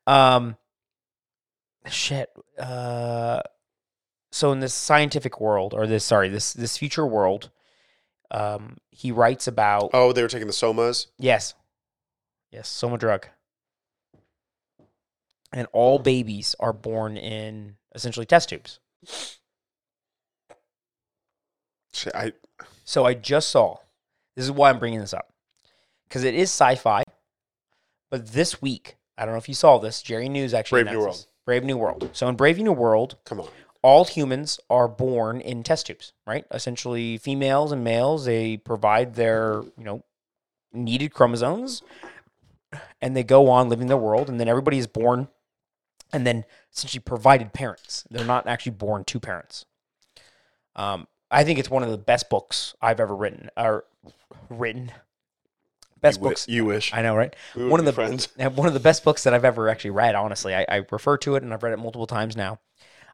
Um, 0.07 0.57
shit. 1.87 2.31
Uh, 2.59 3.41
so 4.33 4.53
in 4.53 4.61
this 4.61 4.75
scientific 4.75 5.41
world, 5.41 5.75
or 5.75 5.87
this 5.87 6.05
sorry, 6.05 6.29
this 6.29 6.53
this 6.53 6.77
future 6.77 7.07
world, 7.07 7.51
Um, 8.31 8.79
he 8.91 9.13
writes 9.13 9.47
about 9.47 9.91
Oh, 9.93 10.13
they 10.13 10.23
were 10.23 10.29
taking 10.29 10.47
the 10.49 10.53
somas. 10.53 11.07
yes, 11.19 11.55
yes, 12.51 12.69
soma 12.69 12.99
drug, 12.99 13.29
and 15.53 15.69
all 15.73 15.99
babies 15.99 16.55
are 16.59 16.73
born 16.73 17.17
in 17.17 17.77
essentially 17.95 18.27
test 18.27 18.49
tubes. 18.49 18.81
I 22.15 22.33
So 22.85 23.05
I 23.05 23.15
just 23.15 23.51
saw. 23.51 23.79
This 24.35 24.45
is 24.45 24.53
why 24.53 24.71
I'm 24.71 24.79
bringing 24.79 25.01
this 25.01 25.15
up 25.15 25.33
because 26.09 26.25
it 26.25 26.35
is 26.35 26.51
sci-fi. 26.51 27.03
But 28.11 28.29
this 28.29 28.63
week, 28.63 28.97
I 29.19 29.25
don't 29.25 29.35
know 29.35 29.39
if 29.39 29.49
you 29.49 29.55
saw 29.55 29.79
this. 29.79 30.03
Jerry 30.03 30.29
News 30.29 30.55
actually 30.55 30.85
Brave 30.85 30.95
New 30.95 31.01
announced 31.03 31.27
this. 31.27 31.33
Brave 31.45 31.65
New 31.65 31.77
World. 31.77 32.11
So 32.13 32.29
in 32.29 32.37
Brave 32.37 32.59
New 32.59 32.73
World, 32.73 33.17
come 33.25 33.41
on. 33.41 33.49
all 33.83 34.05
humans 34.05 34.59
are 34.69 34.89
born 34.89 35.41
in 35.41 35.63
test 35.63 35.87
tubes, 35.87 36.13
right? 36.27 36.45
Essentially, 36.53 37.19
females 37.19 37.73
and 37.73 37.83
males 37.85 38.25
they 38.25 38.57
provide 38.57 39.15
their 39.15 39.63
you 39.77 39.85
know 39.85 40.05
needed 40.73 41.13
chromosomes, 41.13 41.83
and 43.01 43.17
they 43.17 43.25
go 43.25 43.49
on 43.49 43.69
living 43.69 43.87
their 43.87 43.97
world, 43.97 44.29
and 44.29 44.39
then 44.39 44.49
everybody 44.49 44.79
is 44.79 44.87
born, 44.87 45.29
and 46.13 46.27
then 46.27 46.45
essentially 46.73 47.01
provided 47.01 47.53
parents. 47.53 48.05
They're 48.11 48.25
not 48.25 48.47
actually 48.47 48.73
born 48.73 49.05
to 49.05 49.21
parents. 49.21 49.65
Um, 50.75 51.07
I 51.31 51.45
think 51.45 51.59
it's 51.59 51.71
one 51.71 51.83
of 51.83 51.91
the 51.91 51.99
best 51.99 52.31
books 52.31 52.75
I've 52.81 53.01
ever 53.01 53.15
written. 53.15 53.51
Or 53.57 53.85
written 54.49 54.93
best 56.01 56.19
you 56.21 56.23
books. 56.29 56.49
you 56.49 56.65
wish. 56.65 56.93
I 56.95 57.03
know, 57.03 57.17
right? 57.17 57.35
We 57.57 57.69
one 57.69 57.81
of 57.81 57.87
the 57.87 57.93
friends. 57.93 58.29
one 58.37 58.69
of 58.69 58.75
the 58.75 58.81
best 58.81 59.03
books 59.05 59.25
that 59.25 59.35
I've 59.35 59.45
ever 59.45 59.69
actually 59.69 59.91
read. 59.91 60.15
Honestly, 60.15 60.55
I, 60.55 60.65
I 60.69 60.87
refer 60.91 61.17
to 61.19 61.35
it 61.37 61.43
and 61.43 61.53
I've 61.53 61.63
read 61.63 61.73
it 61.73 61.79
multiple 61.79 62.07
times 62.07 62.37
now. 62.37 62.61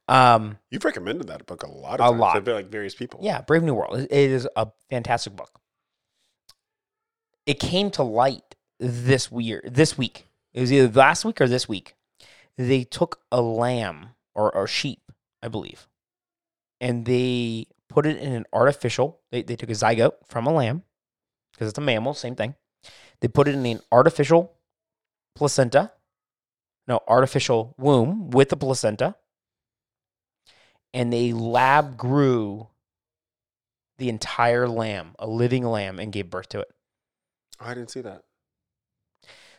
Um, 0.08 0.58
You've 0.70 0.84
recommended 0.84 1.28
that 1.28 1.46
book 1.46 1.62
a 1.62 1.70
lot 1.70 2.00
of 2.00 2.06
A 2.06 2.10
times. 2.10 2.20
lot. 2.20 2.46
Like 2.46 2.68
various 2.70 2.94
people. 2.94 3.20
yeah, 3.22 3.40
Brave 3.40 3.62
New 3.62 3.74
World. 3.74 3.98
It 4.00 4.10
is 4.10 4.48
a 4.56 4.68
fantastic 4.90 5.36
book. 5.36 5.60
It 7.46 7.58
came 7.60 7.90
to 7.92 8.02
light 8.02 8.56
this 8.78 9.30
weird 9.30 9.74
this 9.74 9.96
week. 9.96 10.26
It 10.52 10.60
was 10.60 10.72
either 10.72 10.88
last 10.88 11.24
week 11.24 11.40
or 11.40 11.48
this 11.48 11.68
week. 11.68 11.94
They 12.58 12.84
took 12.84 13.20
a 13.32 13.40
lamb 13.40 14.10
or, 14.34 14.50
a 14.50 14.66
sheep, 14.68 15.00
I 15.42 15.48
believe, 15.48 15.88
and 16.80 17.04
they 17.06 17.66
put 17.92 18.06
it 18.06 18.18
in 18.18 18.32
an 18.32 18.46
artificial. 18.52 19.20
They 19.30 19.42
they 19.42 19.56
took 19.56 19.70
a 19.70 19.74
zygote 19.74 20.14
from 20.26 20.46
a 20.46 20.52
lamb 20.52 20.82
because 21.52 21.68
it's 21.68 21.78
a 21.78 21.82
mammal, 21.82 22.14
same 22.14 22.34
thing. 22.34 22.54
They 23.20 23.28
put 23.28 23.48
it 23.48 23.54
in 23.54 23.64
an 23.64 23.80
artificial 23.92 24.54
placenta, 25.34 25.92
no 26.88 27.00
artificial 27.06 27.74
womb 27.78 28.30
with 28.30 28.48
the 28.48 28.56
placenta, 28.56 29.14
and 30.92 31.12
they 31.12 31.32
lab 31.32 31.96
grew 31.96 32.68
the 33.98 34.08
entire 34.08 34.66
lamb, 34.66 35.14
a 35.18 35.26
living 35.28 35.64
lamb, 35.64 36.00
and 36.00 36.12
gave 36.12 36.28
birth 36.30 36.48
to 36.48 36.60
it. 36.60 36.68
Oh, 37.60 37.66
I 37.66 37.74
didn't 37.74 37.90
see 37.90 38.00
that. 38.00 38.22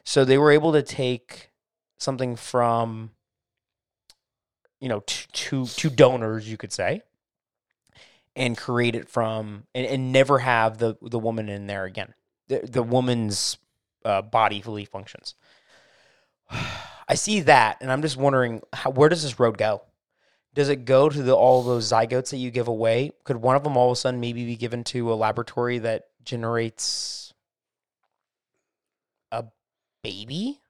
So 0.03 0.25
they 0.25 0.37
were 0.37 0.51
able 0.51 0.73
to 0.73 0.81
take 0.81 1.51
something 1.97 2.35
from, 2.35 3.11
you 4.81 4.89
know, 4.89 5.03
two 5.05 5.65
donors, 5.95 6.49
you 6.49 6.57
could 6.57 6.73
say, 6.73 7.03
and 8.35 8.57
create 8.57 8.95
it 8.95 9.09
from, 9.09 9.65
and, 9.75 9.85
and 9.85 10.11
never 10.11 10.39
have 10.39 10.77
the 10.77 10.95
the 11.01 11.19
woman 11.19 11.49
in 11.49 11.67
there 11.67 11.85
again. 11.85 12.13
The 12.47 12.59
the 12.59 12.83
woman's 12.83 13.57
uh, 14.05 14.21
body 14.21 14.61
fully 14.61 14.85
functions. 14.85 15.35
I 17.07 17.15
see 17.15 17.41
that, 17.41 17.77
and 17.81 17.91
I'm 17.91 18.01
just 18.01 18.15
wondering, 18.17 18.61
how, 18.71 18.89
where 18.91 19.09
does 19.09 19.23
this 19.23 19.39
road 19.39 19.57
go? 19.57 19.81
Does 20.53 20.69
it 20.69 20.85
go 20.85 21.09
to 21.09 21.21
the, 21.21 21.35
all 21.35 21.63
those 21.63 21.91
zygotes 21.91 22.29
that 22.29 22.37
you 22.37 22.49
give 22.51 22.67
away? 22.67 23.11
Could 23.23 23.37
one 23.37 23.55
of 23.55 23.63
them 23.63 23.75
all 23.75 23.89
of 23.89 23.97
a 23.97 23.99
sudden 23.99 24.19
maybe 24.19 24.45
be 24.45 24.55
given 24.55 24.83
to 24.85 25.11
a 25.11 25.15
laboratory 25.15 25.79
that 25.79 26.05
generates 26.23 27.33
a 29.31 29.45
baby? 30.03 30.61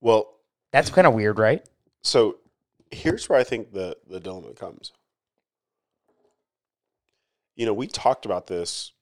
Well, 0.00 0.34
That's 0.72 0.90
kind 0.90 1.06
of 1.06 1.14
weird, 1.14 1.38
right? 1.38 1.64
so 2.02 2.36
here's 2.90 3.28
where 3.28 3.38
I 3.38 3.44
think 3.44 3.72
the 3.72 3.96
the 4.08 4.20
dilemma 4.20 4.52
comes. 4.52 4.92
You 7.56 7.66
know, 7.66 7.74
we 7.74 7.86
talked 7.86 8.24
about 8.24 8.46
this. 8.46 8.92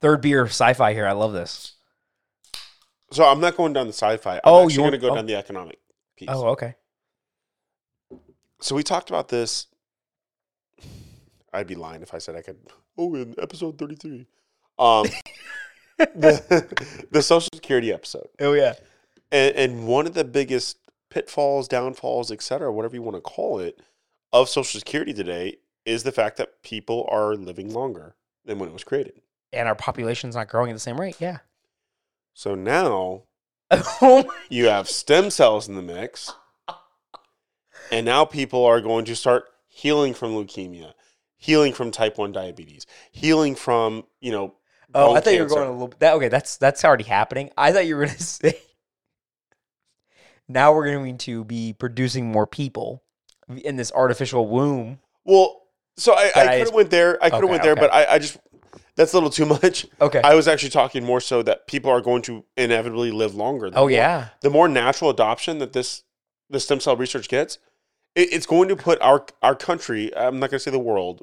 Third 0.00 0.20
beer 0.20 0.44
sci-fi 0.46 0.92
here. 0.92 1.06
I 1.06 1.12
love 1.12 1.32
this. 1.32 1.74
So 3.10 3.24
I'm 3.24 3.40
not 3.40 3.56
going 3.56 3.72
down 3.72 3.86
the 3.86 3.92
sci-fi. 3.92 4.34
I'm 4.36 4.40
Oh, 4.44 4.62
actually 4.62 4.74
you 4.74 4.78
going 4.80 4.92
to 4.92 4.98
go 4.98 5.10
oh. 5.10 5.14
down 5.16 5.26
the 5.26 5.34
economic 5.34 5.78
piece. 6.16 6.28
Oh, 6.30 6.48
okay. 6.48 6.74
So 8.60 8.74
we 8.74 8.82
talked 8.82 9.08
about 9.08 9.28
this. 9.28 9.66
I'd 11.52 11.66
be 11.66 11.74
lying 11.74 12.02
if 12.02 12.12
I 12.12 12.18
said 12.18 12.36
I 12.36 12.42
could. 12.42 12.58
Oh, 12.96 13.14
in 13.14 13.34
episode 13.38 13.78
33, 13.78 14.26
um, 14.78 15.06
the 15.98 17.06
the 17.10 17.22
Social 17.22 17.48
Security 17.54 17.92
episode, 17.92 18.28
Oh 18.40 18.52
yeah. 18.52 18.74
and, 19.32 19.56
and 19.56 19.86
one 19.86 20.06
of 20.06 20.14
the 20.14 20.24
biggest 20.24 20.78
pitfalls, 21.08 21.68
downfalls, 21.68 22.30
etc., 22.30 22.72
whatever 22.72 22.96
you 22.96 23.02
want 23.02 23.16
to 23.16 23.20
call 23.20 23.60
it, 23.60 23.80
of 24.32 24.48
Social 24.48 24.78
Security 24.78 25.14
today 25.14 25.56
is 25.88 26.02
the 26.02 26.12
fact 26.12 26.36
that 26.36 26.62
people 26.62 27.08
are 27.10 27.34
living 27.34 27.72
longer 27.72 28.14
than 28.44 28.58
when 28.58 28.68
it 28.68 28.72
was 28.72 28.84
created. 28.84 29.22
And 29.52 29.66
our 29.66 29.74
population's 29.74 30.36
not 30.36 30.48
growing 30.48 30.70
at 30.70 30.74
the 30.74 30.80
same 30.80 31.00
rate. 31.00 31.16
Yeah. 31.18 31.38
So 32.34 32.54
now 32.54 33.22
oh 33.70 34.30
you 34.48 34.66
have 34.66 34.88
stem 34.88 35.30
cells 35.30 35.66
in 35.66 35.74
the 35.74 35.82
mix, 35.82 36.32
and 37.90 38.04
now 38.06 38.24
people 38.24 38.64
are 38.64 38.80
going 38.80 39.06
to 39.06 39.16
start 39.16 39.44
healing 39.66 40.14
from 40.14 40.32
leukemia, 40.32 40.92
healing 41.36 41.72
from 41.72 41.90
type 41.90 42.18
one 42.18 42.32
diabetes, 42.32 42.86
healing 43.10 43.54
from 43.54 44.04
you 44.20 44.30
know. 44.30 44.54
Oh, 44.94 45.14
I 45.14 45.20
thought 45.20 45.34
you 45.34 45.42
were 45.42 45.48
going 45.48 45.68
a 45.68 45.72
little. 45.72 45.92
That 45.98 46.14
okay? 46.14 46.28
That's 46.28 46.56
that's 46.58 46.84
already 46.84 47.04
happening. 47.04 47.50
I 47.56 47.72
thought 47.72 47.86
you 47.86 47.96
were 47.96 48.04
going 48.04 48.16
to 48.16 48.22
say. 48.22 48.58
Now 50.46 50.72
we're 50.72 50.86
going 50.86 51.18
to 51.18 51.44
be 51.44 51.74
producing 51.74 52.30
more 52.30 52.46
people 52.46 53.02
in 53.48 53.76
this 53.76 53.92
artificial 53.92 54.48
womb. 54.48 54.98
Well, 55.24 55.60
so 55.98 56.14
I, 56.14 56.30
I 56.34 56.46
could 56.58 56.66
have 56.66 56.74
went 56.74 56.90
there. 56.90 57.18
I 57.22 57.28
could 57.30 57.34
have 57.34 57.44
Okay, 57.44 57.50
went 57.50 57.62
there, 57.62 57.72
okay. 57.72 57.80
but 57.80 57.92
I, 57.92 58.14
I 58.14 58.18
just 58.18 58.38
that's 58.96 59.12
a 59.12 59.16
little 59.16 59.30
too 59.30 59.46
much. 59.62 59.86
Okay. 60.00 60.20
I 60.22 60.34
was 60.34 60.48
actually 60.48 60.70
talking 60.70 61.04
more 61.04 61.20
so 61.20 61.42
that 61.42 61.66
people 61.66 61.90
are 61.90 62.00
going 62.00 62.22
to 62.22 62.44
inevitably 62.56 63.10
live 63.10 63.34
longer. 63.34 63.70
The 63.70 63.76
oh 63.76 63.82
more- 63.82 63.90
yeah. 63.90 64.28
the 64.40 64.50
more 64.50 64.68
natural 64.68 65.10
adoption 65.10 65.58
that 65.58 65.72
this 65.72 66.02
the 66.50 66.60
stem 66.60 66.80
cell 66.80 66.96
research 66.96 67.28
gets, 67.28 67.58
it, 68.14 68.32
it's 68.32 68.46
going 68.46 68.68
to 68.68 68.76
put 68.76 69.00
our 69.02 69.26
our 69.42 69.54
country. 69.54 70.14
I'm 70.16 70.38
not 70.38 70.50
going 70.50 70.58
to 70.58 70.60
say 70.60 70.70
the 70.70 70.78
world 70.78 71.22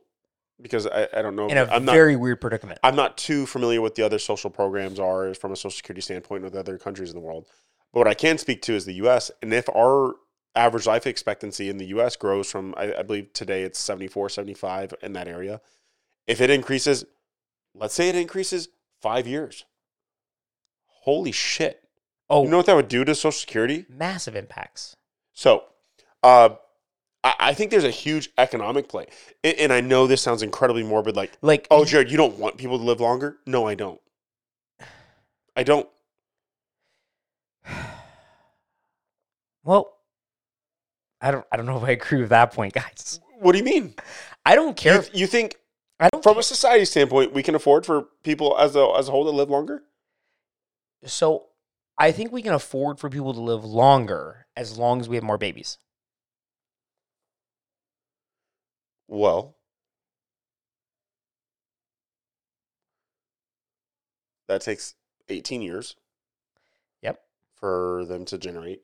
because 0.61 0.87
I, 0.87 1.07
I 1.13 1.21
don't 1.21 1.35
know. 1.35 1.47
In 1.47 1.57
a 1.57 1.65
I'm 1.65 1.85
not 1.85 1.93
very 1.93 2.15
weird 2.15 2.41
predicament. 2.41 2.79
I'm 2.83 2.95
not 2.95 3.17
too 3.17 3.45
familiar 3.45 3.81
with 3.81 3.95
the 3.95 4.03
other 4.03 4.19
social 4.19 4.49
programs 4.49 4.99
are 4.99 5.33
from 5.33 5.51
a 5.51 5.55
social 5.55 5.71
security 5.71 6.01
standpoint 6.01 6.43
with 6.43 6.55
other 6.55 6.77
countries 6.77 7.09
in 7.09 7.15
the 7.15 7.21
world. 7.21 7.45
But 7.93 7.99
what 7.99 8.07
I 8.07 8.13
can 8.13 8.37
speak 8.37 8.61
to 8.63 8.73
is 8.73 8.85
the 8.85 8.93
U.S. 8.95 9.31
And 9.41 9.53
if 9.53 9.67
our 9.69 10.15
average 10.55 10.85
life 10.85 11.05
expectancy 11.07 11.69
in 11.69 11.77
the 11.77 11.85
U.S. 11.87 12.15
grows 12.15 12.49
from, 12.49 12.73
I, 12.77 12.93
I 12.99 13.01
believe 13.03 13.33
today 13.33 13.63
it's 13.63 13.79
74, 13.79 14.29
75 14.29 14.93
in 15.01 15.13
that 15.13 15.27
area. 15.27 15.61
If 16.27 16.41
it 16.41 16.49
increases, 16.49 17.05
let's 17.73 17.93
say 17.93 18.09
it 18.09 18.15
increases 18.15 18.69
five 19.01 19.27
years. 19.27 19.65
Holy 20.87 21.31
shit. 21.31 21.81
Oh, 22.29 22.43
You 22.43 22.49
know 22.49 22.57
what 22.57 22.65
that 22.65 22.75
would 22.75 22.87
do 22.87 23.05
to 23.05 23.13
Social 23.13 23.31
Security? 23.31 23.85
massive 23.89 24.35
impacts. 24.35 24.95
So, 25.33 25.65
uh, 26.23 26.49
I, 27.23 27.35
I 27.39 27.53
think 27.53 27.69
there's 27.69 27.83
a 27.83 27.91
huge 27.91 28.29
economic 28.37 28.87
play. 28.89 29.05
And, 29.43 29.55
and 29.59 29.73
I 29.73 29.81
know 29.81 30.07
this 30.07 30.21
sounds 30.23 30.41
incredibly 30.41 30.83
morbid, 30.83 31.15
like, 31.15 31.37
Like 31.41 31.67
Oh, 31.69 31.85
Jared, 31.85 32.09
you 32.09 32.17
don't 32.17 32.39
want 32.39 32.57
people 32.57 32.77
to 32.79 32.83
live 32.83 32.99
longer? 32.99 33.37
No, 33.45 33.67
I 33.67 33.75
don't. 33.75 34.01
I 35.55 35.63
don't. 35.63 35.87
well, 39.63 39.94
I 41.25 41.31
don't. 41.31 41.43
I 41.51 41.57
don't 41.57 41.65
know 41.65 41.77
if 41.77 41.83
I 41.83 41.89
agree 41.91 42.21
with 42.21 42.29
that 42.29 42.53
point, 42.53 42.73
guys. 42.73 43.19
What 43.39 43.53
do 43.53 43.57
you 43.57 43.63
mean? 43.63 43.95
I 44.45 44.53
don't 44.53 44.77
care. 44.77 44.93
You, 44.93 44.99
if- 44.99 45.15
you 45.15 45.25
think, 45.27 45.55
I 45.99 46.07
don't. 46.09 46.21
from 46.21 46.37
a 46.37 46.43
society 46.43 46.85
standpoint, 46.85 47.33
we 47.33 47.41
can 47.41 47.55
afford 47.55 47.83
for 47.83 48.03
people 48.23 48.55
as 48.59 48.75
a 48.75 48.93
as 48.95 49.07
a 49.07 49.11
whole 49.11 49.23
to 49.25 49.31
live 49.31 49.49
longer? 49.49 49.81
So 51.03 51.47
I 51.97 52.11
think 52.11 52.31
we 52.31 52.43
can 52.43 52.53
afford 52.53 52.99
for 52.99 53.09
people 53.09 53.33
to 53.33 53.41
live 53.41 53.65
longer 53.65 54.45
as 54.55 54.77
long 54.77 55.01
as 55.01 55.09
we 55.09 55.15
have 55.15 55.23
more 55.23 55.39
babies. 55.39 55.79
Well, 59.07 59.55
that 64.47 64.61
takes 64.61 64.93
18 65.29 65.61
years 65.63 65.95
Yep. 67.01 67.19
for 67.55 68.05
them 68.05 68.25
to 68.25 68.37
generate 68.37 68.81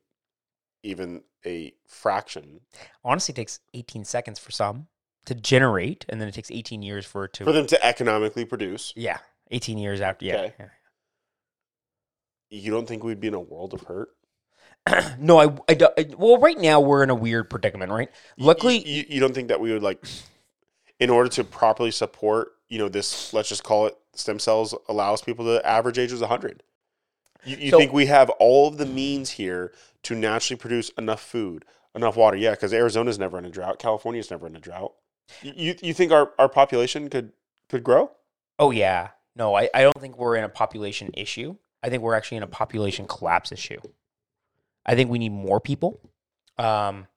even 0.83 1.23
a 1.45 1.73
fraction 1.87 2.61
Honestly, 3.03 3.33
it 3.33 3.35
takes 3.35 3.59
18 3.73 4.03
seconds 4.05 4.39
for 4.39 4.51
some 4.51 4.87
to 5.25 5.35
generate, 5.35 6.05
and 6.09 6.19
then 6.19 6.27
it 6.27 6.33
takes 6.33 6.49
18 6.51 6.81
years 6.81 7.05
for 7.05 7.25
it 7.25 7.33
to. 7.33 7.43
for 7.43 7.51
them 7.51 7.67
to 7.67 7.85
economically 7.85 8.45
produce. 8.45 8.91
yeah, 8.95 9.19
18 9.51 9.77
years 9.77 10.01
after. 10.01 10.25
Yeah. 10.25 10.35
Okay. 10.41 10.65
You 12.49 12.71
don't 12.71 12.87
think 12.87 13.03
we'd 13.03 13.19
be 13.19 13.27
in 13.27 13.33
a 13.33 13.39
world 13.39 13.73
of 13.73 13.81
hurt? 13.81 14.09
no, 15.19 15.39
I, 15.39 15.45
I, 15.69 15.77
I- 15.97 16.07
Well, 16.17 16.37
right 16.39 16.57
now 16.57 16.79
we're 16.81 17.03
in 17.03 17.09
a 17.09 17.15
weird 17.15 17.49
predicament, 17.49 17.91
right? 17.91 18.09
Luckily, 18.37 18.85
you, 18.87 19.05
you 19.07 19.19
don't 19.19 19.33
think 19.33 19.47
that 19.49 19.59
we 19.61 19.71
would 19.71 19.83
like 19.83 20.03
in 20.99 21.09
order 21.09 21.29
to 21.29 21.43
properly 21.43 21.91
support, 21.91 22.49
you 22.67 22.77
know, 22.79 22.89
this, 22.89 23.33
let's 23.33 23.47
just 23.49 23.63
call 23.63 23.87
it 23.87 23.97
stem 24.13 24.39
cells 24.39 24.75
allows 24.89 25.21
people 25.21 25.45
to 25.45 25.65
average 25.65 25.97
age 25.97 26.11
is 26.11 26.19
100. 26.21 26.63
You, 27.43 27.57
you 27.57 27.69
So- 27.71 27.77
think 27.77 27.93
we 27.93 28.05
have 28.07 28.29
all 28.31 28.67
of 28.67 28.77
the 28.77 28.85
means 28.85 29.31
here 29.31 29.71
to 30.03 30.15
naturally 30.15 30.57
produce 30.59 30.89
enough 30.91 31.21
food, 31.21 31.65
enough 31.95 32.15
water? 32.15 32.37
Yeah, 32.37 32.51
because 32.51 32.73
Arizona's 32.73 33.19
never 33.19 33.37
in 33.37 33.45
a 33.45 33.49
drought. 33.49 33.79
California's 33.79 34.31
never 34.31 34.47
in 34.47 34.55
a 34.55 34.59
drought. 34.59 34.93
You, 35.41 35.75
you, 35.81 35.93
think 35.93 36.11
our, 36.11 36.31
our 36.37 36.49
population 36.49 37.09
could, 37.09 37.31
could 37.69 37.83
grow? 37.83 38.11
Oh 38.59 38.71
yeah. 38.71 39.09
No, 39.35 39.55
I, 39.55 39.69
I 39.73 39.81
don't 39.83 39.99
think 39.99 40.17
we're 40.17 40.35
in 40.35 40.43
a 40.43 40.49
population 40.49 41.09
issue. 41.15 41.55
I 41.81 41.89
think 41.89 42.03
we're 42.03 42.15
actually 42.15 42.37
in 42.37 42.43
a 42.43 42.47
population 42.47 43.07
collapse 43.07 43.51
issue. 43.51 43.79
I 44.85 44.95
think 44.95 45.09
we 45.09 45.19
need 45.19 45.31
more 45.31 45.59
people. 45.59 45.99
Um, 46.57 47.07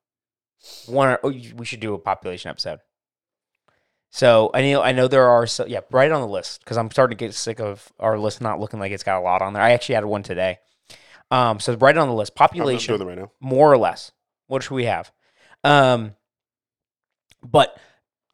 one, 0.87 1.19
oh, 1.23 1.31
we 1.57 1.65
should 1.65 1.81
do 1.81 1.95
a 1.95 1.99
population 1.99 2.51
episode. 2.51 2.79
So 4.15 4.53
I 4.55 4.63
know 4.63 4.81
I 4.81 4.93
know 4.93 5.09
there 5.09 5.29
are 5.29 5.45
so 5.45 5.67
yeah, 5.67 5.81
right 5.91 6.09
on 6.09 6.21
the 6.21 6.29
list 6.29 6.61
because 6.61 6.77
I'm 6.77 6.89
starting 6.89 7.19
to 7.19 7.25
get 7.25 7.35
sick 7.35 7.59
of 7.59 7.93
our 7.99 8.17
list 8.17 8.41
not 8.41 8.61
looking 8.61 8.79
like 8.79 8.93
it's 8.93 9.03
got 9.03 9.19
a 9.19 9.21
lot 9.21 9.43
on 9.43 9.55
there. 9.55 9.63
I 9.63 9.73
actually 9.73 9.97
added 9.97 10.07
one 10.07 10.23
today. 10.23 10.61
Um, 11.33 11.59
so 11.59 11.75
right 11.75 11.97
on 11.97 12.07
the 12.07 12.15
list, 12.15 12.37
population 12.37 12.97
right 13.05 13.19
now. 13.19 13.33
more 13.41 13.73
or 13.73 13.77
less. 13.77 14.13
What 14.47 14.63
should 14.63 14.77
we 14.77 14.85
have? 14.85 15.11
Um, 15.65 16.15
but 17.43 17.77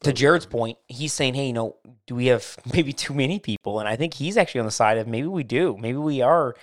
to 0.03 0.12
Jared's 0.12 0.45
point, 0.45 0.76
he's 0.87 1.14
saying, 1.14 1.33
hey, 1.33 1.47
you 1.47 1.55
know, 1.55 1.76
do 2.07 2.14
we 2.14 2.26
have 2.26 2.59
maybe 2.74 2.93
too 2.93 3.14
many 3.14 3.39
people? 3.39 3.81
And 3.81 3.89
I 3.89 3.97
think 3.97 4.12
he's 4.12 4.37
actually 4.37 4.61
on 4.61 4.66
the 4.66 4.72
side 4.72 4.99
of 4.99 5.09
maybe 5.09 5.28
we 5.28 5.45
do, 5.45 5.78
maybe 5.81 5.97
we 5.97 6.20
are. 6.20 6.57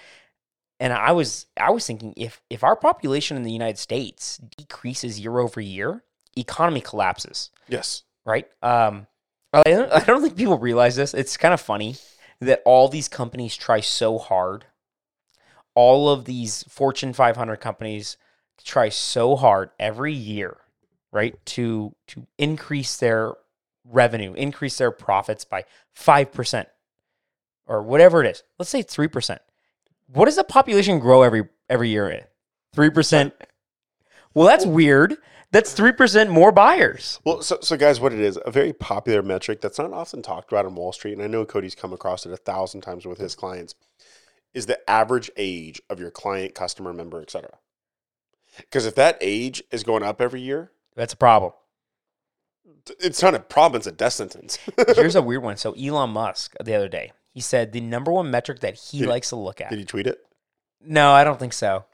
And 0.79 0.93
I 0.93 1.13
was 1.13 1.47
I 1.59 1.71
was 1.71 1.87
thinking 1.87 2.13
if 2.17 2.39
if 2.51 2.63
our 2.63 2.75
population 2.75 3.35
in 3.35 3.41
the 3.41 3.51
United 3.51 3.79
States 3.79 4.37
decreases 4.37 5.19
year 5.19 5.39
over 5.39 5.59
year, 5.59 6.03
economy 6.35 6.81
collapses 6.81 7.49
Yes. 7.67 8.03
Right? 8.27 8.45
Um, 8.61 9.07
I 9.53 9.63
don't, 9.63 9.91
I 9.91 9.99
don't 10.01 10.21
think 10.21 10.35
people 10.35 10.59
realize 10.59 10.97
this. 10.97 11.15
It's 11.15 11.37
kind 11.37 11.53
of 11.53 11.61
funny 11.61 11.95
that 12.41 12.61
all 12.65 12.89
these 12.89 13.07
companies 13.07 13.55
try 13.55 13.79
so 13.79 14.19
hard. 14.19 14.65
All 15.73 16.09
of 16.09 16.25
these 16.25 16.63
Fortune 16.63 17.13
500 17.13 17.55
companies 17.57 18.17
try 18.63 18.89
so 18.89 19.35
hard 19.35 19.69
every 19.79 20.13
year, 20.13 20.57
right, 21.11 21.43
to 21.45 21.95
to 22.07 22.27
increase 22.37 22.97
their 22.97 23.33
revenue, 23.85 24.33
increase 24.33 24.77
their 24.77 24.91
profits 24.91 25.45
by 25.45 25.63
five 25.93 26.31
percent 26.31 26.67
or 27.67 27.81
whatever 27.83 28.23
it 28.23 28.29
is. 28.29 28.43
Let's 28.59 28.69
say 28.69 28.81
three 28.81 29.07
percent. 29.07 29.41
What 30.07 30.25
does 30.25 30.35
the 30.35 30.43
population 30.43 30.99
grow 30.99 31.21
every 31.21 31.47
every 31.69 31.89
year 31.89 32.09
in? 32.09 32.23
Three 32.73 32.89
percent. 32.89 33.33
Well, 34.33 34.47
that's 34.47 34.65
weird. 34.65 35.17
That's 35.51 35.71
three 35.73 35.91
percent 35.93 36.29
more 36.29 36.51
buyers. 36.51 37.19
Well, 37.23 37.41
so, 37.41 37.57
so 37.61 37.77
guys, 37.77 37.99
what 38.01 38.13
it 38.13 38.19
is, 38.19 38.37
a 38.45 38.51
very 38.51 38.73
popular 38.73 39.21
metric 39.23 39.61
that's 39.61 39.79
not 39.79 39.93
often 39.93 40.21
talked 40.21 40.51
about 40.51 40.65
on 40.65 40.75
Wall 40.75 40.91
Street, 40.91 41.13
and 41.13 41.21
I 41.23 41.27
know 41.27 41.45
Cody's 41.45 41.75
come 41.75 41.93
across 41.93 42.25
it 42.25 42.31
a 42.33 42.37
thousand 42.37 42.81
times 42.81 43.05
with 43.05 43.17
his 43.17 43.33
clients, 43.35 43.73
is 44.53 44.65
the 44.65 44.77
average 44.89 45.31
age 45.37 45.81
of 45.89 45.99
your 45.99 46.11
client, 46.11 46.53
customer, 46.53 46.91
member, 46.93 47.21
etc. 47.21 47.49
Because 48.57 48.85
if 48.85 48.95
that 48.95 49.17
age 49.21 49.63
is 49.71 49.83
going 49.83 50.03
up 50.03 50.19
every 50.21 50.41
year, 50.41 50.71
That's 50.95 51.13
a 51.13 51.17
problem. 51.17 51.53
it's 52.99 53.21
not 53.21 53.33
a 53.35 53.39
problem; 53.39 53.79
it's 53.79 53.87
a 53.87 53.91
death 53.91 54.13
sentence. 54.13 54.57
Here's 54.95 55.15
a 55.15 55.21
weird 55.21 55.43
one. 55.43 55.57
So 55.57 55.73
Elon 55.73 56.09
Musk 56.09 56.55
the 56.63 56.75
other 56.75 56.89
day, 56.89 57.11
he 57.33 57.39
said 57.41 57.71
the 57.71 57.81
number 57.81 58.11
one 58.11 58.29
metric 58.31 58.59
that 58.59 58.75
he 58.75 58.99
Did- 58.99 59.09
likes 59.09 59.29
to 59.29 59.35
look 59.37 59.61
at. 59.61 59.69
Did 59.69 59.79
he 59.79 59.85
tweet 59.85 60.07
it? 60.07 60.19
no, 60.81 61.11
I 61.11 61.23
don't 61.23 61.39
think 61.39 61.53
so. 61.53 61.85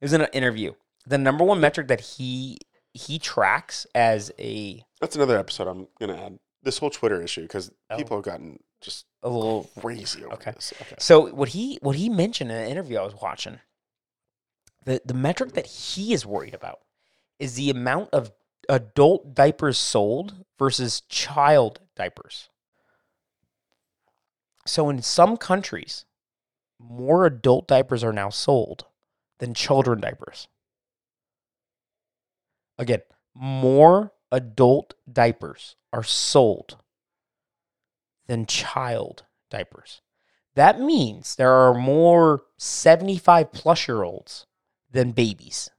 It 0.00 0.04
was 0.04 0.12
in 0.12 0.20
an 0.20 0.28
interview. 0.32 0.72
The 1.06 1.18
number 1.18 1.44
one 1.44 1.60
metric 1.60 1.88
that 1.88 2.00
he 2.00 2.58
he 2.96 3.18
tracks 3.18 3.86
as 3.94 4.32
a 4.38 4.84
That's 5.00 5.14
another 5.16 5.38
episode 5.38 5.68
I'm 5.68 5.88
gonna 6.00 6.16
add. 6.16 6.38
This 6.62 6.78
whole 6.78 6.90
Twitter 6.90 7.22
issue 7.22 7.42
because 7.42 7.70
Oh. 7.90 7.96
people 7.96 8.16
have 8.16 8.24
gotten 8.24 8.58
just 8.80 9.06
a 9.22 9.28
little 9.28 9.70
crazy 9.80 10.24
over 10.24 10.34
Okay. 10.34 10.50
this. 10.52 10.72
Okay. 10.80 10.96
So 10.98 11.32
what 11.32 11.50
he 11.50 11.78
what 11.82 11.96
he 11.96 12.08
mentioned 12.08 12.50
in 12.50 12.56
an 12.56 12.68
interview 12.68 12.98
I 12.98 13.02
was 13.04 13.14
watching, 13.14 13.60
the 14.84 15.00
the 15.04 15.14
metric 15.14 15.52
that 15.52 15.66
he 15.66 16.12
is 16.12 16.26
worried 16.26 16.54
about 16.54 16.80
is 17.38 17.54
the 17.54 17.70
amount 17.70 18.10
of 18.12 18.32
adult 18.68 19.34
diapers 19.34 19.78
sold 19.78 20.44
versus 20.58 21.02
child 21.02 21.80
diapers. 21.94 22.48
So 24.66 24.88
in 24.90 25.02
some 25.02 25.36
countries, 25.36 26.04
more 26.78 27.26
adult 27.26 27.68
diapers 27.68 28.02
are 28.02 28.12
now 28.12 28.30
sold 28.30 28.86
than 29.38 29.54
children 29.54 30.00
diapers. 30.00 30.48
Again, 32.78 33.02
more 33.34 34.12
adult 34.32 34.94
diapers 35.10 35.76
are 35.92 36.02
sold 36.02 36.76
than 38.26 38.46
child 38.46 39.24
diapers. 39.50 40.02
That 40.54 40.80
means 40.80 41.36
there 41.36 41.52
are 41.52 41.74
more 41.74 42.42
75 42.58 43.52
plus 43.52 43.86
year 43.88 44.02
olds 44.02 44.46
than 44.90 45.12
babies. 45.12 45.70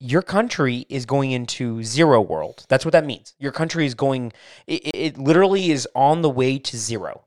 Your 0.00 0.22
country 0.22 0.86
is 0.88 1.06
going 1.06 1.32
into 1.32 1.82
zero 1.82 2.20
world. 2.20 2.64
That's 2.68 2.84
what 2.84 2.92
that 2.92 3.04
means. 3.06 3.34
Your 3.38 3.50
country 3.50 3.84
is 3.84 3.94
going, 3.94 4.32
it, 4.66 4.84
it- 4.86 4.94
it 4.94 5.18
literally 5.18 5.70
is 5.70 5.88
on 5.94 6.22
the 6.22 6.30
way 6.30 6.58
to 6.58 6.76
zero, 6.76 7.24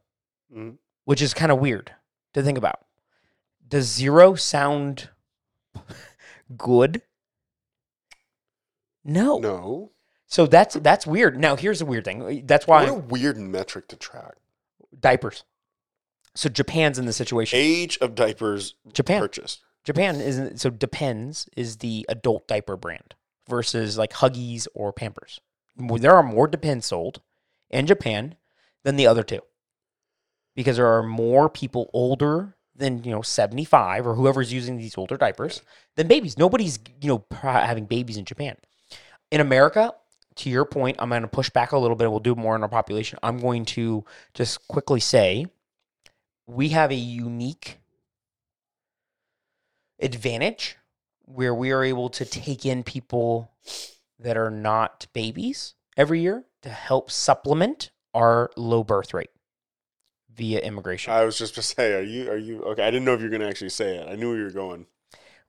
Mhm. 0.54 0.78
which 1.04 1.22
is 1.22 1.34
kind 1.34 1.52
of 1.52 1.60
weird 1.60 1.94
to 2.34 2.42
think 2.42 2.58
about. 2.58 2.86
Does 3.68 3.88
zero 3.88 4.36
sound 4.36 5.10
good? 6.58 7.02
No. 9.04 9.38
No. 9.40 9.92
So 10.28 10.46
that's 10.48 10.76
that's 10.76 11.06
weird. 11.08 11.38
Now 11.40 11.56
here's 11.56 11.80
the 11.80 11.86
weird 11.86 12.06
thing. 12.06 12.44
That's 12.46 12.68
why 12.68 12.84
What 12.84 12.90
a 12.90 12.94
weird 12.96 13.38
metric 13.38 13.88
to 13.90 13.96
track. 13.96 14.36
diapers. 14.98 15.44
So 16.36 16.48
Japan's 16.50 16.98
in 16.98 17.06
the 17.06 17.14
situation. 17.14 17.60
Age 17.60 17.98
of 18.00 18.16
diapers 18.16 18.76
Japan. 18.94 19.20
purchased. 19.22 19.62
Japan 19.84 20.22
isn't 20.22 20.60
so 20.62 20.70
Depends 20.70 21.50
is 21.58 21.78
the 21.78 22.06
adult 22.08 22.48
diaper 22.48 22.78
brand 22.78 23.16
versus 23.50 23.98
like 23.98 24.14
Huggies 24.14 24.68
or 24.74 24.94
Pampers. 24.94 25.42
There 25.76 26.14
are 26.16 26.24
more 26.24 26.48
Depends 26.48 26.86
sold 26.86 27.22
in 27.70 27.88
Japan 27.88 28.36
than 28.84 28.96
the 28.96 29.08
other 29.08 29.24
two 29.24 29.42
because 30.56 30.78
there 30.78 30.88
are 30.88 31.04
more 31.04 31.50
people 31.50 31.90
older 31.94 32.56
than 32.76 33.04
you 33.04 33.12
know 33.12 33.22
75 33.22 34.08
or 34.08 34.16
whoever's 34.16 34.54
using 34.54 34.78
these 34.78 34.98
older 34.98 35.18
diapers 35.18 35.62
than 35.98 36.08
babies. 36.08 36.38
Nobody's 36.38 36.80
you 37.02 37.10
know 37.10 37.26
having 37.42 37.86
babies 37.86 38.16
in 38.18 38.24
Japan. 38.26 38.56
In 39.32 39.40
America, 39.40 39.94
to 40.36 40.50
your 40.50 40.66
point, 40.66 40.98
I'm 41.00 41.10
going 41.10 41.22
to 41.22 41.28
push 41.28 41.50
back 41.50 41.72
a 41.72 41.78
little 41.78 41.96
bit. 41.96 42.12
We'll 42.12 42.20
do 42.20 42.36
more 42.36 42.56
in 42.56 42.64
our 42.64 42.70
population. 42.70 43.18
I'm 43.24 43.40
going 43.40 43.66
to 43.66 44.06
just 44.34 44.68
quickly 44.68 45.00
say 45.00 45.48
we 46.48 46.70
have 46.70 46.92
a 46.92 46.96
unique 46.96 47.80
advantage 50.00 50.78
where 51.22 51.56
we 51.56 51.72
are 51.72 51.84
able 51.84 52.10
to 52.10 52.26
take 52.26 52.66
in 52.66 52.84
people 52.84 53.52
that 54.20 54.38
are 54.38 54.52
not 54.52 55.08
babies 55.14 55.76
every 55.96 56.22
year 56.22 56.46
to 56.62 56.70
help 56.70 57.10
supplement 57.10 57.92
our 58.14 58.52
low 58.58 58.84
birth 58.84 59.14
rate 59.14 59.30
via 60.34 60.60
immigration. 60.60 61.14
I 61.14 61.24
was 61.24 61.38
just 61.38 61.56
to 61.56 61.62
say, 61.62 61.94
are 61.94 62.02
you 62.02 62.30
are 62.30 62.38
you 62.38 62.64
okay? 62.64 62.84
I 62.84 62.92
didn't 62.92 63.06
know 63.06 63.14
if 63.14 63.22
you 63.22 63.28
were 63.28 63.32
gonna 63.32 63.48
actually 63.48 63.70
say 63.70 63.98
it. 63.98 64.10
I 64.10 64.16
knew 64.16 64.30
where 64.30 64.38
you 64.38 64.44
were 64.44 64.52
going. 64.52 64.88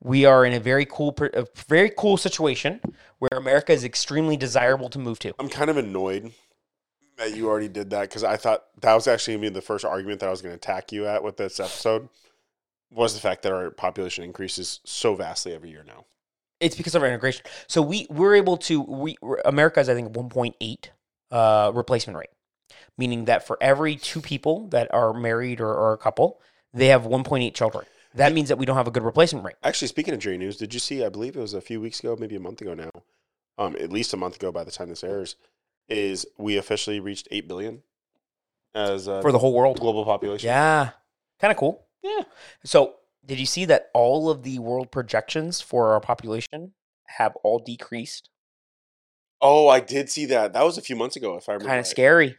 We 0.03 0.24
are 0.24 0.44
in 0.44 0.53
a 0.53 0.61
very 0.61 0.84
cool, 0.84 1.16
a 1.32 1.46
very 1.68 1.90
cool 1.96 2.16
situation 2.16 2.80
where 3.18 3.30
America 3.36 3.72
is 3.72 3.84
extremely 3.84 4.36
desirable 4.36 4.88
to 4.90 4.98
move 4.98 5.18
to. 5.20 5.32
I'm 5.38 5.48
kind 5.48 5.70
of 5.70 5.76
annoyed 5.76 6.32
that 7.18 7.36
you 7.36 7.48
already 7.48 7.68
did 7.68 7.90
that 7.90 8.03
because 8.03 8.24
I 8.24 8.36
thought 8.36 8.64
that 8.80 8.94
was 8.94 9.07
actually 9.07 9.34
gonna 9.34 9.50
be 9.50 9.55
the 9.55 9.62
first 9.62 9.84
argument 9.84 10.20
that 10.20 10.26
I 10.26 10.30
was 10.30 10.42
gonna 10.42 10.55
attack 10.55 10.90
you 10.90 11.07
at 11.07 11.22
with 11.22 11.36
this 11.36 11.61
episode 11.61 12.09
was 12.90 13.14
the 13.14 13.20
fact 13.20 13.42
that 13.42 13.53
our 13.53 13.70
population 13.70 14.24
increases 14.24 14.80
so 14.84 15.14
vastly 15.14 15.55
every 15.55 15.70
year 15.70 15.84
now. 15.86 16.05
It's 16.59 16.76
because 16.76 16.94
of 16.94 17.03
our 17.03 17.09
integration. 17.09 17.44
So 17.68 17.80
we 17.80 18.07
we're 18.11 18.34
able 18.34 18.57
to 18.59 18.80
we 18.82 19.16
America 19.44 19.80
is 19.80 19.88
I 19.88 19.94
think 19.94 20.12
1.8 20.12 20.88
uh, 21.30 21.70
replacement 21.72 22.18
rate, 22.18 22.30
meaning 22.98 23.26
that 23.26 23.46
for 23.46 23.57
every 23.61 23.96
two 23.96 24.20
people 24.20 24.66
that 24.68 24.92
are 24.92 25.14
married 25.14 25.61
or, 25.61 25.72
or 25.72 25.92
a 25.92 25.98
couple, 25.98 26.40
they 26.74 26.88
have 26.88 27.03
1.8 27.05 27.55
children. 27.55 27.84
That 28.14 28.32
means 28.32 28.48
that 28.48 28.58
we 28.58 28.66
don't 28.66 28.76
have 28.76 28.88
a 28.88 28.90
good 28.90 29.02
replacement 29.02 29.44
rate. 29.44 29.56
Actually, 29.62 29.88
speaking 29.88 30.14
of 30.14 30.20
jury 30.20 30.38
news, 30.38 30.56
did 30.56 30.74
you 30.74 30.80
see? 30.80 31.04
I 31.04 31.08
believe 31.08 31.36
it 31.36 31.40
was 31.40 31.54
a 31.54 31.60
few 31.60 31.80
weeks 31.80 32.00
ago, 32.00 32.16
maybe 32.18 32.36
a 32.36 32.40
month 32.40 32.60
ago 32.60 32.74
now, 32.74 32.90
um, 33.58 33.76
at 33.80 33.90
least 33.90 34.12
a 34.12 34.16
month 34.16 34.36
ago 34.36 34.52
by 34.52 34.64
the 34.64 34.70
time 34.70 34.88
this 34.88 35.04
airs, 35.04 35.36
is 35.88 36.26
we 36.38 36.56
officially 36.56 37.00
reached 37.00 37.28
eight 37.30 37.48
billion 37.48 37.82
as 38.74 39.06
a 39.06 39.22
for 39.22 39.32
the 39.32 39.38
whole 39.38 39.54
world. 39.54 39.80
global 39.80 40.04
population. 40.04 40.46
Yeah, 40.46 40.90
kind 41.40 41.50
of 41.50 41.56
cool. 41.56 41.86
Yeah. 42.02 42.22
So, 42.64 42.96
did 43.24 43.38
you 43.38 43.46
see 43.46 43.64
that 43.66 43.90
all 43.94 44.28
of 44.28 44.42
the 44.42 44.58
world 44.58 44.90
projections 44.90 45.60
for 45.60 45.92
our 45.92 46.00
population 46.00 46.72
have 47.06 47.36
all 47.42 47.58
decreased? 47.58 48.28
Oh, 49.40 49.68
I 49.68 49.80
did 49.80 50.08
see 50.08 50.26
that. 50.26 50.52
That 50.52 50.64
was 50.64 50.78
a 50.78 50.82
few 50.82 50.96
months 50.96 51.16
ago, 51.16 51.36
if 51.36 51.48
I 51.48 51.52
remember. 51.52 51.68
Kind 51.68 51.80
of 51.80 51.84
right. 51.84 51.90
scary. 51.90 52.38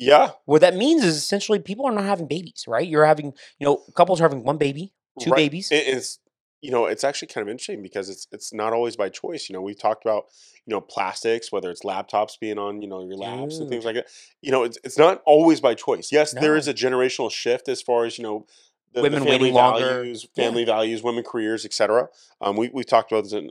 Yeah. 0.00 0.30
What 0.46 0.62
that 0.62 0.74
means 0.74 1.04
is 1.04 1.16
essentially 1.16 1.58
people 1.60 1.84
are 1.86 1.92
not 1.92 2.04
having 2.04 2.26
babies, 2.26 2.64
right? 2.66 2.88
You're 2.88 3.04
having, 3.04 3.34
you 3.58 3.66
know, 3.66 3.82
couples 3.94 4.20
are 4.20 4.24
having 4.24 4.42
one 4.42 4.56
baby, 4.56 4.92
two 5.20 5.30
Right. 5.30 5.36
babies. 5.36 5.70
It 5.70 5.86
is 5.86 6.18
you 6.62 6.70
know, 6.70 6.84
it's 6.84 7.04
actually 7.04 7.28
kind 7.28 7.40
of 7.40 7.50
interesting 7.50 7.80
because 7.82 8.10
it's 8.10 8.26
it's 8.32 8.52
not 8.52 8.74
always 8.74 8.94
by 8.94 9.08
choice. 9.08 9.48
You 9.48 9.54
know, 9.54 9.62
we've 9.62 9.78
talked 9.78 10.04
about 10.04 10.24
you 10.66 10.72
know 10.74 10.80
plastics, 10.82 11.50
whether 11.50 11.70
it's 11.70 11.82
laptops 11.84 12.38
being 12.38 12.58
on 12.58 12.82
you 12.82 12.88
know 12.88 13.02
your 13.02 13.16
laps 13.16 13.58
and 13.58 13.68
things 13.70 13.84
like 13.86 13.94
that. 13.94 14.08
You 14.42 14.50
know, 14.52 14.64
it's 14.64 14.78
it's 14.84 14.98
not 14.98 15.22
always 15.24 15.60
by 15.62 15.74
choice. 15.74 16.12
Yes, 16.12 16.32
there 16.32 16.52
No. 16.52 16.58
is 16.58 16.68
a 16.68 16.74
generational 16.74 17.30
shift 17.30 17.68
as 17.68 17.80
far 17.80 18.04
as 18.04 18.18
you 18.18 18.24
know. 18.24 18.46
The, 18.92 19.00
Women 19.02 19.20
the 19.20 19.24
family 19.26 19.38
waiting 19.38 19.54
longer. 19.54 19.86
values, 20.02 20.26
Yeah. 20.34 20.44
family 20.44 20.64
values, 20.66 21.02
women 21.02 21.22
careers, 21.24 21.64
etc. 21.64 22.08
Um, 22.42 22.56
we 22.56 22.68
we 22.68 22.84
talked 22.84 23.10
about 23.12 23.24
this 23.24 23.32
in 23.32 23.50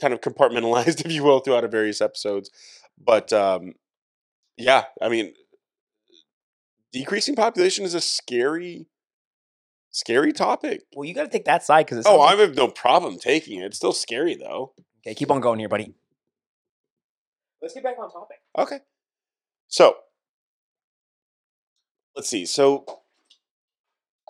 kind 0.00 0.12
of 0.12 0.20
compartmentalized, 0.20 1.00
if 1.06 1.12
you 1.12 1.22
will, 1.24 1.38
throughout 1.40 1.64
our 1.64 1.70
various 1.70 2.00
episodes. 2.02 2.50
But 3.02 3.32
um, 3.32 3.76
yeah, 4.58 4.84
I 5.00 5.08
mean, 5.08 5.32
decreasing 7.00 7.34
population 7.36 7.84
is 7.84 7.94
a 7.94 8.00
scary, 8.00 8.86
scary 9.90 10.32
topic. 10.32 10.82
Well, 10.94 11.04
you 11.04 11.14
got 11.14 11.24
to 11.24 11.28
take 11.28 11.44
that 11.44 11.62
side 11.64 11.86
because 11.86 12.04
Oh, 12.06 12.20
I 12.20 12.34
have 12.36 12.54
no 12.56 12.68
problem 12.68 13.18
taking 13.18 13.60
it. 13.60 13.66
It's 13.66 13.76
still 13.76 13.92
scary 13.92 14.34
though. 14.34 14.72
okay. 15.04 15.14
Keep 15.14 15.30
on 15.30 15.40
going 15.40 15.58
here, 15.58 15.68
buddy. 15.68 15.94
Let's 17.62 17.74
get 17.74 17.82
back 17.82 17.96
on 17.98 18.10
topic. 18.10 18.38
Okay. 18.58 18.78
So 19.68 19.96
let's 22.14 22.28
see. 22.28 22.46
So 22.46 22.84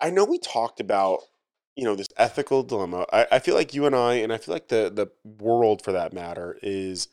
I 0.01 0.09
know 0.09 0.25
we 0.25 0.39
talked 0.39 0.79
about, 0.79 1.19
you 1.75 1.83
know, 1.83 1.95
this 1.95 2.07
ethical 2.17 2.63
dilemma. 2.63 3.05
I, 3.11 3.27
I 3.33 3.39
feel 3.39 3.55
like 3.55 3.73
you 3.73 3.85
and 3.85 3.95
I, 3.95 4.15
and 4.15 4.33
I 4.33 4.37
feel 4.37 4.53
like 4.55 4.69
the 4.69 4.91
the 4.93 5.07
world 5.43 5.83
for 5.83 5.91
that 5.91 6.13
matter, 6.13 6.57
is 6.63 7.07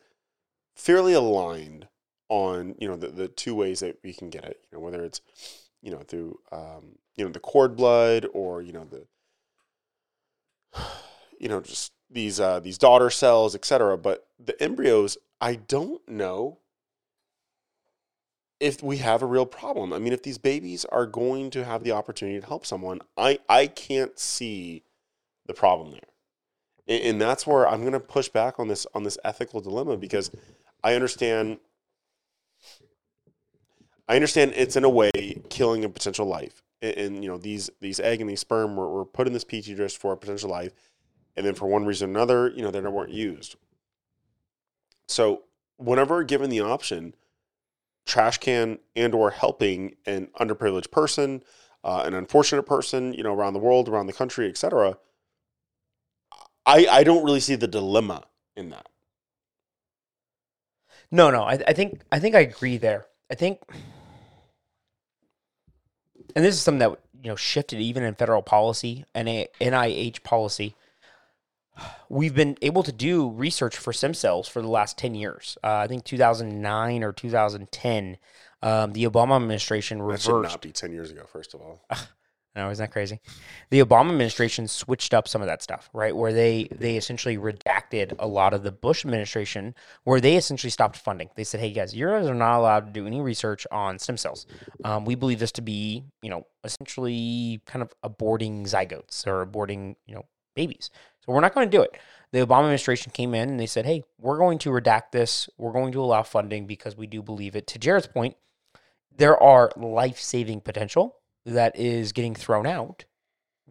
fairly 0.75 1.13
aligned 1.13 1.89
on, 2.29 2.75
you 2.79 2.89
know, 2.89 2.97
the, 2.97 3.09
the 3.09 3.29
two 3.29 3.55
ways 3.55 3.81
that 3.81 3.99
we 4.03 4.13
can 4.13 4.31
get 4.31 4.45
it. 4.45 4.61
You 4.71 4.79
know, 4.79 4.85
whether 4.85 5.05
it's, 5.05 5.21
you 5.83 5.91
know, 5.91 5.99
through 5.99 6.39
um, 6.53 6.97
you 7.17 7.25
know, 7.25 7.31
the 7.31 7.41
cord 7.41 7.77
blood 7.77 8.27
or, 8.33 8.63
you 8.63 8.73
know, 8.73 8.85
the 8.85 9.07
you 11.39 11.49
know, 11.49 11.61
just 11.61 11.93
these 12.11 12.39
uh 12.41 12.61
these 12.61 12.79
daughter 12.79 13.11
cells, 13.11 13.55
etc. 13.55 13.99
But 13.99 14.27
the 14.39 14.61
embryos, 14.63 15.19
I 15.41 15.57
don't 15.57 16.07
know 16.09 16.59
if 18.61 18.83
we 18.83 18.99
have 18.99 19.23
a 19.23 19.27
real 19.27 19.47
problem. 19.47 19.93
I 19.93 19.99
mean, 19.99 20.13
if 20.13 20.23
these 20.23 20.39
babies 20.39 20.85
are 20.87 21.07
going 21.07 21.51
to 21.51 21.65
have 21.65 21.85
the 21.85 21.93
opportunity 21.93 22.41
to 22.41 22.47
help 22.47 22.67
someone, 22.67 23.01
I 23.17 23.39
I 23.49 23.67
can't 23.67 24.19
see 24.19 24.85
the 25.47 25.55
problem 25.55 25.93
there. 25.93 26.01
And, 26.87 27.03
and 27.03 27.21
that's 27.21 27.47
where 27.47 27.69
I'm 27.69 27.81
going 27.81 27.93
to 27.93 28.01
push 28.01 28.29
back 28.29 28.59
on 28.59 28.69
this 28.69 28.87
on 28.95 29.03
this 29.03 29.19
ethical 29.25 29.61
dilemma 29.61 29.97
because 29.97 30.31
I 30.83 30.95
understand 30.95 31.59
I 34.09 34.17
understand 34.17 34.53
it's 34.55 34.77
in 34.77 34.85
a 34.85 34.89
way 34.89 35.11
killing 35.49 35.85
a 35.85 35.89
potential 35.89 36.27
life. 36.27 36.63
And, 36.83 36.97
and 36.97 37.25
you 37.25 37.31
know, 37.31 37.39
these 37.39 37.71
these 37.81 38.01
egg 38.01 38.21
and 38.21 38.29
these 38.29 38.41
sperm 38.41 38.77
were, 38.77 38.89
were 38.89 39.05
put 39.05 39.27
in 39.27 39.33
this 39.33 39.45
petri 39.45 39.75
dish 39.75 39.97
for 39.97 40.13
a 40.13 40.17
potential 40.17 40.51
life, 40.51 40.73
and 41.37 41.47
then 41.47 41.55
for 41.55 41.67
one 41.67 41.85
reason 41.85 42.11
or 42.11 42.13
another, 42.13 42.49
you 42.49 42.63
know, 42.63 42.71
they 42.71 42.81
weren't 42.81 43.13
used. 43.13 43.57
So 45.09 45.43
whenever 45.77 46.23
given 46.23 46.51
the 46.51 46.61
option, 46.61 47.15
trash 48.07 48.39
can 48.39 48.79
and 48.95 49.15
or 49.15 49.31
helping 49.31 49.97
an 50.07 50.29
underprivileged 50.41 50.91
person, 50.91 51.43
uh, 51.83 52.03
an 52.05 52.15
unfortunate 52.15 52.65
person, 52.65 53.15
you 53.15 53.23
know, 53.23 53.35
around 53.35 53.55
the 53.55 53.59
world, 53.59 53.89
around 53.89 54.07
the 54.07 54.13
country, 54.13 54.49
etc. 54.49 54.99
I 56.67 56.87
I 56.87 57.05
don't 57.05 57.25
really 57.25 57.41
see 57.41 57.55
the 57.55 57.69
dilemma 57.69 58.25
in 58.57 58.71
that. 58.71 58.89
No, 61.11 61.31
no. 61.31 61.45
I, 61.45 61.59
I 61.69 61.73
think 61.73 62.03
I 62.11 62.19
think 62.19 62.35
I 62.35 62.41
agree 62.41 62.77
there. 62.77 63.07
I 63.31 63.35
think, 63.35 63.61
and 66.35 66.45
this 66.45 66.55
is 66.55 66.61
something 66.63 66.79
that 66.81 66.99
you 67.23 67.31
know 67.31 67.37
shifted 67.37 67.81
even 67.81 68.03
in 68.03 68.15
federal 68.15 68.43
policy 68.43 69.05
and 69.15 69.29
a 69.29 69.49
NIH 69.61 70.23
policy. 70.23 70.75
We've 72.09 72.35
been 72.35 72.57
able 72.63 72.85
to 72.85 72.93
do 72.93 73.29
research 73.31 73.77
for 73.77 73.93
stem 73.93 74.15
cells 74.15 74.47
for 74.49 74.63
the 74.63 74.69
last 74.69 74.97
ten 74.97 75.15
years. 75.15 75.59
Uh, 75.65 75.75
I 75.77 75.87
think 75.89 76.05
2009 76.05 77.03
or 77.03 77.13
2010, 77.13 78.17
um, 78.63 78.93
the 78.93 79.05
Obama 79.05 79.37
administration 79.37 79.99
That 80.07 80.21
should 80.21 80.33
reversed. 80.37 80.53
not 80.55 80.63
be 80.63 80.71
ten 80.71 80.93
years 80.93 81.11
ago. 81.11 81.25
First 81.27 81.55
of 81.55 81.61
all, 81.61 81.85
No, 82.57 82.71
isn't 82.71 82.85
that 82.85 82.93
crazy? 82.93 83.21
The 83.71 83.81
Obama 83.81 84.11
administration 84.11 84.69
switched 84.69 85.13
up 85.13 85.27
some 85.27 85.43
of 85.43 85.49
that 85.49 85.61
stuff, 85.61 85.91
right? 85.93 86.15
Where 86.15 86.33
they 86.33 86.69
they 86.71 86.97
essentially 86.97 87.37
redacted 87.37 88.15
a 88.21 88.29
lot 88.29 88.55
of 88.55 88.63
the 88.63 88.71
Bush 88.71 89.05
administration, 89.05 89.75
where 90.05 90.21
they 90.21 90.37
essentially 90.37 90.71
stopped 90.71 90.97
funding. 90.97 91.31
They 91.35 91.43
said, 91.43 91.59
"Hey 91.59 91.73
guys, 91.73 91.95
you 91.95 92.07
guys 92.07 92.29
are 92.29 92.35
not 92.35 92.59
allowed 92.59 92.87
to 92.87 92.93
do 92.93 93.09
any 93.09 93.21
research 93.21 93.67
on 93.73 93.99
stem 93.99 94.17
cells. 94.17 94.47
Um, 94.85 95.05
we 95.05 95.17
believe 95.17 95.41
this 95.41 95.51
to 95.53 95.63
be, 95.63 96.05
you 96.23 96.31
know, 96.31 96.47
essentially 96.63 97.61
kind 97.67 97.83
of 97.83 97.93
aborting 98.05 98.63
zygotes 98.63 99.27
or 99.27 99.45
aborting, 99.45 99.97
you 100.07 100.15
know, 100.15 100.25
babies. 100.55 100.91
So 101.27 101.33
we're 101.33 101.41
not 101.41 101.55
going 101.55 101.69
to 101.69 101.77
do 101.77 101.83
it." 101.83 101.97
The 102.31 102.45
Obama 102.47 102.61
administration 102.61 103.11
came 103.13 103.35
in 103.35 103.49
and 103.49 103.59
they 103.59 103.67
said, 103.67 103.85
"Hey, 103.85 104.05
we're 104.21 104.39
going 104.39 104.59
to 104.59 104.71
redact 104.71 105.11
this. 105.11 105.49
We're 105.59 105.73
going 105.73 105.93
to 105.93 106.01
allow 106.01 106.23
funding 106.23 106.67
because 106.67 106.97
we 106.97 107.09
do 107.09 107.21
believe 107.21 107.57
it." 107.57 107.67
To 107.69 107.81
Jared's 107.81 108.07
point, 108.07 108.37
there 109.17 109.41
are 109.43 109.73
life 109.77 110.21
saving 110.21 110.61
potential 110.61 111.17
that 111.47 111.79
is 111.79 112.13
getting 112.13 112.35
thrown 112.35 112.67
out 112.67 113.05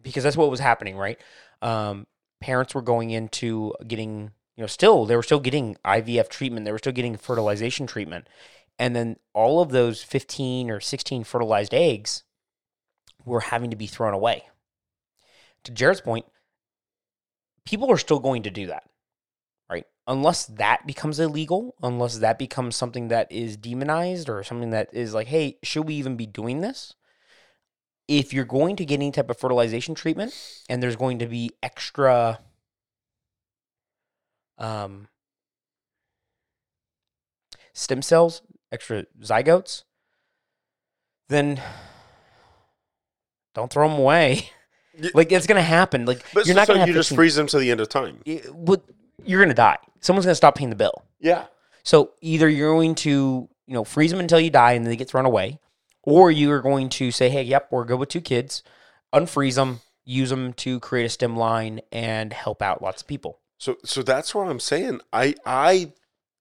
because 0.00 0.22
that's 0.22 0.36
what 0.36 0.50
was 0.50 0.60
happening, 0.60 0.96
right? 0.96 1.18
Um, 1.62 2.06
parents 2.40 2.74
were 2.74 2.82
going 2.82 3.10
into 3.10 3.74
getting, 3.86 4.30
you 4.56 4.62
know, 4.62 4.66
still 4.66 5.06
they 5.06 5.16
were 5.16 5.22
still 5.22 5.40
getting 5.40 5.76
IVF 5.84 6.28
treatment, 6.28 6.64
they 6.64 6.72
were 6.72 6.78
still 6.78 6.92
getting 6.92 7.16
fertilization 7.16 7.86
treatment, 7.86 8.28
and 8.78 8.94
then 8.94 9.16
all 9.32 9.60
of 9.60 9.70
those 9.70 10.02
fifteen 10.02 10.70
or 10.70 10.80
sixteen 10.80 11.24
fertilized 11.24 11.74
eggs 11.74 12.22
were 13.24 13.40
having 13.40 13.70
to 13.70 13.76
be 13.76 13.86
thrown 13.86 14.14
away. 14.14 14.44
To 15.64 15.72
Jared's 15.72 16.02
point, 16.02 16.26
people 17.64 17.90
are 17.90 17.98
still 17.98 18.18
going 18.18 18.42
to 18.42 18.50
do 18.50 18.66
that, 18.66 18.84
right? 19.70 19.86
Unless 20.06 20.46
that 20.46 20.86
becomes 20.86 21.18
illegal, 21.18 21.74
unless 21.82 22.18
that 22.18 22.38
becomes 22.38 22.76
something 22.76 23.08
that 23.08 23.32
is 23.32 23.56
demonized 23.56 24.28
or 24.28 24.42
something 24.44 24.70
that 24.70 24.90
is 24.92 25.14
like, 25.14 25.28
hey, 25.28 25.56
should 25.62 25.86
we 25.86 25.94
even 25.94 26.16
be 26.16 26.26
doing 26.26 26.60
this? 26.60 26.94
If 28.06 28.32
you're 28.32 28.44
going 28.44 28.76
to 28.76 28.84
get 28.84 28.94
any 28.96 29.10
type 29.10 29.30
of 29.30 29.38
fertilization 29.38 29.94
treatment 29.94 30.34
and 30.68 30.82
there's 30.82 30.96
going 30.96 31.18
to 31.20 31.26
be 31.26 31.50
extra 31.62 32.38
um, 34.58 35.08
stem 37.72 38.02
cells, 38.02 38.42
extra 38.70 39.04
zygotes, 39.22 39.84
then 41.28 41.60
don't 43.54 43.72
throw 43.72 43.88
them 43.88 43.98
away. 43.98 44.50
Like 45.12 45.32
it's 45.32 45.48
gonna 45.48 45.60
happen. 45.60 46.06
Like 46.06 46.24
but 46.32 46.46
you're 46.46 46.54
not 46.54 46.68
so 46.68 46.74
gonna 46.74 46.82
have 46.82 46.88
you 46.88 46.94
just 46.94 47.08
15 47.08 47.16
freeze 47.16 47.34
them 47.34 47.48
to 47.48 47.58
the 47.58 47.72
end 47.72 47.80
of 47.80 47.88
time. 47.88 48.20
but 48.54 48.80
you're 49.24 49.42
gonna 49.42 49.52
die. 49.52 49.78
Someone's 49.98 50.24
gonna 50.24 50.36
stop 50.36 50.54
paying 50.54 50.70
the 50.70 50.76
bill. 50.76 51.02
Yeah, 51.18 51.46
So 51.82 52.12
either 52.20 52.48
you're 52.48 52.72
going 52.72 52.94
to, 52.96 53.48
you 53.66 53.74
know, 53.74 53.82
freeze 53.82 54.12
them 54.12 54.20
until 54.20 54.38
you 54.38 54.50
die 54.50 54.74
and 54.74 54.86
then 54.86 54.90
they 54.90 54.96
get 54.96 55.08
thrown 55.08 55.26
away, 55.26 55.58
or 56.06 56.30
you 56.30 56.50
are 56.52 56.60
going 56.60 56.88
to 56.90 57.10
say, 57.10 57.28
hey, 57.28 57.42
yep, 57.42 57.68
we're 57.70 57.84
good 57.84 57.98
with 57.98 58.08
two 58.08 58.20
kids, 58.20 58.62
unfreeze 59.12 59.56
them, 59.56 59.80
use 60.04 60.30
them 60.30 60.52
to 60.54 60.78
create 60.80 61.04
a 61.06 61.08
stem 61.08 61.36
line 61.36 61.80
and 61.90 62.32
help 62.32 62.62
out 62.62 62.82
lots 62.82 63.02
of 63.02 63.08
people. 63.08 63.40
So 63.58 63.76
so 63.84 64.02
that's 64.02 64.34
what 64.34 64.48
I'm 64.48 64.60
saying. 64.60 65.00
I 65.12 65.34
I 65.46 65.92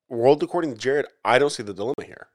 world 0.09 0.43
according 0.43 0.73
to 0.73 0.77
Jared, 0.77 1.05
I 1.23 1.39
don't 1.39 1.49
see 1.51 1.63
the 1.63 1.73
dilemma 1.73 2.03
here. 2.05 2.27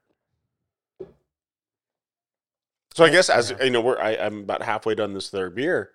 So 2.94 3.04
I 3.04 3.10
guess 3.10 3.28
as 3.30 3.50
Yeah. 3.50 3.64
you 3.64 3.70
know, 3.70 3.80
we're 3.80 3.98
I, 4.00 4.16
I'm 4.16 4.40
about 4.40 4.62
halfway 4.62 4.94
done 4.94 5.14
this 5.14 5.30
third 5.30 5.54
beer. 5.54 5.92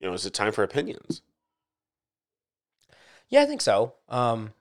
You 0.00 0.08
know, 0.08 0.14
is 0.14 0.26
it 0.26 0.34
time 0.34 0.52
for 0.52 0.62
opinions? 0.62 1.22
Yeah, 3.28 3.42
I 3.42 3.46
think 3.46 3.60
so. 3.60 3.94
Um, 4.08 4.52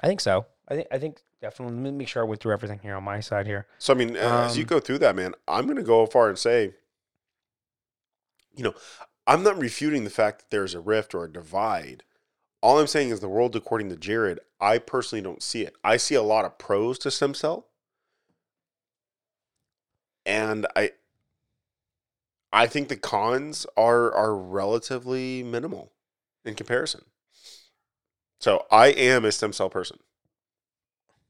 I 0.00 0.06
think 0.08 0.20
so. 0.20 0.46
I 0.68 0.74
think 0.74 0.88
I 0.90 0.98
think 0.98 1.22
definitely. 1.42 1.74
Let 1.74 1.82
me 1.82 1.90
make 1.90 2.08
sure 2.08 2.22
I 2.22 2.26
went 2.26 2.40
through 2.40 2.54
everything 2.54 2.78
here 2.82 2.94
on 2.96 3.04
my 3.04 3.20
side 3.20 3.46
here. 3.46 3.66
So 3.78 3.92
I 3.92 3.96
mean, 3.96 4.16
as 4.16 4.56
you 4.56 4.62
Um, 4.62 4.68
go 4.68 4.80
through 4.80 4.98
that, 5.00 5.16
man, 5.16 5.34
I'm 5.46 5.64
going 5.64 5.76
to 5.76 5.82
go 5.82 6.06
far 6.06 6.30
and 6.30 6.38
say, 6.38 6.74
you 8.56 8.64
know, 8.64 8.74
I'm 9.26 9.42
not 9.42 9.58
refuting 9.58 10.04
the 10.04 10.10
fact 10.10 10.40
that 10.40 10.50
there's 10.50 10.74
a 10.74 10.80
rift 10.80 11.14
or 11.14 11.24
a 11.24 11.32
divide. 11.32 12.04
All 12.62 12.78
I'm 12.78 12.86
saying 12.86 13.10
is 13.10 13.20
the 13.20 13.28
world 13.28 13.56
according 13.56 13.90
to 13.90 13.96
Jared, 13.96 14.40
I 14.60 14.78
personally 14.78 15.22
don't 15.22 15.42
see 15.42 15.62
it. 15.62 15.74
I 15.84 15.96
see 15.96 16.14
a 16.14 16.22
lot 16.22 16.44
of 16.44 16.58
pros 16.58 16.98
to 17.00 17.10
stem 17.10 17.34
cell. 17.34 17.66
And 20.24 20.66
I 20.76 20.92
I 22.52 22.66
think 22.66 22.88
the 22.88 22.96
cons 22.96 23.66
are 23.76 24.12
are 24.14 24.34
relatively 24.36 25.42
minimal 25.42 25.92
in 26.44 26.54
comparison. 26.54 27.02
So 28.40 28.66
I 28.70 28.88
am 28.88 29.24
a 29.24 29.32
stem 29.32 29.52
cell 29.52 29.70
person. 29.70 29.98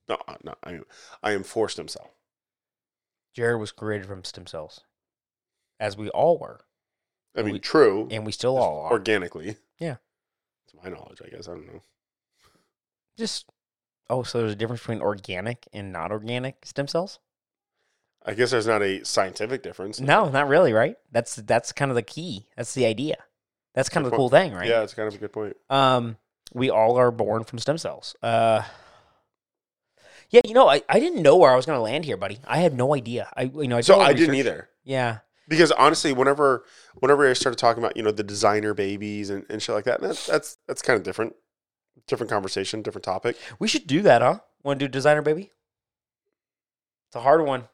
No, 0.08 0.18
no, 0.42 0.54
I 0.62 0.70
am 0.72 0.84
I 1.22 1.32
am 1.32 1.42
for 1.44 1.68
stem 1.68 1.88
cell. 1.88 2.10
Jared 3.34 3.60
was 3.60 3.72
created 3.72 4.06
from 4.06 4.24
stem 4.24 4.46
cells, 4.46 4.80
as 5.80 5.96
we 5.96 6.08
all 6.10 6.38
were, 6.38 6.60
I 7.36 7.42
mean, 7.42 7.54
We- 7.54 7.58
true. 7.60 8.08
and 8.10 8.26
we 8.26 8.32
still 8.32 8.58
all 8.58 8.80
are. 8.82 8.90
organically. 8.92 9.56
Yeah. 9.78 9.96
to 10.68 10.76
my 10.82 10.88
knowledge, 10.90 11.20
I 11.24 11.28
guess 11.28 11.48
I 11.48 11.52
don't 11.52 11.66
know. 11.66 11.82
Just 13.18 13.46
oh, 14.10 14.22
so 14.22 14.38
there's 14.38 14.52
a 14.52 14.56
difference 14.56 14.80
between 14.82 15.00
organic 15.00 15.66
and 15.72 15.92
not 15.92 16.10
organic 16.12 16.64
stem 16.66 16.88
cells? 16.88 17.18
I 18.24 18.34
guess 18.34 18.50
there's 18.52 18.66
not 18.66 18.82
a 18.82 19.04
scientific 19.04 19.62
difference. 19.62 19.98
No, 20.00 20.28
not 20.28 20.46
really, 20.48 20.72
right? 20.72 20.96
That's 21.10 21.36
that's 21.36 21.72
kind 21.72 21.90
of 21.90 21.94
the 21.96 22.02
key. 22.02 22.46
That's 22.56 22.74
the 22.74 22.86
idea. 22.86 23.16
That's 23.74 23.88
kind 23.88 24.04
of 24.06 24.10
Good 24.10 24.16
the 24.16 24.18
cool 24.18 24.28
thing, 24.30 24.52
right? 24.52 24.68
Yeah, 24.68 24.82
it's 24.82 24.94
kind 24.94 25.08
of 25.08 25.14
a 25.14 25.18
good 25.18 25.32
point. 25.32 25.56
Um, 25.70 26.16
we 26.52 26.70
all 26.70 26.96
are 26.98 27.10
born 27.10 27.44
from 27.44 27.58
stem 27.58 27.78
cells. 27.78 28.14
Uh, 28.22 28.62
yeah, 30.32 30.40
you 30.44 30.54
know, 30.54 30.68
I, 30.68 30.82
I 30.88 30.98
didn't 30.98 31.22
know 31.22 31.36
where 31.36 31.52
I 31.52 31.56
was 31.56 31.66
going 31.66 31.76
to 31.76 31.82
land 31.82 32.04
here, 32.06 32.16
buddy. 32.16 32.38
I 32.46 32.58
had 32.58 32.74
no 32.74 32.94
idea. 32.94 33.30
I 33.36 33.42
you 33.44 33.68
know 33.68 33.76
I 33.76 33.82
So 33.82 34.00
I 34.00 34.12
didn't 34.14 34.34
either. 34.34 34.68
Yeah, 34.82 35.18
Because 35.46 35.70
honestly, 35.72 36.12
whenever 36.12 36.64
whenever 36.98 37.28
I 37.28 37.34
started 37.34 37.58
talking 37.58 37.82
about 37.82 37.96
you 37.96 38.02
know 38.02 38.10
the 38.10 38.24
designer 38.24 38.74
babies 38.74 39.30
and, 39.30 39.44
and 39.48 39.62
shit 39.62 39.74
like 39.74 39.84
that, 39.84 40.00
that's 40.00 40.26
that's 40.26 40.56
that's 40.66 40.82
kind 40.82 40.96
of 40.96 41.04
different, 41.04 41.34
different 42.08 42.30
conversation, 42.30 42.82
different 42.82 43.04
topic. 43.04 43.36
we 43.60 43.68
should 43.68 43.86
do 43.86 44.00
that, 44.02 44.22
huh? 44.22 44.38
Want 44.64 44.80
to 44.80 44.86
do 44.86 44.90
designer 44.90 45.22
baby? 45.22 45.52
It's 47.08 47.16
a 47.16 47.20
hard 47.20 47.44
one. 47.44 47.68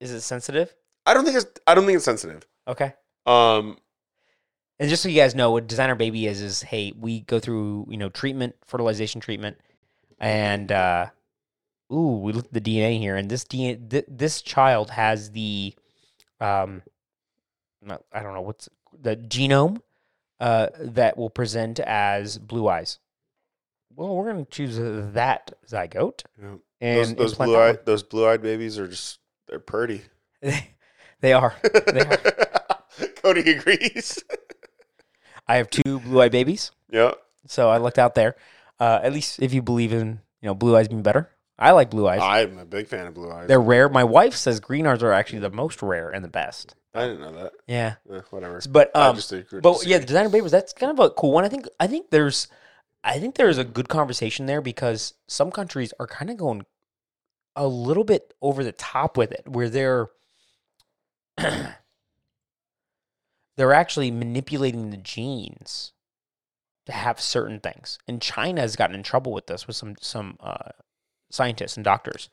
Is 0.00 0.10
it 0.10 0.20
sensitive? 0.22 0.74
I 1.06 1.14
don't 1.14 1.24
think 1.24 1.36
it's 1.36 1.46
I 1.66 1.74
don't 1.74 1.86
think 1.86 1.96
it's 1.96 2.04
sensitive. 2.04 2.46
Okay. 2.66 2.94
Um, 3.26 3.78
And 4.78 4.90
just 4.90 5.02
so 5.02 5.08
you 5.08 5.20
guys 5.20 5.34
know, 5.34 5.52
what 5.52 5.66
designer 5.68 5.94
baby 5.94 6.26
is 6.26 6.40
is 6.40 6.62
hey, 6.62 6.92
we 6.98 7.20
go 7.20 7.38
through 7.38 7.86
you 7.88 7.96
know 7.96 8.08
treatment, 8.08 8.56
fertilization 8.66 9.20
treatment, 9.20 9.56
and 10.18 10.72
uh, 10.72 11.06
ooh, 11.92 12.18
we 12.22 12.32
looked 12.32 12.54
at 12.54 12.64
the 12.64 12.78
DNA 12.78 12.98
here, 12.98 13.16
and 13.16 13.30
this 13.30 13.44
DNA, 13.44 13.88
th- 13.88 14.04
this 14.08 14.42
child 14.42 14.90
has 14.90 15.30
the, 15.30 15.74
um, 16.40 16.82
I 18.12 18.22
don't 18.22 18.34
know 18.34 18.40
what's 18.40 18.68
the 19.00 19.16
genome, 19.16 19.80
uh, 20.40 20.68
that 20.80 21.16
will 21.16 21.30
present 21.30 21.78
as 21.80 22.38
blue 22.38 22.66
eyes. 22.68 22.98
Well, 23.94 24.16
we're 24.16 24.32
gonna 24.32 24.44
choose 24.44 24.76
uh, 24.78 25.08
that 25.12 25.52
zygote, 25.70 26.24
Yeah. 26.42 26.56
and 26.80 26.98
those 26.98 27.14
those 27.14 27.34
blue 27.34 27.56
eyed 27.56 27.86
those 27.86 28.02
blue 28.02 28.26
eyed 28.26 28.42
babies 28.42 28.76
are 28.76 28.88
just 28.88 29.20
they're 29.46 29.60
pretty. 29.60 30.02
one. 30.40 30.52
they 31.20 31.32
are. 31.32 31.54
Cody 33.22 33.52
agrees. 33.52 34.22
I 35.46 35.56
have 35.56 35.68
two 35.70 36.00
blue 36.00 36.20
eyed 36.22 36.32
babies. 36.32 36.70
yeah. 36.90 37.12
So 37.46 37.68
I 37.68 37.76
looked 37.78 37.98
out 37.98 38.14
there. 38.14 38.36
Uh, 38.80 39.00
at 39.02 39.12
least 39.12 39.40
if 39.42 39.52
you 39.52 39.60
believe 39.62 39.92
in 39.92 40.20
you 40.40 40.46
know 40.48 40.54
blue 40.54 40.76
eyes 40.76 40.88
being 40.88 41.02
better, 41.02 41.30
I 41.58 41.72
like 41.72 41.90
blue 41.90 42.08
eyes. 42.08 42.20
I'm 42.22 42.58
a 42.58 42.64
big 42.64 42.86
fan 42.88 43.06
of 43.06 43.14
blue 43.14 43.30
eyes. 43.30 43.48
They're 43.48 43.60
rare. 43.60 43.88
My 43.88 44.04
wife 44.04 44.34
says 44.34 44.60
green 44.60 44.86
eyes 44.86 45.02
are 45.02 45.12
actually 45.12 45.40
the 45.40 45.50
most 45.50 45.82
rare 45.82 46.08
and 46.10 46.24
the 46.24 46.28
best. 46.28 46.74
I 46.94 47.06
didn't 47.06 47.20
know 47.20 47.32
that. 47.42 47.52
Yeah, 47.66 47.94
Eh, 48.10 48.20
whatever. 48.30 48.60
but 48.70 48.94
um, 48.96 49.16
just 49.16 49.32
but 49.62 49.84
yeah, 49.86 49.98
the 49.98 50.06
designer 50.06 50.28
babies. 50.30 50.52
That's 50.52 50.72
kind 50.72 50.90
of 50.90 51.04
a 51.04 51.10
cool 51.10 51.32
one. 51.32 51.44
I 51.44 51.48
think 51.48 51.66
I 51.78 51.86
think 51.86 52.10
there's 52.10 52.48
I 53.02 53.18
think 53.18 53.34
there's 53.34 53.58
a 53.58 53.64
good 53.64 53.88
conversation 53.88 54.46
there 54.46 54.62
because 54.62 55.14
some 55.28 55.50
countries 55.50 55.92
are 56.00 56.06
kind 56.06 56.30
of 56.30 56.36
going 56.38 56.64
a 57.56 57.66
little 57.66 58.04
bit 58.04 58.32
over 58.40 58.64
the 58.64 58.72
top 58.72 59.16
with 59.18 59.30
it, 59.32 59.46
where 59.46 59.68
they're 59.68 60.08
they're 63.56 63.72
actually 63.72 64.10
manipulating 64.10 64.90
the 64.90 64.96
genes 64.96 65.92
to 66.86 66.92
have 66.92 67.20
certain 67.20 67.60
things. 67.60 67.98
And 68.08 68.20
China 68.20 68.60
has 68.60 68.76
gotten 68.76 68.94
in 68.96 69.02
trouble 69.02 69.32
with 69.32 69.46
this 69.46 69.66
with 69.66 69.76
some 69.76 69.94
some 70.00 70.36
uh, 70.40 70.70
scientists 71.30 71.76
and 71.76 71.84
doctors. 71.84 72.28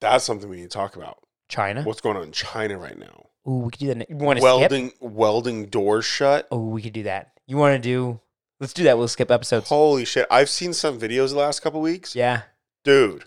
that's 0.00 0.24
something 0.24 0.48
we 0.48 0.56
need 0.56 0.62
to 0.64 0.68
talk 0.68 0.96
about. 0.96 1.18
China. 1.48 1.82
What's 1.82 2.00
going 2.00 2.16
on 2.16 2.24
in 2.24 2.32
China 2.32 2.78
right 2.78 2.98
now? 2.98 3.26
Ooh, 3.46 3.58
we 3.58 3.70
could 3.70 3.80
do 3.80 3.94
that. 3.94 4.08
You 4.10 4.16
want 4.16 4.38
to 4.38 4.42
skip? 4.42 4.58
Welding 4.60 4.92
welding 5.00 5.66
doors 5.66 6.04
shut. 6.06 6.48
Oh, 6.50 6.68
we 6.68 6.82
could 6.82 6.92
do 6.94 7.02
that. 7.04 7.32
You 7.46 7.56
want 7.58 7.74
to 7.74 7.78
do? 7.78 8.20
Let's 8.60 8.72
do 8.72 8.84
that. 8.84 8.96
We'll 8.96 9.08
skip 9.08 9.30
episodes. 9.30 9.68
Holy 9.68 10.04
shit! 10.04 10.26
I've 10.30 10.48
seen 10.48 10.72
some 10.72 10.98
videos 10.98 11.30
the 11.30 11.36
last 11.38 11.60
couple 11.60 11.80
weeks, 11.82 12.14
Yeah. 12.16 12.42
dude. 12.84 13.24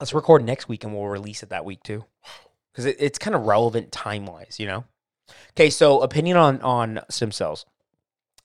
Let's 0.00 0.12
record 0.12 0.44
next 0.44 0.68
week 0.68 0.84
and 0.84 0.92
we'll 0.92 1.06
release 1.06 1.42
it 1.42 1.48
that 1.50 1.64
week 1.64 1.82
too, 1.84 2.04
because 2.72 2.84
it, 2.86 2.96
it's 2.98 3.18
kind 3.18 3.34
of 3.36 3.42
relevant 3.42 3.92
time 3.92 4.26
wise. 4.26 4.56
You 4.58 4.66
know. 4.66 4.84
Okay, 5.50 5.70
so 5.70 6.00
opinion 6.00 6.36
on 6.36 6.60
on 6.62 7.00
stem 7.08 7.32
cells. 7.32 7.66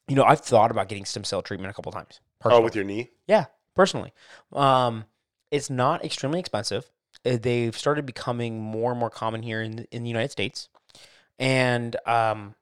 You 0.08 0.16
know, 0.16 0.24
I've 0.24 0.40
thought 0.42 0.72
about 0.72 0.88
getting 0.88 1.06
stem 1.06 1.24
cell 1.24 1.42
treatment 1.42 1.72
a 1.72 1.74
couple 1.74 1.92
times. 1.92 2.22
Oh, 2.46 2.62
with 2.62 2.76
your 2.76 2.86
knee. 2.86 3.10
Yeah, 3.28 3.46
personally. 3.76 4.14
Um, 4.54 5.06
it's 5.52 5.70
not 5.70 6.06
extremely 6.06 6.40
expensive. 6.40 6.90
Uh, 7.26 7.38
They've 7.42 7.78
started 7.78 8.06
becoming 8.06 8.62
more 8.62 8.92
and 8.92 9.00
more 9.00 9.10
common 9.10 9.42
here 9.42 9.62
in 9.62 9.78
the, 9.78 9.88
in 9.92 10.04
the 10.04 10.10
United 10.10 10.32
States, 10.32 10.70
and 11.40 11.96
um, 12.06 12.56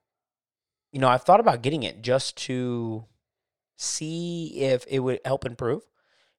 you 0.91 0.99
know, 0.99 1.07
I've 1.09 1.23
thought 1.23 1.39
about 1.39 1.61
getting 1.61 1.83
it 1.83 2.01
just 2.01 2.37
to 2.45 3.05
see 3.77 4.61
if 4.61 4.85
it 4.87 4.99
would 4.99 5.19
help 5.25 5.45
improve. 5.45 5.83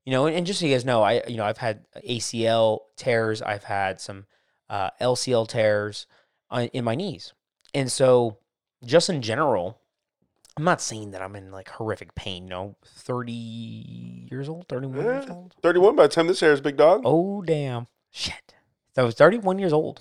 You 0.05 0.13
know, 0.13 0.27
and, 0.27 0.37
and 0.37 0.47
just 0.47 0.61
so 0.61 0.67
you 0.67 0.73
guys 0.73 0.85
know, 0.85 1.03
I 1.03 1.23
you 1.29 1.37
know 1.37 1.45
I've 1.45 1.59
had 1.59 1.85
ACL 2.09 2.81
tears, 2.97 3.43
I've 3.43 3.65
had 3.65 4.01
some 4.01 4.27
uh, 4.71 4.91
LCL 5.01 5.49
tears 5.49 6.07
uh, 6.51 6.69
in 6.73 6.85
my 6.85 6.95
knees, 6.95 7.33
and 7.75 7.91
so 7.91 8.39
just 8.85 9.09
in 9.09 9.23
general, 9.23 9.81
I'm 10.57 10.65
not 10.65 10.81
saying 10.81 11.11
that 11.11 11.23
I'm 11.23 11.37
in 11.37 11.51
like 11.51 11.69
horrific 11.69 12.15
pain. 12.15 12.45
You 12.45 12.51
know, 12.51 12.77
30 12.85 13.33
years 14.31 14.49
old, 14.49 14.69
31 14.69 15.05
years 15.05 15.31
old. 15.31 15.55
Thirty-one. 15.63 15.97
By 15.97 16.05
the 16.05 16.09
time 16.09 16.27
this 16.27 16.43
airs, 16.43 16.61
big 16.61 16.77
dog. 16.77 17.03
Oh 17.05 17.43
damn, 17.43 17.87
shit! 18.11 18.55
So 18.95 19.03
I 19.03 19.05
was 19.05 19.15
31 19.15 19.59
years 19.59 19.73
old, 19.73 20.01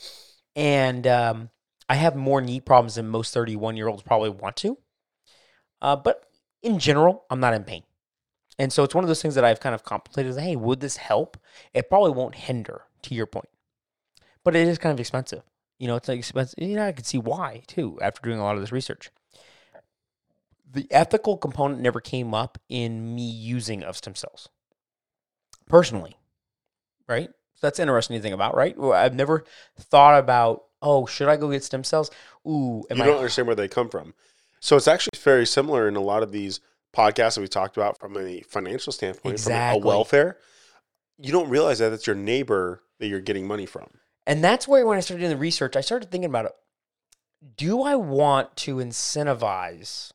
and 0.55 1.05
um, 1.07 1.49
I 1.89 1.95
have 1.95 2.16
more 2.16 2.39
knee 2.39 2.61
problems 2.61 2.95
than 2.95 3.07
most 3.07 3.34
31 3.34 3.76
year 3.76 3.88
olds 3.88 4.03
probably 4.03 4.30
want 4.30 4.55
to. 4.57 4.78
Uh, 5.82 5.95
but 5.97 6.26
in 6.63 6.80
general, 6.80 7.26
I'm 7.30 7.41
not 7.41 7.53
in 7.53 7.66
pain, 7.66 7.84
and 8.57 8.72
so 8.72 8.84
it's 8.84 8.95
one 8.95 9.03
of 9.03 9.09
those 9.09 9.22
things 9.22 9.36
that 9.36 9.43
I've 9.43 9.59
kind 9.59 9.76
of 9.76 9.84
contemplated. 9.84 10.38
Hey, 10.38 10.55
would 10.55 10.80
this 10.80 10.97
help? 10.97 11.38
It 11.74 11.89
probably 11.89 12.11
won't 12.11 12.36
hinder, 12.36 12.84
to 13.01 13.13
your 13.13 13.26
point, 13.26 13.49
but 14.45 14.55
it 14.55 14.68
is 14.68 14.78
kind 14.78 14.93
of 14.93 14.99
expensive. 15.01 15.43
You 15.78 15.88
know, 15.88 15.96
it's 15.96 16.08
like 16.08 16.20
expensive. 16.20 16.56
You 16.58 16.76
know, 16.76 16.88
I 16.88 16.92
could 16.92 17.06
see 17.06 17.18
why 17.18 17.64
too 17.68 18.00
after 18.02 18.22
doing 18.22 18.40
a 18.40 18.44
lot 18.44 18.56
of 18.56 18.62
this 18.62 18.72
research. 18.72 19.12
The 20.72 20.88
ethical 20.92 21.38
component 21.38 21.82
never 21.82 22.02
came 22.02 22.34
up 22.34 22.58
in 22.70 23.16
me 23.16 23.24
using 23.30 23.84
of 23.84 23.96
stem 23.98 24.16
cells 24.16 24.50
personally 25.68 26.18
right? 27.08 27.30
So 27.56 27.68
that's 27.68 27.80
interesting 27.80 28.16
to 28.18 28.22
think 28.22 28.34
about, 28.34 28.56
right? 28.56 28.78
Well, 28.78 28.94
I've 28.94 29.14
never 29.14 29.46
thought 29.80 30.18
about, 30.20 30.64
oh, 30.82 31.06
should 31.06 31.28
I 31.28 31.38
go 31.38 31.52
get 31.52 31.64
stem 31.64 31.84
cells? 31.84 32.12
Ooh, 32.48 32.84
am 32.90 32.98
you 32.98 33.04
I? 33.04 33.06
don't 33.06 33.18
understand 33.18 33.48
where 33.48 33.56
they 33.56 33.68
come 33.68 33.90
from. 33.90 34.14
So 34.60 34.76
it's 34.76 34.88
actually 34.88 35.18
very 35.20 35.46
similar 35.46 35.88
in 35.88 35.96
a 35.96 36.02
lot 36.02 36.24
of 36.24 36.32
these 36.32 36.60
podcasts 36.96 37.36
that 37.36 37.42
we 37.42 37.48
talked 37.48 37.78
about 37.78 38.00
from 38.00 38.18
a 38.18 38.42
financial 38.42 38.92
standpoint, 38.92 39.34
Exactly. 39.34 39.80
from 39.80 39.86
a 39.86 39.88
welfare. 39.88 40.38
You 41.18 41.32
don't 41.32 41.50
realize 41.50 41.80
that 41.80 41.94
it's 41.94 42.08
your 42.08 42.16
neighbor 42.16 42.82
that 43.00 43.08
you're 43.08 43.22
getting 43.22 43.48
money 43.48 43.66
from. 43.66 43.88
And 44.28 44.44
that's 44.44 44.68
where 44.68 44.86
when 44.86 44.98
I 44.98 45.02
started 45.02 45.22
doing 45.22 45.32
the 45.32 45.38
research, 45.38 45.76
I 45.76 45.82
started 45.82 46.12
thinking 46.12 46.30
about 46.30 46.46
it. 46.46 46.52
Do 47.58 47.84
I 47.84 47.96
want 47.96 48.56
to 48.58 48.78
incentivize 48.78 50.12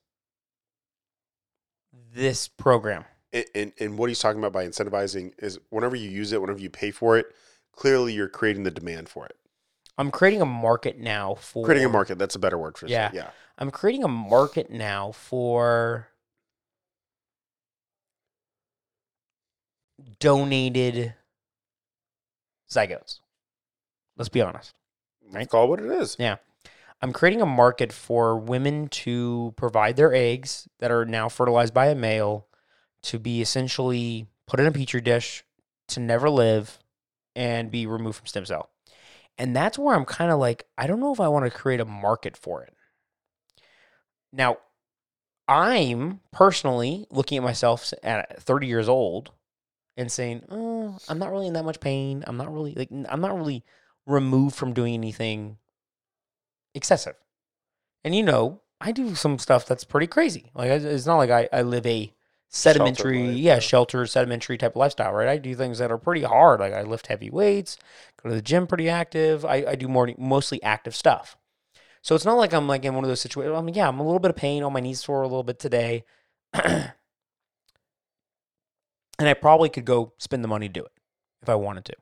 this 1.93 2.49
program? 2.49 3.05
And, 3.33 3.45
and, 3.55 3.73
and 3.79 3.99
what 3.99 4.09
he's 4.11 4.19
talking 4.19 4.41
about 4.41 4.53
by 4.53 4.67
incentivizing 4.67 5.33
is 5.39 5.61
whenever 5.71 5.95
you 5.95 6.11
use 6.11 6.33
it, 6.33 6.41
whenever 6.41 6.59
you 6.59 6.71
pay 6.71 6.91
for 6.91 7.17
it, 7.19 7.27
clearly 7.73 8.13
you're 8.13 8.29
creating 8.29 8.65
the 8.65 8.71
demand 8.71 9.09
for 9.09 9.27
it. 9.27 9.37
I'm 9.97 10.11
creating 10.11 10.41
a 10.41 10.47
market 10.47 10.99
now 10.99 11.35
for 11.35 11.65
Creating 11.65 11.85
a 11.85 11.91
market. 11.91 12.19
That's 12.19 12.35
a 12.35 12.39
better 12.39 12.59
word 12.59 12.79
for 12.79 12.87
it. 12.87 12.91
Yeah. 12.91 13.11
Yeah. 13.13 13.31
I'm 13.59 13.71
creating 13.71 14.03
a 14.03 14.09
market 14.09 14.71
now 14.71 15.13
for 15.13 16.09
donated 20.19 21.15
zygotes. 22.71 23.21
Let's 24.21 24.29
be 24.29 24.43
honest. 24.43 24.75
Right. 25.33 25.49
Call 25.49 25.65
it 25.65 25.69
what 25.69 25.81
it 25.81 25.91
is. 25.91 26.17
Yeah. 26.19 26.37
I'm 27.01 27.11
creating 27.11 27.41
a 27.41 27.47
market 27.47 27.91
for 27.91 28.37
women 28.37 28.89
to 28.89 29.55
provide 29.57 29.97
their 29.97 30.13
eggs 30.13 30.69
that 30.79 30.91
are 30.91 31.07
now 31.07 31.31
fertilized 31.31 31.73
by 31.73 31.87
a 31.87 31.95
male 31.95 32.47
to 33.05 33.19
be 33.19 33.41
essentially 33.41 34.27
put 34.47 34.61
in 34.61 34.67
a 34.67 34.73
petri 34.73 35.01
dish 35.01 35.43
to 35.89 36.01
never 36.01 36.29
live 36.29 36.79
and 37.35 37.71
be 37.71 37.87
removed 37.87 38.19
from 38.19 38.27
stem 38.27 38.45
cell. 38.45 38.69
And 39.39 39.57
that's 39.57 39.79
where 39.79 39.97
I'm 39.97 40.05
kind 40.05 40.31
of 40.31 40.39
like, 40.39 40.67
I 40.77 40.87
don't 40.87 41.01
know 41.01 41.15
if 41.15 41.21
I 41.21 41.29
want 41.29 41.47
to 41.47 41.59
create 41.59 41.81
a 41.81 41.87
market 41.87 42.37
for 42.37 42.63
it. 42.63 42.75
Now, 44.35 44.59
I'm 45.49 46.21
personally 46.31 47.07
looking 47.11 47.39
at 47.39 47.45
myself 47.45 47.91
at 48.03 48.43
30 48.43 48.67
years 48.67 48.87
old 48.87 49.31
and 49.97 50.13
saying, 50.13 50.45
oh, 50.51 50.99
I'm 51.09 51.19
not 51.19 51.33
really 51.33 51.47
in 51.47 51.55
that 51.55 51.65
much 51.65 51.81
pain. 51.81 52.23
I'm 52.27 52.37
not 52.37 52.53
really 52.53 52.75
like 52.75 52.91
I'm 53.09 53.23
not 53.23 53.35
really 53.35 53.65
removed 54.07 54.57
from 54.57 54.73
doing 54.73 54.95
anything 54.95 55.59
excessive. 56.75 57.17
And 58.05 58.15
you 58.15 58.23
know, 58.23 58.61
I 58.81 58.93
do 58.93 59.15
some 59.15 59.39
stuff 59.39 59.67
that's 59.67 59.85
pretty 59.85 60.07
crazy. 60.07 60.51
Like 60.55 60.71
it's- 60.71 61.07
not 61.07 61.17
like 61.17 61.31
I, 61.31 61.49
I 61.53 61.63
live 61.63 61.87
a 61.87 62.13
sedimentary, 62.49 63.23
life, 63.23 63.37
yeah, 63.37 63.55
yeah. 63.55 63.59
shelter, 63.61 64.07
sedimentary 64.07 64.59
type 64.59 64.73
of 64.73 64.77
lifestyle, 64.77 65.13
right? 65.13 65.29
I 65.29 65.39
do 65.39 65.55
things 65.55 65.79
that 65.79 65.93
are 65.93 65.99
pretty 65.99 66.23
hard. 66.23 66.61
Like 66.61 66.73
I 66.73 66.83
lift 66.83 67.07
heavy 67.07 67.31
weights, 67.31 67.77
go 68.23 68.29
to 68.31 68.35
the 68.35 68.43
gym 68.43 68.67
pretty 68.67 68.89
active. 68.89 69.45
I, 69.45 69.65
I 69.69 69.75
do 69.77 69.87
more 69.89 70.11
mostly 70.19 70.63
active 70.63 70.97
stuff. 70.97 71.37
So 72.03 72.15
it's 72.15 72.25
not 72.25 72.39
like 72.39 72.53
I'm 72.55 72.67
like 72.67 72.85
in 72.85 72.95
one 72.95 73.05
of 73.05 73.09
those 73.09 73.21
situations. 73.21 73.57
I 73.57 73.61
mean, 73.61 73.75
yeah, 73.75 73.87
I'm 73.87 74.01
a 74.01 74.05
little 74.05 74.19
bit 74.19 74.31
of 74.31 74.37
pain 74.37 74.63
on 74.63 74.73
my 74.73 74.81
knees 74.81 75.05
sore 75.05 75.23
a 75.23 75.29
little 75.29 75.43
bit 75.43 75.59
today. 75.59 76.05
and 76.55 76.93
I 79.21 79.35
probably 79.35 79.69
could 79.69 79.85
go 79.85 80.15
spend 80.19 80.43
the 80.43 80.49
money 80.49 80.69
to 80.69 80.73
do 80.73 80.85
it 80.85 80.93
if 81.43 81.49
I 81.49 81.55
wanted 81.55 81.85
to. 81.87 81.95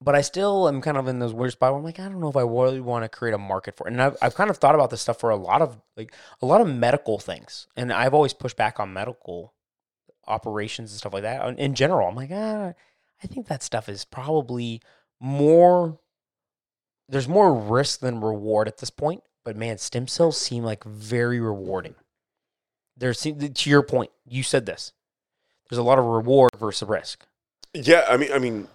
But 0.00 0.14
I 0.14 0.20
still 0.20 0.68
am 0.68 0.82
kind 0.82 0.96
of 0.96 1.08
in 1.08 1.18
those 1.18 1.32
weird 1.32 1.52
spot 1.52 1.72
where 1.72 1.78
I'm 1.78 1.84
like, 1.84 1.98
I 1.98 2.04
don't 2.04 2.20
know 2.20 2.28
if 2.28 2.36
I 2.36 2.42
really 2.42 2.80
want 2.80 3.04
to 3.04 3.08
create 3.08 3.34
a 3.34 3.38
market 3.38 3.76
for 3.76 3.86
it. 3.86 3.92
And 3.92 4.02
I've, 4.02 4.16
I've 4.20 4.34
kind 4.34 4.50
of 4.50 4.58
thought 4.58 4.74
about 4.74 4.90
this 4.90 5.00
stuff 5.00 5.18
for 5.18 5.30
a 5.30 5.36
lot 5.36 5.62
of 5.62 5.80
like 5.96 6.12
a 6.42 6.46
lot 6.46 6.60
of 6.60 6.68
medical 6.68 7.18
things. 7.18 7.66
And 7.76 7.92
I've 7.92 8.14
always 8.14 8.34
pushed 8.34 8.56
back 8.56 8.78
on 8.78 8.92
medical 8.92 9.54
operations 10.26 10.92
and 10.92 10.98
stuff 10.98 11.14
like 11.14 11.22
that. 11.22 11.58
In- 11.58 11.74
general, 11.74 12.08
I'm 12.08 12.14
like, 12.14 12.30
ah, 12.32 12.74
I 13.22 13.26
think 13.26 13.46
that 13.46 13.62
stuff 13.62 13.88
is 13.88 14.04
probably 14.04 14.82
more 15.18 15.98
there's 17.08 17.28
more 17.28 17.54
risk 17.54 18.00
than 18.00 18.20
reward 18.20 18.68
at 18.68 18.78
this 18.78 18.90
point. 18.90 19.22
But 19.44 19.56
man, 19.56 19.78
stem 19.78 20.08
cells 20.08 20.38
seem 20.38 20.64
like 20.64 20.84
very 20.84 21.40
rewarding. 21.40 21.94
There's 22.96 23.20
to 23.22 23.70
your 23.70 23.82
point, 23.82 24.10
you 24.26 24.42
said 24.42 24.66
this. 24.66 24.92
There's 25.68 25.78
a 25.78 25.82
lot 25.82 25.98
of 25.98 26.04
reward 26.04 26.50
versus 26.58 26.88
risk. 26.88 27.26
Yeah, 27.72 28.04
I 28.08 28.16
mean, 28.16 28.32
I 28.32 28.38
mean, 28.38 28.68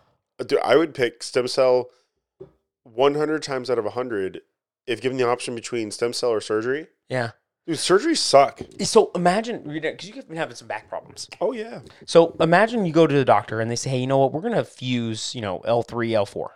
I 0.63 0.75
would 0.75 0.93
pick 0.93 1.23
stem 1.23 1.47
cell 1.47 1.89
100 2.83 3.43
times 3.43 3.69
out 3.69 3.77
of 3.77 3.85
100 3.85 4.41
if 4.87 5.01
given 5.01 5.17
the 5.17 5.27
option 5.27 5.55
between 5.55 5.91
stem 5.91 6.13
cell 6.13 6.29
or 6.31 6.41
surgery. 6.41 6.87
Yeah. 7.09 7.31
Dude, 7.67 7.77
surgeries 7.77 8.17
suck. 8.17 8.61
So 8.81 9.11
imagine 9.13 9.63
because 9.71 10.07
you've 10.07 10.27
been 10.27 10.37
having 10.37 10.55
some 10.55 10.67
back 10.67 10.89
problems. 10.89 11.29
Oh 11.39 11.51
yeah. 11.51 11.81
So 12.05 12.35
imagine 12.39 12.85
you 12.85 12.93
go 12.93 13.05
to 13.05 13.13
the 13.13 13.23
doctor 13.23 13.59
and 13.59 13.69
they 13.69 13.75
say, 13.75 13.91
"Hey, 13.91 13.99
you 13.99 14.07
know 14.07 14.17
what? 14.17 14.33
We're 14.33 14.41
gonna 14.41 14.65
fuse, 14.65 15.35
you 15.35 15.41
know, 15.41 15.59
L 15.59 15.83
three, 15.83 16.15
L 16.15 16.25
4 16.25 16.51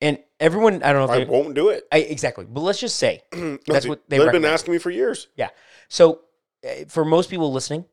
and 0.00 0.18
everyone, 0.38 0.82
I 0.82 0.92
don't 0.92 1.06
know 1.06 1.12
I 1.12 1.18
they, 1.18 1.24
won't 1.24 1.54
do 1.54 1.68
it. 1.68 1.86
I, 1.92 1.98
exactly, 1.98 2.46
but 2.48 2.60
let's 2.60 2.80
just 2.80 2.96
say 2.96 3.22
No, 3.34 3.58
That's 3.66 3.84
dude, 3.84 3.90
what 3.90 4.08
they 4.08 4.18
they've 4.18 4.32
been 4.32 4.44
asking 4.44 4.72
me 4.72 4.78
for 4.78 4.90
years. 4.90 5.28
Yeah. 5.36 5.50
So, 5.88 6.20
uh, 6.64 6.84
for 6.88 7.04
most 7.04 7.30
people 7.30 7.52
listening, 7.52 7.84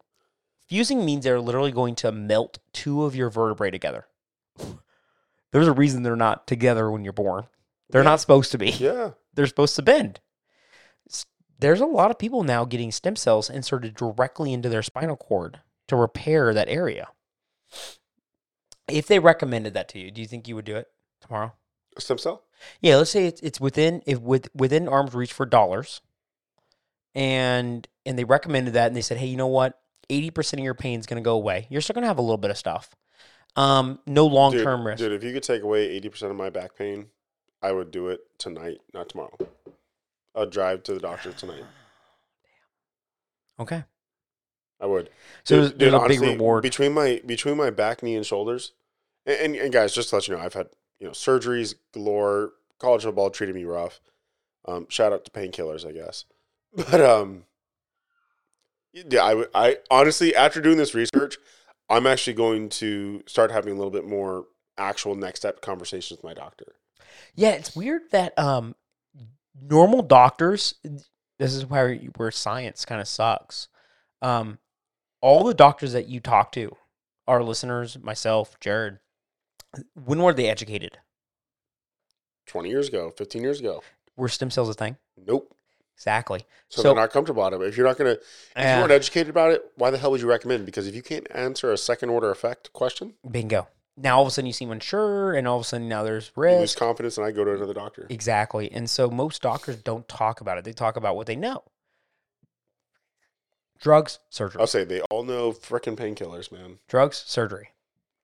fusing 0.67 1.05
means 1.05 1.23
they're 1.23 1.41
literally 1.41 1.71
going 1.71 1.95
to 1.95 2.11
melt 2.11 2.59
two 2.73 3.03
of 3.03 3.15
your 3.15 3.29
vertebrae 3.29 3.71
together. 3.71 4.07
There's 5.51 5.67
a 5.67 5.73
reason 5.73 6.03
they're 6.03 6.15
not 6.15 6.47
together 6.47 6.91
when 6.91 7.03
you're 7.03 7.13
born. 7.13 7.45
They're 7.89 8.01
Yeah. 8.03 8.09
not 8.09 8.19
supposed 8.19 8.51
to 8.51 8.57
be. 8.57 8.69
Yeah. 8.71 9.11
They're 9.33 9.47
supposed 9.47 9.75
to 9.77 9.81
bend. 9.81 10.19
There's 11.59 11.81
a 11.81 11.85
lot 11.85 12.11
of 12.11 12.19
people 12.19 12.43
now 12.43 12.65
getting 12.65 12.91
stem 12.91 13.15
cells 13.15 13.49
inserted 13.49 13.95
directly 13.95 14.53
into 14.53 14.69
their 14.69 14.83
spinal 14.83 15.15
cord 15.17 15.59
to 15.87 15.95
repair 15.95 16.53
that 16.53 16.69
area. 16.69 17.07
If 18.87 19.07
they 19.07 19.19
recommended 19.19 19.73
that 19.73 19.89
to 19.89 19.99
you, 19.99 20.11
do 20.11 20.21
you 20.21 20.27
think 20.27 20.47
you 20.47 20.55
would 20.55 20.65
do 20.65 20.75
it 20.75 20.87
tomorrow? 21.19 21.53
Stem 21.97 22.19
cell? 22.19 22.43
Yeah, 22.79 22.97
let's 22.97 23.09
say 23.09 23.25
it's 23.25 23.41
it's 23.41 23.59
within 23.59 24.01
if 24.05 24.19
with 24.19 24.49
within 24.55 24.87
arm's 24.87 25.15
reach 25.15 25.33
for 25.33 25.45
dollars, 25.47 26.01
and 27.15 27.87
and 28.05 28.17
they 28.19 28.23
recommended 28.23 28.73
that, 28.75 28.87
and 28.87 28.95
they 28.95 29.01
said, 29.01 29.17
hey, 29.17 29.25
you 29.25 29.37
know 29.37 29.47
what, 29.47 29.79
eighty 30.09 30.29
percent 30.29 30.59
of 30.59 30.63
your 30.63 30.73
pain 30.75 30.99
is 30.99 31.05
going 31.07 31.21
to 31.21 31.25
go 31.25 31.33
away. 31.35 31.67
You're 31.69 31.81
still 31.81 31.93
going 31.95 32.03
to 32.03 32.07
have 32.07 32.17
a 32.19 32.21
little 32.21 32.37
bit 32.37 32.51
of 32.51 32.57
stuff. 32.57 32.95
Um, 33.57 33.99
no 34.05 34.25
long 34.27 34.53
term 34.53 34.85
risk. 34.87 34.99
Dude, 34.99 35.11
if 35.11 35.23
you 35.23 35.33
could 35.33 35.43
take 35.43 35.63
away 35.63 35.99
80% 35.99 36.29
of 36.29 36.35
my 36.35 36.49
back 36.49 36.77
pain, 36.77 37.07
I 37.61 37.71
would 37.73 37.91
do 37.91 38.07
it 38.09 38.21
tonight, 38.37 38.77
not 38.93 39.09
tomorrow. 39.09 39.35
I'll 40.35 40.45
drive 40.45 40.83
to 40.83 40.93
the 40.93 40.99
doctor 40.99 41.31
tonight. 41.33 41.63
Okay, 43.59 43.83
I 44.79 44.85
would. 44.85 45.09
so 45.43 45.55
Dude- 45.55 45.61
there's, 45.63 45.71
dude, 45.71 45.79
there's 45.79 45.93
a 45.93 45.97
honestly, 45.99 46.27
big 46.27 46.35
reward. 46.37 46.61
between 46.61 46.93
my 46.93 47.21
between 47.25 47.57
my 47.57 47.71
back, 47.71 48.03
knee, 48.03 48.15
and 48.15 48.23
shoulders. 48.23 48.73
And, 49.25 49.39
and, 49.39 49.55
and 49.55 49.73
guys, 49.73 49.95
just 49.95 50.09
to 50.09 50.15
let 50.15 50.27
you 50.27 50.35
know, 50.35 50.41
I've 50.41 50.53
had 50.53 50.69
you 50.99 51.07
know 51.07 51.11
surgeries 51.13 51.73
galore. 51.91 52.51
College 52.77 53.01
football 53.03 53.31
treated 53.31 53.55
me 53.55 53.63
rough. 53.63 53.99
Um, 54.67 54.85
shout 54.89 55.11
out 55.11 55.25
to 55.25 55.31
painkillers, 55.31 55.87
I 55.87 55.91
guess. 55.91 56.25
But 56.91 57.01
um, 57.01 57.45
yeah, 58.93 59.23
I 59.23 59.33
would- 59.33 59.49
I 59.55 59.77
honestly 59.89 60.35
after 60.35 60.61
doing 60.61 60.77
this 60.77 60.93
research, 60.93 61.37
I'm 61.89 62.05
actually 62.07 62.33
going 62.33 62.69
to 62.69 63.23
start 63.27 63.51
having 63.51 63.73
a 63.73 63.75
little 63.75 63.91
bit 63.91 64.05
more 64.05 64.45
actual 64.77 65.15
next 65.15 65.39
step 65.39 65.61
conversations 65.61 66.17
with 66.17 66.23
my 66.23 66.33
doctor. 66.33 66.75
Yeah, 67.35 67.51
it's 67.51 67.75
weird 67.75 68.03
that 68.11 68.37
um 68.37 68.75
normal 69.59 70.01
doctors 70.03 70.75
this 71.39 71.53
is 71.53 71.65
where 71.65 71.95
where 72.17 72.31
science 72.31 72.85
kind 72.85 73.01
of 73.01 73.07
sucks. 73.07 73.67
Um 74.21 74.59
all 75.21 75.43
the 75.43 75.53
doctors 75.53 75.93
that 75.93 76.07
you 76.07 76.19
talk 76.19 76.51
to, 76.53 76.75
our 77.27 77.41
listeners, 77.43 77.97
myself, 77.99 78.59
Jared, 78.59 78.99
when 79.95 80.21
were 80.21 80.33
they 80.33 80.47
educated? 80.47 80.99
Twenty 82.45 82.69
years 82.69 82.87
ago, 82.87 83.11
fifteen 83.17 83.41
years 83.41 83.59
ago, 83.59 83.83
Were 84.15 84.29
stem 84.29 84.51
cells 84.51 84.69
a 84.69 84.73
thing? 84.73 84.97
nope. 85.17 85.53
Exactly. 85.97 86.45
So, 86.69 86.81
So- 86.81 86.87
they're 86.89 86.95
not 86.95 87.11
comfortable 87.11 87.43
about 87.43 87.59
it. 87.59 87.65
If 87.67 87.75
you're 87.75 87.87
not 87.87 87.97
gonna, 87.97 88.11
if 88.11 88.21
Yeah. 88.55 88.75
you 88.75 88.81
weren't 88.83 88.91
educated 88.91 89.29
about 89.29 89.51
it, 89.51 89.71
why 89.75 89.89
the 89.89 89.97
hell 89.97 90.11
would 90.11 90.21
you 90.21 90.29
recommend? 90.29 90.65
Because 90.65 90.85
if 90.87 90.93
you 90.93 91.01
can't 91.01 91.25
answer 91.31 91.71
a 91.73 91.77
second 91.77 92.09
order 92.09 92.29
effect 92.29 92.71
question, 92.71 93.15
Bingo. 93.29 93.67
Now 93.99 94.17
all 94.17 94.21
of 94.21 94.27
a 94.27 94.31
sudden 94.31 94.45
you 94.45 94.53
seem 94.53 94.69
unsure, 94.71 95.33
and 95.33 95.47
all 95.47 95.55
of 95.57 95.61
a 95.61 95.65
sudden 95.65 95.89
now 95.89 96.03
there's 96.03 96.31
you 96.37 96.43
lose 96.43 96.75
confidence, 96.75 97.17
and 97.17 97.25
I 97.25 97.31
go 97.31 97.43
to 97.43 97.55
another 97.55 97.73
doctor. 97.73 98.05
Exactly. 98.09 98.71
And 98.71 98.87
so 98.87 99.09
most 99.09 99.41
doctors 99.41 99.77
don't 99.77 100.07
talk 100.07 100.39
about 100.39 100.59
it. 100.59 100.65
They 100.65 100.73
talk 100.73 100.97
about 100.97 101.15
what 101.15 101.25
they 101.25 101.35
know. 101.35 101.63
Drugs, 103.79 104.19
surgery. 104.29 104.59
I'll 104.61 104.67
say 104.67 104.83
they 104.83 105.01
all 105.09 105.23
know 105.23 105.51
freaking 105.51 105.95
painkillers, 105.95 106.51
man. 106.51 106.77
drugs, 106.87 107.23
surgery. 107.25 107.69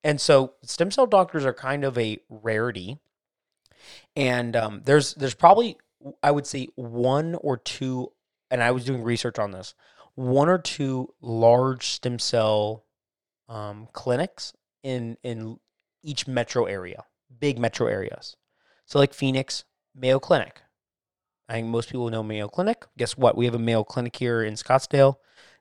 And 0.04 0.20
so 0.22 0.54
stem 0.64 0.92
cell 0.92 1.08
doctors 1.08 1.44
are 1.46 1.54
kind 1.54 1.84
of 1.84 1.98
a 1.98 2.20
rarity. 2.30 3.00
And 4.16 4.56
um, 4.56 4.82
there's 4.86 5.14
there's 5.16 5.34
probably 5.34 5.78
I 6.22 6.32
would 6.32 6.46
say 6.46 6.68
one 6.76 7.36
or 7.36 7.58
two, 7.58 8.12
and 8.52 8.62
I 8.64 8.72
was 8.72 8.86
doing 8.86 9.04
research 9.04 9.40
on 9.40 9.52
this, 9.52 9.74
one 10.16 10.50
or 10.50 10.58
two 10.58 11.14
large 11.22 11.88
stem 11.88 12.20
cell 12.20 12.86
um, 13.50 13.88
clinics 13.94 14.54
in 14.84 15.18
in 15.24 15.60
each 16.04 16.28
metro 16.28 16.66
area, 16.66 17.06
big 17.40 17.58
metro 17.58 17.88
areas. 17.88 18.36
So 18.86 19.00
like 19.00 19.14
Phoenix, 19.14 19.64
Mayo 19.96 20.20
Clinic. 20.20 20.62
I 21.50 21.54
think 21.54 21.68
most 21.68 21.90
people 21.90 22.10
know 22.10 22.24
Mayo 22.24 22.48
Clinic. 22.48 22.86
Guess 22.98 23.18
what? 23.18 23.36
We 23.36 23.46
have 23.46 23.56
a 23.56 23.60
Mayo 23.60 23.84
Clinic 23.84 24.16
here 24.16 24.44
in 24.44 24.54
Scottsdale. 24.54 25.16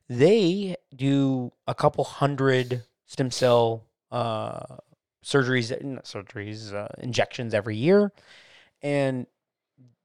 They 0.08 0.76
do 0.94 1.52
a 1.66 1.74
couple 1.74 2.04
hundred 2.04 2.84
stem 3.06 3.30
cell 3.30 3.86
uh, 4.10 4.76
surgeries, 5.24 5.70
surgeries, 6.02 6.74
uh, 6.74 6.88
injections 6.98 7.54
every 7.54 7.76
year, 7.76 8.12
and 8.82 9.26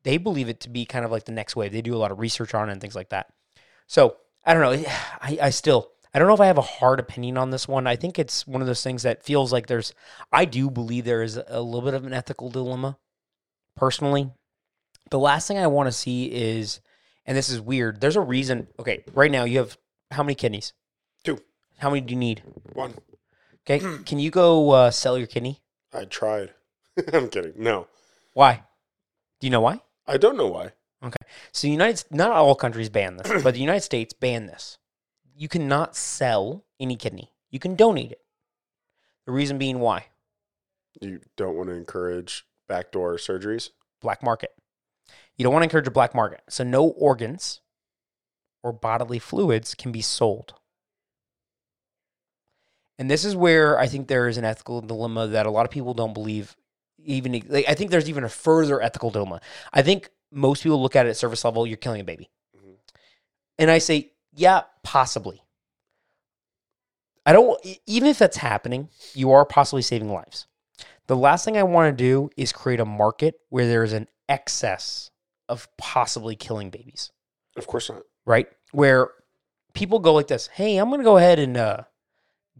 they 0.07 0.15
believe 0.15 0.47
it 0.47 0.61
to 0.61 0.69
be 0.69 0.85
kind 0.85 1.03
of 1.03 1.11
like 1.11 1.25
the 1.25 1.33
next 1.33 1.57
wave. 1.57 1.73
They 1.73 1.81
do 1.81 1.93
a 1.93 1.97
lot 1.97 2.11
of 2.11 2.19
research 2.19 2.53
on 2.53 2.69
it 2.69 2.71
and 2.71 2.79
things 2.79 2.95
like 2.95 3.09
that. 3.09 3.27
So 3.87 4.15
I 4.45 4.53
don't 4.53 4.61
know. 4.63 4.89
I, 5.21 5.37
I 5.41 5.49
still 5.49 5.91
I 6.13 6.19
don't 6.19 6.29
know 6.29 6.33
if 6.33 6.39
I 6.39 6.47
have 6.47 6.57
a 6.57 6.61
hard 6.61 7.01
opinion 7.01 7.37
on 7.37 7.49
this 7.49 7.67
one. 7.67 7.85
I 7.85 7.97
think 7.97 8.17
it's 8.17 8.47
one 8.47 8.61
of 8.61 8.67
those 8.67 8.81
things 8.81 9.03
that 9.03 9.23
feels 9.23 9.51
like 9.51 9.67
there's. 9.67 9.93
I 10.31 10.45
do 10.45 10.69
believe 10.71 11.03
there 11.03 11.23
is 11.23 11.37
a 11.47 11.61
little 11.61 11.81
bit 11.81 11.93
of 11.93 12.05
an 12.05 12.13
ethical 12.13 12.49
dilemma. 12.49 12.97
Personally, 13.75 14.31
the 15.11 15.19
last 15.19 15.45
thing 15.45 15.57
I 15.57 15.67
want 15.67 15.87
to 15.87 15.91
see 15.91 16.25
is, 16.25 16.79
and 17.25 17.37
this 17.37 17.49
is 17.49 17.59
weird. 17.59 17.99
There's 17.99 18.15
a 18.15 18.21
reason. 18.21 18.67
Okay, 18.79 19.03
right 19.13 19.29
now 19.29 19.43
you 19.43 19.57
have 19.57 19.77
how 20.11 20.23
many 20.23 20.35
kidneys? 20.35 20.71
Two. 21.25 21.39
How 21.79 21.89
many 21.89 22.01
do 22.01 22.13
you 22.13 22.19
need? 22.19 22.43
One, 22.73 22.95
Okay, 23.69 23.79
can 24.05 24.19
you 24.19 24.31
go 24.31 24.71
uh, 24.71 24.91
sell 24.91 25.17
your 25.17 25.27
kidney? 25.27 25.61
I 25.93 26.05
tried. 26.05 26.53
I'm 27.13 27.27
kidding. 27.27 27.53
No, 27.57 27.87
Why? 28.33 28.63
Do 29.39 29.47
you 29.47 29.51
know 29.51 29.61
why? 29.61 29.81
I 30.07 30.17
don't 30.17 30.37
know 30.37 30.47
why. 30.47 30.71
Okay. 31.03 31.15
So, 31.51 31.67
United 31.67 32.05
not 32.09 32.31
all 32.31 32.55
countries 32.55 32.89
ban 32.89 33.17
this, 33.17 33.43
but 33.43 33.53
the 33.53 33.59
United 33.59 33.81
States 33.81 34.13
ban 34.13 34.47
this. 34.47 34.77
You 35.35 35.47
cannot 35.47 35.95
sell 35.95 36.63
any 36.79 36.95
kidney. 36.95 37.31
You 37.51 37.59
can 37.59 37.75
donate 37.75 38.11
it. 38.11 38.21
The 39.25 39.31
reason 39.31 39.57
being 39.57 39.79
why 39.79 40.05
You 41.01 41.19
don't 41.35 41.55
want 41.55 41.69
to 41.69 41.75
encourage 41.75 42.45
backdoor 42.67 43.17
surgeries. 43.17 43.69
black 44.01 44.23
market. 44.23 44.51
You 45.35 45.43
don't 45.43 45.53
want 45.53 45.61
to 45.61 45.65
encourage 45.65 45.87
a 45.87 45.91
black 45.91 46.15
market. 46.15 46.41
So, 46.49 46.63
no 46.63 46.87
organs 46.87 47.61
or 48.63 48.73
bodily 48.73 49.19
fluids 49.19 49.75
can 49.75 49.91
be 49.91 50.01
sold. 50.01 50.55
And 52.97 53.11
this 53.11 53.23
is 53.23 53.35
where 53.35 53.77
I 53.77 53.87
think 53.87 54.07
there 54.07 54.27
is 54.27 54.37
an 54.37 54.45
ethical 54.45 54.81
dilemma 54.81 55.27
that 55.27 55.45
a 55.45 55.51
lot 55.51 55.65
of 55.65 55.71
people 55.71 55.93
don't 55.93 56.13
believe. 56.13 56.55
Even 57.07 57.31
like, 57.47 57.65
I 57.67 57.73
think 57.73 57.89
there's 57.91 58.09
even 58.09 58.23
a 58.23 58.29
further 58.29 58.81
ethical 58.81 59.09
dilemma. 59.11 59.39
I 59.73 59.81
think 59.81 60.09
most 60.31 60.61
people 60.63 60.81
look 60.81 60.95
at 60.95 61.05
it 61.05 61.09
at 61.09 61.17
service 61.17 61.43
level. 61.45 61.65
You're 61.65 61.77
killing 61.77 62.01
a 62.01 62.03
baby, 62.03 62.29
Mhm. 62.55 62.75
and 63.57 63.71
I 63.71 63.77
say, 63.79 64.11
yeah, 64.33 64.63
possibly. 64.83 65.41
I 67.25 67.33
don't. 67.33 67.59
Even 67.85 68.09
if 68.09 68.19
that's 68.19 68.37
happening, 68.37 68.89
you 69.13 69.31
are 69.31 69.45
possibly 69.45 69.81
saving 69.81 70.11
lives. 70.11 70.47
The 71.07 71.15
last 71.15 71.45
thing 71.45 71.57
I 71.57 71.63
want 71.63 71.97
to 71.97 72.03
do 72.03 72.29
is 72.37 72.51
create 72.53 72.79
a 72.79 72.85
market 72.85 73.35
where 73.49 73.67
there 73.67 73.83
is 73.83 73.93
an 73.93 74.07
excess 74.29 75.09
of 75.49 75.67
possibly 75.77 76.35
killing 76.35 76.69
babies 76.69 77.11
Of 77.55 77.67
course 77.67 77.89
not. 77.89 78.03
right? 78.25 78.47
Where 78.71 79.11
people 79.73 79.99
go 79.99 80.13
like 80.13 80.27
this, 80.27 80.47
"Hey, 80.47 80.77
I'm 80.77 80.89
going 80.89 80.99
to 80.99 81.05
go 81.05 81.17
ahead 81.17 81.39
and 81.39 81.55
uh, 81.57 81.83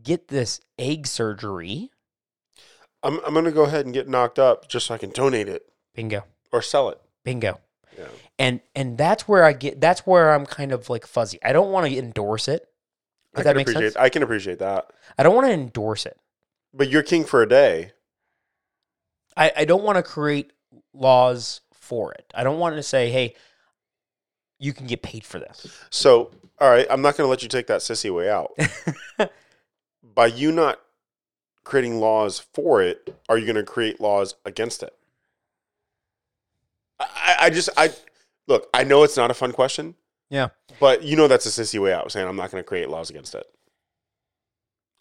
get 0.01 0.29
this 0.29 0.61
egg 0.79 1.05
surgery." 1.07 1.91
I'm 3.03 3.19
I'm 3.25 3.33
gonna 3.33 3.51
go 3.51 3.63
ahead 3.63 3.85
and 3.85 3.93
get 3.93 4.07
knocked 4.07 4.39
up 4.39 4.67
just 4.67 4.87
so 4.87 4.95
I 4.95 4.97
can 4.97 5.11
donate 5.11 5.47
it 5.47 5.63
Bingo, 5.95 6.23
or 6.51 6.61
sell 6.61 6.89
it. 6.89 6.99
bingo, 7.23 7.59
Yeah. 7.97 8.05
and 8.39 8.59
and 8.75 8.97
that's 8.97 9.27
where 9.27 9.43
I 9.43 9.53
get. 9.53 9.79
That's 9.81 10.01
where 10.07 10.33
I'm 10.33 10.45
kind 10.45 10.71
of 10.71 10.89
like 10.89 11.05
fuzzy. 11.05 11.39
I 11.43 11.53
don't 11.53 11.71
want 11.71 11.87
to 11.87 11.97
endorse 11.97 12.47
it. 12.47 12.67
I 13.35 13.39
If 13.39 13.43
that 13.43 13.51
can 13.51 13.57
makes 13.57 13.71
appreciate. 13.71 13.93
sense. 13.93 14.03
I 14.03 14.09
can 14.09 14.23
appreciate 14.23 14.59
that. 14.59 14.89
I 15.17 15.23
don't 15.23 15.35
want 15.35 15.47
to 15.47 15.53
endorse 15.53 16.05
it. 16.05 16.17
But 16.73 16.89
you're 16.89 17.03
king 17.03 17.23
for 17.23 17.41
a 17.41 17.47
day. 17.47 17.91
I, 19.35 19.51
I 19.57 19.65
don't 19.65 19.83
want 19.83 19.97
to 19.97 20.03
create 20.03 20.51
laws 20.93 21.61
for 21.71 22.11
it. 22.13 22.25
I 22.33 22.43
don't 22.43 22.57
want 22.59 22.75
to 22.75 22.83
say, 22.83 23.09
hey, 23.11 23.35
you 24.59 24.73
can 24.73 24.87
get 24.87 25.03
paid 25.03 25.23
for 25.23 25.37
this. 25.37 25.67
So, 25.91 26.31
all 26.59 26.69
right, 26.69 26.87
I'm 26.89 27.03
not 27.03 27.15
going 27.15 27.25
to 27.27 27.29
let 27.29 27.43
you 27.43 27.49
take 27.49 27.67
that 27.67 27.81
sissy 27.81 28.13
way 28.13 28.29
out. 28.31 28.51
By 30.03 30.25
you 30.27 30.51
not 30.51 30.79
creating 31.68 31.99
laws 31.99 32.39
for 32.53 32.82
it, 32.82 33.15
are 33.30 33.38
you 33.38 33.45
going 33.45 33.55
to 33.55 33.63
create 33.63 33.99
laws 34.01 34.36
against 34.45 34.82
it? 34.84 34.93
I, 36.99 37.36
I 37.41 37.49
just, 37.49 37.70
I 37.78 37.91
look, 38.47 38.68
I 38.74 38.84
know 38.84 39.03
it's 39.03 39.18
not 39.18 39.30
a 39.32 39.36
fun 39.36 39.51
question. 39.51 39.95
Yeah. 40.30 40.49
But 40.80 41.03
you 41.03 41.15
know 41.15 41.28
that's 41.28 41.45
a 41.45 41.49
sissy 41.61 41.80
way 41.82 41.93
out 41.93 42.11
saying 42.11 42.28
I'm 42.28 42.36
not 42.36 42.51
going 42.51 42.63
to 42.63 42.68
create 42.68 42.89
laws 42.89 43.09
against 43.09 43.36
it. 43.36 43.45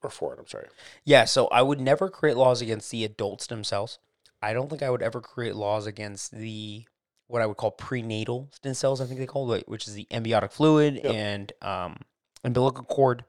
Or 0.02 0.10
for 0.10 0.32
it, 0.34 0.38
I'm 0.38 0.46
sorry. 0.46 0.68
Yeah, 1.04 1.24
so 1.24 1.46
I 1.48 1.62
would 1.62 1.80
never 1.80 2.08
create 2.08 2.36
laws 2.36 2.60
against 2.60 2.90
the 2.90 3.04
adults 3.04 3.46
themselves. 3.46 3.98
I 4.42 4.52
don't 4.52 4.68
think 4.68 4.82
I 4.82 4.90
would 4.90 5.02
ever 5.02 5.20
create 5.20 5.56
laws 5.56 5.86
against 5.86 6.32
the 6.32 6.84
what 7.28 7.42
I 7.42 7.46
would 7.46 7.56
call 7.56 7.72
prenatal 7.72 8.48
stem 8.52 8.74
cells. 8.74 9.00
I 9.00 9.06
think 9.06 9.18
they 9.18 9.26
call 9.26 9.52
it, 9.52 9.68
which 9.68 9.88
is 9.88 9.94
the 9.94 10.06
amniotic 10.12 10.52
fluid 10.52 11.00
Yep. 11.02 11.12
and 11.12 11.52
um, 11.62 11.96
umbilical 12.44 12.84
cord. 12.84 13.24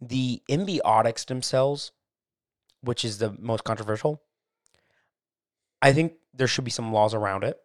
The 0.00 0.40
embiotic 0.48 1.18
stem 1.18 1.42
cells, 1.42 1.92
which 2.82 3.04
is 3.04 3.18
the 3.18 3.36
most 3.38 3.64
controversial. 3.64 4.22
I 5.82 5.92
think 5.92 6.14
there 6.34 6.46
should 6.46 6.64
be 6.64 6.70
some 6.70 6.92
laws 6.92 7.14
around 7.14 7.44
it, 7.44 7.56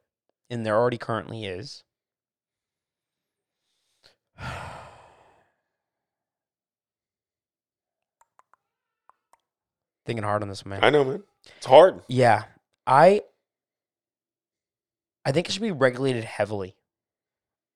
and 0.50 0.66
there 0.66 0.78
already 0.78 0.98
currently 0.98 1.46
is. 1.46 1.84
Thinking 10.06 10.24
hard 10.24 10.44
on 10.44 10.50
this 10.50 10.66
man. 10.66 10.80
I 10.84 10.90
know, 10.90 11.04
man. 11.04 11.24
It's 11.58 11.66
hard. 11.66 12.02
Yeah, 12.08 12.44
I 12.86 13.22
I 15.26 15.32
think 15.32 15.50
it 15.50 15.52
should 15.52 15.62
be 15.62 15.72
regulated 15.72 16.24
heavily. 16.24 16.76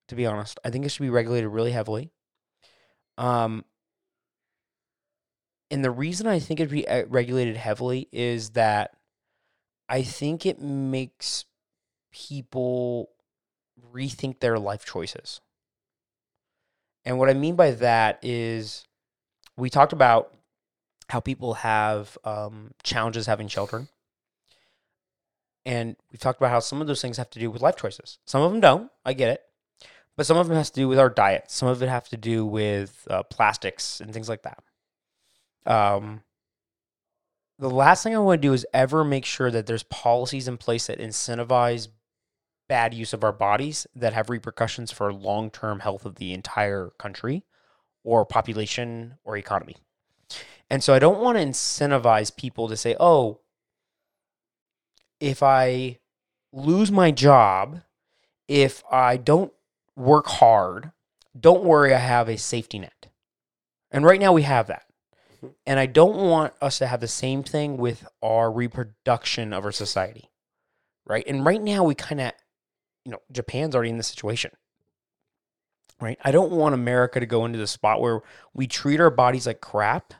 To 0.10 0.16
be 0.16 0.26
honest, 0.26 0.60
I 0.64 0.70
think 0.70 0.86
it 0.86 0.90
should 0.90 1.04
be 1.04 1.10
regulated 1.10 1.50
really 1.50 1.72
heavily. 1.72 2.12
Um, 3.18 3.66
and 5.72 5.84
the 5.84 5.92
reason 5.92 6.28
I 6.28 6.40
think 6.40 6.60
it'd 6.60 6.72
be 6.72 6.88
uh, 6.88 7.06
regulated 7.08 7.58
heavily 7.58 8.08
is 8.12 8.52
that 8.52 8.92
I 9.88 10.04
think 10.04 10.46
it 10.46 10.60
makes 10.62 11.46
people 12.12 13.10
rethink 13.94 14.40
their 14.40 14.58
life 14.58 14.86
choices. 14.86 15.42
And 17.06 17.18
what 17.18 17.30
I 17.30 17.34
mean 17.34 17.56
by 17.56 17.72
that 17.72 18.20
is 18.24 18.86
we 19.58 19.70
talked 19.70 19.94
about 19.94 20.34
how 21.10 21.20
people 21.20 21.56
have 21.56 22.18
um, 22.24 22.72
challenges 22.84 23.26
having 23.26 23.48
children. 23.48 23.90
And 25.66 25.96
we've 26.12 26.20
talked 26.20 26.40
about 26.40 26.52
how 26.52 26.60
some 26.60 26.82
of 26.82 26.88
those 26.88 27.02
things 27.02 27.18
have 27.18 27.30
to 27.32 27.40
do 27.40 27.52
with 27.52 27.62
life 27.62 27.76
choices. 27.76 28.20
Some 28.26 28.42
of 28.42 28.52
them 28.52 28.62
don't. 28.62 28.92
I 29.06 29.14
get 29.14 29.30
it. 29.30 29.42
But 30.16 30.26
some 30.26 30.38
of 30.38 30.48
them 30.48 30.58
has 30.58 30.70
to 30.72 30.80
do 30.80 30.88
with 30.88 31.00
our 31.00 31.10
diet. 31.10 31.46
Some 31.50 31.68
of 31.68 31.82
it 31.82 31.90
have 31.90 32.10
to 32.10 32.18
do 32.18 32.46
with 32.46 33.08
uh, 33.10 33.24
plastics 33.24 34.02
and 34.02 34.14
things 34.14 34.30
like 34.30 34.44
that. 34.44 34.64
Um, 35.66 36.24
the 37.58 37.70
last 37.70 38.04
thing 38.04 38.16
I 38.16 38.20
want 38.20 38.42
to 38.42 38.48
do 38.48 38.54
is 38.54 38.66
ever 38.74 39.04
make 39.04 39.26
sure 39.26 39.52
that 39.52 39.66
there's 39.66 39.84
policies 39.84 40.48
in 40.48 40.58
place 40.58 40.88
that 40.88 41.00
incentivize 41.00 41.90
bad 42.68 42.94
use 42.94 43.14
of 43.14 43.24
our 43.24 43.34
bodies 43.34 43.88
that 43.96 44.14
have 44.14 44.30
repercussions 44.30 44.92
for 44.92 45.12
long-term 45.12 45.80
health 45.80 46.06
of 46.06 46.16
the 46.16 46.34
entire 46.34 46.92
country 46.98 47.44
or 48.04 48.26
population 48.26 49.16
or 49.24 49.36
economy. 49.36 49.76
And 50.70 50.84
so 50.84 50.94
I 50.94 51.00
don't 51.00 51.20
want 51.20 51.38
to 51.38 51.44
incentivize 51.44 52.36
people 52.36 52.68
to 52.70 52.78
say, 52.78 52.96
"Oh, 53.00 53.40
if 55.20 55.44
I 55.44 56.00
lose 56.52 56.92
my 56.92 57.12
job, 57.12 57.82
if 58.48 58.84
I 58.92 59.18
don't 59.18 59.52
work 59.96 60.28
hard, 60.28 60.92
don't 61.40 61.64
worry, 61.64 61.94
I 61.94 62.00
have 62.00 62.30
a 62.30 62.38
safety 62.38 62.80
net. 62.80 63.08
And 63.92 64.06
right 64.06 64.20
now 64.20 64.34
we 64.34 64.44
have 64.44 64.68
that. 64.68 64.86
And 65.66 65.80
I 65.80 65.86
don't 65.86 66.16
want 66.16 66.54
us 66.62 66.80
to 66.80 66.88
have 66.88 67.00
the 67.00 67.08
same 67.08 67.44
thing 67.44 67.78
with 67.78 68.08
our 68.22 68.52
reproduction 68.52 69.54
of 69.54 69.66
our 69.66 69.72
society. 69.72 70.30
Right? 71.06 71.24
And 71.28 71.46
right 71.46 71.62
now 71.62 71.84
we 71.84 71.96
kind 71.96 72.22
of, 72.22 72.32
you 73.06 73.12
know, 73.12 73.22
Japan's 73.32 73.76
already 73.76 73.90
in 73.90 73.98
this 73.98 74.08
situation. 74.08 74.52
Right? 76.02 76.18
I 76.24 76.32
don't 76.32 76.52
want 76.52 76.76
America 76.76 77.20
to 77.20 77.26
go 77.26 77.46
into 77.46 77.60
the 77.60 77.68
spot 77.68 78.02
where 78.02 78.22
we 78.54 78.68
treat 78.68 79.00
our 79.00 79.10
bodies 79.10 79.48
like 79.48 79.60
crap 79.60 80.14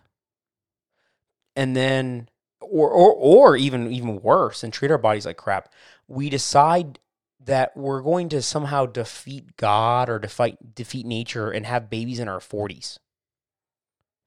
and 1.56 1.76
then 1.76 2.30
or 2.62 2.90
or 2.90 3.14
or 3.14 3.58
even 3.58 3.92
even 3.92 4.22
worse 4.22 4.64
and 4.64 4.72
treat 4.72 4.92
our 4.92 4.98
bodies 4.98 5.26
like 5.26 5.38
crap. 5.38 5.72
We 6.08 6.30
decide 6.30 7.00
that 7.46 7.76
we're 7.76 8.02
going 8.02 8.30
to 8.30 8.42
somehow 8.42 8.86
defeat 8.86 9.56
God 9.58 10.10
or 10.10 10.20
defeat 10.20 10.76
defeat 10.76 11.06
nature 11.06 11.50
and 11.52 11.66
have 11.66 11.90
babies 11.90 12.20
in 12.20 12.28
our 12.28 12.40
40s. 12.40 13.00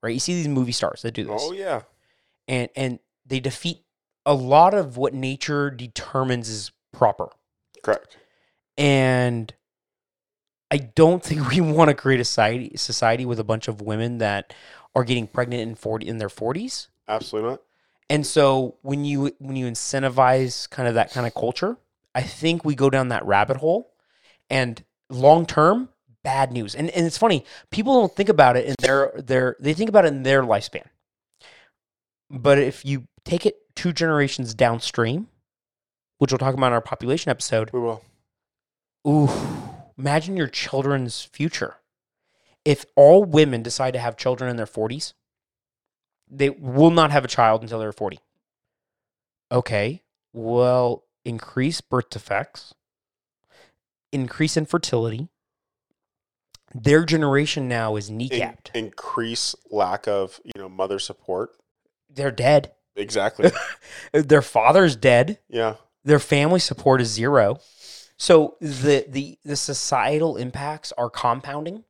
Right? 0.03 0.15
You 0.15 0.21
see 0.21 0.35
these 0.35 0.49
movie 0.49 0.73
stars 0.73 1.03
that 1.03 1.13
do 1.13 1.25
this. 1.25 1.43
Oh 1.45 1.53
yeah. 1.53 1.83
And 2.49 2.69
and 2.75 2.99
they 3.27 3.41
defeat 3.41 3.85
a 4.27 4.35
lot 4.35 4.75
of 4.75 4.97
what 4.97 5.15
nature 5.15 5.71
determines 5.71 6.49
is 6.49 6.73
proper. 6.93 7.29
Correct. 7.83 8.17
And 8.77 9.53
I 10.71 10.79
don't 10.79 11.23
think 11.23 11.49
we 11.51 11.61
want 11.61 11.89
to 11.89 11.95
create 11.95 12.21
a 12.21 12.25
society 12.25 12.73
society 12.77 13.25
with 13.25 13.39
a 13.39 13.45
bunch 13.45 13.69
of 13.69 13.81
women 13.81 14.19
that 14.19 14.55
are 14.95 15.05
getting 15.05 15.27
pregnant 15.27 15.63
in 15.63 15.75
40 15.75 16.07
in 16.07 16.19
their 16.19 16.29
40s. 16.29 16.89
Absolutely 17.09 17.51
not. 17.51 17.63
And 18.11 18.27
so 18.27 18.77
when 18.83 19.05
you 19.05 19.33
when 19.39 19.57
you 19.57 19.67
incentivize 19.67 20.69
kind 20.69 20.89
of 20.89 20.95
that 20.95 21.13
kind 21.13 21.27
of 21.27 21.35
culture, 21.35 21.79
I 22.15 22.23
think 22.23 22.65
we 22.65 22.75
go 22.75 22.91
down 22.91 23.09
that 23.09 23.25
rabbit 23.25 23.59
hole 23.59 23.95
and 24.51 24.85
long 25.09 25.47
term 25.47 25.89
bad 26.25 26.53
news. 26.53 26.75
And 26.75 26.91
and 26.91 27.07
it's 27.07 27.19
funny, 27.19 27.45
people 27.71 27.95
don't 27.95 28.15
think 28.15 28.29
about 28.29 28.57
it 28.57 28.67
in 28.67 28.75
their 28.79 29.13
their 29.17 29.57
they 29.61 29.75
think 29.75 29.89
about 29.89 30.05
it 30.05 30.09
in 30.09 30.23
their 30.23 30.43
lifespan. 30.43 30.85
But 32.31 32.59
if 32.59 32.85
you 32.85 33.05
take 33.25 33.45
it 33.47 33.57
two 33.77 33.93
generations 33.93 34.55
downstream, 34.55 35.29
which 36.19 36.33
we'll 36.33 36.39
talk 36.39 36.55
about 36.55 36.69
in 36.69 36.73
our 36.73 36.81
population 36.81 37.31
episode, 37.31 37.71
We 37.73 37.81
will. 37.81 38.03
ooh, 39.07 39.29
imagine 39.99 40.37
your 40.37 40.47
children's 40.49 41.23
future. 41.23 41.77
If 42.65 42.87
all 42.95 43.25
women 43.25 43.63
decide 43.63 43.91
to 43.93 43.99
have 43.99 44.17
children 44.17 44.49
in 44.49 44.57
their 44.57 44.67
40s, 44.67 45.15
they 46.31 46.49
will 46.49 46.91
not 46.91 47.11
have 47.11 47.25
a 47.25 47.29
child 47.29 47.63
until 47.63 47.81
they're 47.81 47.93
40. 47.93 48.21
Okay, 49.51 50.03
well, 50.33 51.05
increase 51.25 51.81
birth 51.81 52.09
defects, 52.09 52.73
increase 54.13 54.57
infertility. 54.57 55.29
Their 56.75 57.05
generation 57.05 57.69
now 57.69 57.97
is 57.97 58.09
In- 58.09 58.19
kneecapped. 58.19 58.71
increase 58.75 59.55
lack 59.71 60.07
of 60.09 60.41
you 60.45 60.53
know 60.57 60.69
mother 60.69 60.99
support. 60.99 61.51
They're 62.11 62.31
dead. 62.31 62.73
Exactly. 62.97 63.51
Their 64.13 64.43
father's 64.43 64.97
dead. 64.97 65.39
yeah. 65.49 65.77
their 66.05 66.19
family 66.19 66.59
support 66.61 67.01
is 67.01 67.09
zero. 67.09 67.59
So 68.17 68.57
the 68.61 69.07
the 69.09 69.39
the 69.45 69.57
societal 69.57 70.37
impacts 70.37 70.93
are 70.99 71.09
compounding. 71.11 71.85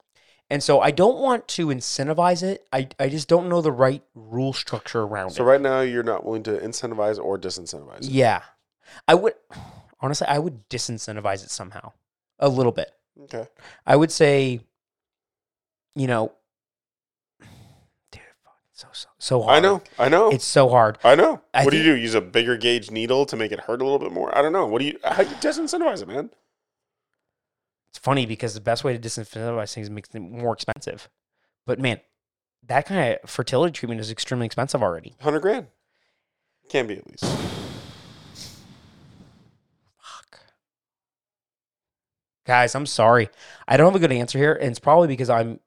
And 0.51 0.63
so 0.63 0.81
I 0.81 0.91
don't 0.91 1.19
want 1.19 1.49
to 1.49 1.69
incentivize 1.69 2.43
it. 2.43 2.67
I, 2.73 2.89
I 3.01 3.09
just 3.09 3.27
don't 3.27 3.49
know 3.49 3.63
the 3.63 3.73
right 3.73 4.03
rule 4.15 4.53
structure 4.53 5.01
around 5.01 5.31
So 5.31 5.35
it. 5.35 5.37
So 5.39 5.45
right 5.45 5.61
now 5.61 5.81
you're 5.81 6.03
not 6.03 6.27
willing 6.27 6.43
to 6.43 6.59
incentivize 6.59 7.19
or 7.19 7.39
disincentivize. 7.39 8.01
it. 8.03 8.11
Yeah. 8.11 8.43
I 9.09 9.15
would 9.15 9.33
honestly 10.01 10.27
I 10.29 10.39
would 10.39 10.69
disincentivize 10.69 11.43
it 11.43 11.51
somehow. 11.51 11.93
A 12.39 12.49
little 12.51 12.73
bit. 12.73 12.91
Okay. 13.25 13.47
I 13.87 13.97
would 13.97 14.11
say, 14.13 14.61
you 15.95 16.07
know, 16.07 16.33
dude, 18.11 18.23
so 18.73 18.89
so 18.93 19.09
so 19.19 19.43
hard. 19.43 19.57
I 19.57 19.61
know. 19.61 19.83
I 19.99 20.09
know. 20.09 20.31
It's 20.31 20.45
so 20.45 20.69
hard. 20.69 20.99
I 21.05 21.15
know. 21.15 21.41
I 21.53 21.65
what 21.65 21.71
do 21.71 21.79
you 21.79 21.85
do? 21.85 21.95
Use 21.97 22.15
a 22.15 22.21
bigger 22.21 22.57
gauge 22.57 22.91
needle 22.91 23.27
to 23.27 23.37
make 23.37 23.53
it 23.53 23.61
hurt 23.61 23.81
a 23.81 23.85
little 23.85 23.99
bit 23.99 24.13
more? 24.13 24.37
I 24.37 24.43
don't 24.43 24.53
know. 24.53 24.67
What 24.67 24.81
do 24.81 24.87
you? 24.87 24.99
How 25.05 25.23
do 25.23 25.29
you 25.29 25.37
disincentivize 25.37 26.03
it, 26.03 26.09
man? 26.09 26.31
It's 27.91 27.99
funny 27.99 28.25
because 28.25 28.55
the 28.55 28.61
best 28.61 28.85
way 28.85 28.97
to 28.97 28.99
disincentivize 28.99 29.75
things 29.75 29.91
makes 29.91 30.09
them 30.09 30.33
more 30.33 30.55
expensive. 30.55 31.11
But 31.67 31.79
man, 31.79 32.01
that 32.67 32.87
kind 32.87 33.19
of 33.23 33.29
fertility 33.29 33.73
treatment 33.73 34.01
is 34.01 34.11
extremely 34.11 34.47
expensive 34.47 34.83
already. 34.83 35.15
Hundred 35.21 35.41
grand. 35.41 35.67
Can 36.69 36.87
be 36.87 36.97
at 36.97 37.07
least. 37.07 37.25
Fuck. 39.99 40.41
Guys, 42.47 42.75
I'm 42.75 42.87
sorry. 42.87 43.29
I 43.69 43.77
don't 43.77 43.93
have 43.93 43.97
a 43.97 43.99
good 43.99 44.13
answer 44.13 44.39
here, 44.39 44.55
and 44.55 44.71
it's 44.71 44.79
probably 44.79 45.09
because 45.09 45.29
I'm 45.29 45.61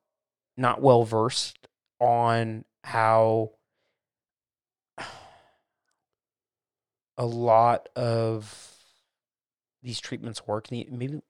not 0.58 0.82
well 0.82 1.04
versed 1.04 1.68
on 2.00 2.66
how 2.84 3.52
a 7.18 7.26
lot 7.26 7.90
of 7.96 8.74
these 9.82 10.00
treatments 10.00 10.46
work. 10.48 10.72
Maybe 10.72 11.22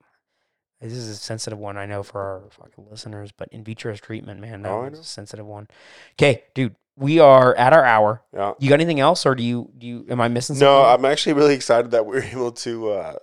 this 0.82 0.94
is 0.94 1.10
a 1.10 1.16
sensitive 1.16 1.60
one 1.60 1.78
I 1.78 1.86
know 1.86 2.04
for 2.04 2.22
our 2.22 2.44
fucking 2.52 2.88
listeners, 2.90 3.32
but 3.32 3.50
in 3.52 3.64
vitro 3.64 3.96
treatment, 3.96 4.40
man, 4.40 4.62
that 4.64 4.72
Oh, 4.72 4.90
was 4.90 5.00
a 5.00 5.04
sensitive 5.04 5.46
one. 5.46 5.68
Okay, 6.14 6.44
dude, 6.54 6.76
we 6.98 7.20
are 7.20 7.56
at 7.56 7.74
our 7.74 7.84
hour. 7.84 8.22
Yeah. 8.34 8.54
You 8.60 8.70
got 8.70 8.76
anything 8.76 9.00
else, 9.00 9.26
or 9.26 9.36
do 9.36 9.44
you 9.44 9.72
do 9.78 9.88
you? 9.88 10.06
Am 10.10 10.22
I 10.22 10.28
missing 10.28 10.56
something? 10.56 10.68
No, 10.68 10.84
I'm 10.84 11.06
actually 11.06 11.34
really 11.34 11.54
excited 11.56 11.92
that 11.92 12.06
we 12.06 12.18
are 12.18 12.24
able 12.32 12.52
to 12.52 12.90
uh, 12.92 13.16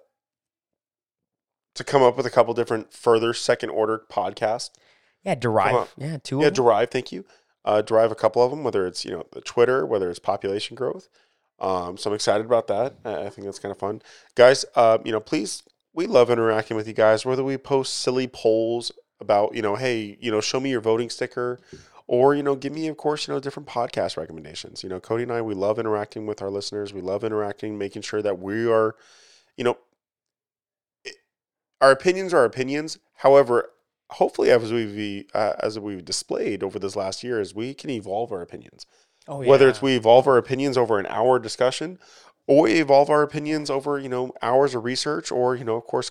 to 1.75 1.85
come 1.85 2.03
up 2.03 2.17
with 2.17 2.27
a 2.27 2.31
couple 2.31 2.53
different 2.55 2.93
further 2.93 3.33
second 3.35 3.71
order 3.71 4.03
podcasts. 4.11 4.71
Yeah, 5.25 5.35
derive. 5.35 5.93
Yeah, 5.97 6.19
two. 6.23 6.41
Yeah, 6.41 6.49
of 6.49 6.55
them. 6.55 6.65
derive. 6.65 6.91
Thank 6.91 7.13
you. 7.13 7.25
Uh, 7.65 7.81
derive 7.81 8.11
a 8.11 8.17
couple 8.17 8.43
of 8.43 8.51
them, 8.51 8.65
whether 8.65 8.87
it's 8.87 9.05
you 9.05 9.13
know 9.13 9.27
the 9.33 9.41
Twitter, 9.41 9.87
whether 9.87 10.11
it's 10.11 10.19
population 10.19 10.75
growth. 10.75 11.09
Um, 11.61 11.97
so 11.97 12.11
I'm 12.11 12.15
excited 12.15 12.45
about 12.45 12.67
that. 12.69 12.97
I 13.05 13.27
I 13.27 13.31
think 13.31 13.47
that's 13.47 13.59
kind 13.59 13.73
of 13.73 13.79
fun, 13.79 14.03
guys. 14.35 14.65
Uh, 14.75 14.99
you 15.05 15.13
know, 15.13 15.21
please, 15.21 15.63
we 15.95 16.07
love 16.07 16.31
interacting 16.31 16.77
with 16.77 16.89
you 16.89 16.95
guys. 16.95 17.25
Whether 17.25 17.45
we 17.45 17.57
post 17.57 17.95
silly 17.95 18.27
polls 18.27 18.91
about 19.21 19.55
you 19.55 19.63
know, 19.63 19.77
hey, 19.77 20.19
you 20.21 20.31
know, 20.31 20.41
show 20.41 20.59
me 20.59 20.71
your 20.71 20.81
voting 20.81 21.09
sticker, 21.09 21.61
or 22.07 22.35
you 22.35 22.43
know, 22.43 22.57
give 22.57 22.73
me, 22.73 22.89
of 22.89 22.97
course, 22.97 23.27
you 23.27 23.33
know, 23.35 23.41
different 23.41 23.69
podcast 23.69 24.17
recommendations. 24.17 24.83
You 24.83 24.89
know, 24.89 25.01
Cody 25.01 25.23
and 25.23 25.33
I, 25.33 25.41
we 25.41 25.55
love 25.55 25.79
interacting 25.79 26.27
with 26.27 26.43
our 26.43 26.51
listeners. 26.51 26.93
We 26.93 27.01
love 27.01 27.25
interacting, 27.25 27.79
making 27.79 28.03
sure 28.03 28.23
that 28.23 28.39
we 28.39 28.71
are, 28.71 28.97
you 29.57 29.65
know, 29.65 29.79
our 31.81 31.91
opinions 31.91 32.35
are 32.35 32.45
opinions. 32.45 32.99
However, 33.17 33.71
hopefully 34.13 34.51
as 34.51 34.73
we've 34.73 35.27
uh, 35.35 35.55
as 35.61 35.79
we've 35.79 36.05
displayed 36.05 36.63
over 36.63 36.79
this 36.79 36.97
last 36.97 37.23
year 37.23 37.41
is 37.41 37.55
we 37.55 37.75
can 37.75 37.91
evolve 37.91 38.33
our 38.33 38.43
opinions. 38.43 38.87
Oh, 39.29 39.39
whether 39.39 39.69
it's 39.69 39.81
we 39.81 39.95
evolve 39.95 40.27
our 40.27 40.37
opinions 40.37 40.77
over 40.77 40.99
an 40.99 41.07
hour 41.07 41.39
discussion 41.39 41.99
or 42.47 42.65
we 42.65 42.81
evolve 42.81 43.09
our 43.09 43.23
opinions 43.23 43.71
over 43.71 43.99
you 43.99 44.09
know 44.09 44.33
hours 44.43 44.75
of 44.75 44.85
research 44.85 45.31
or 45.31 45.55
you 45.55 45.65
know 45.65 45.77
of 45.77 45.85
course 45.85 46.11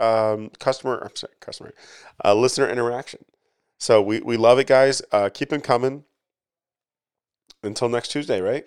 um, 0.00 0.50
customer 0.58 0.98
i'm 1.04 1.14
sorry 1.14 1.34
customer 1.40 1.72
uh, 2.24 2.34
listener 2.34 2.68
interaction. 2.68 3.24
So 3.78 4.02
we, 4.02 4.20
we 4.20 4.36
love 4.36 4.58
it 4.58 4.66
guys. 4.66 5.02
Uh, 5.12 5.30
keep 5.32 5.50
them 5.50 5.60
coming. 5.60 6.04
Until 7.62 7.88
next 7.88 8.08
tuesday 8.08 8.40
right? 8.40 8.64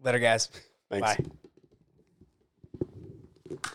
Later, 0.00 0.18
guys. 0.18 0.50
thanks. 0.90 1.16
Bye. 3.50 3.74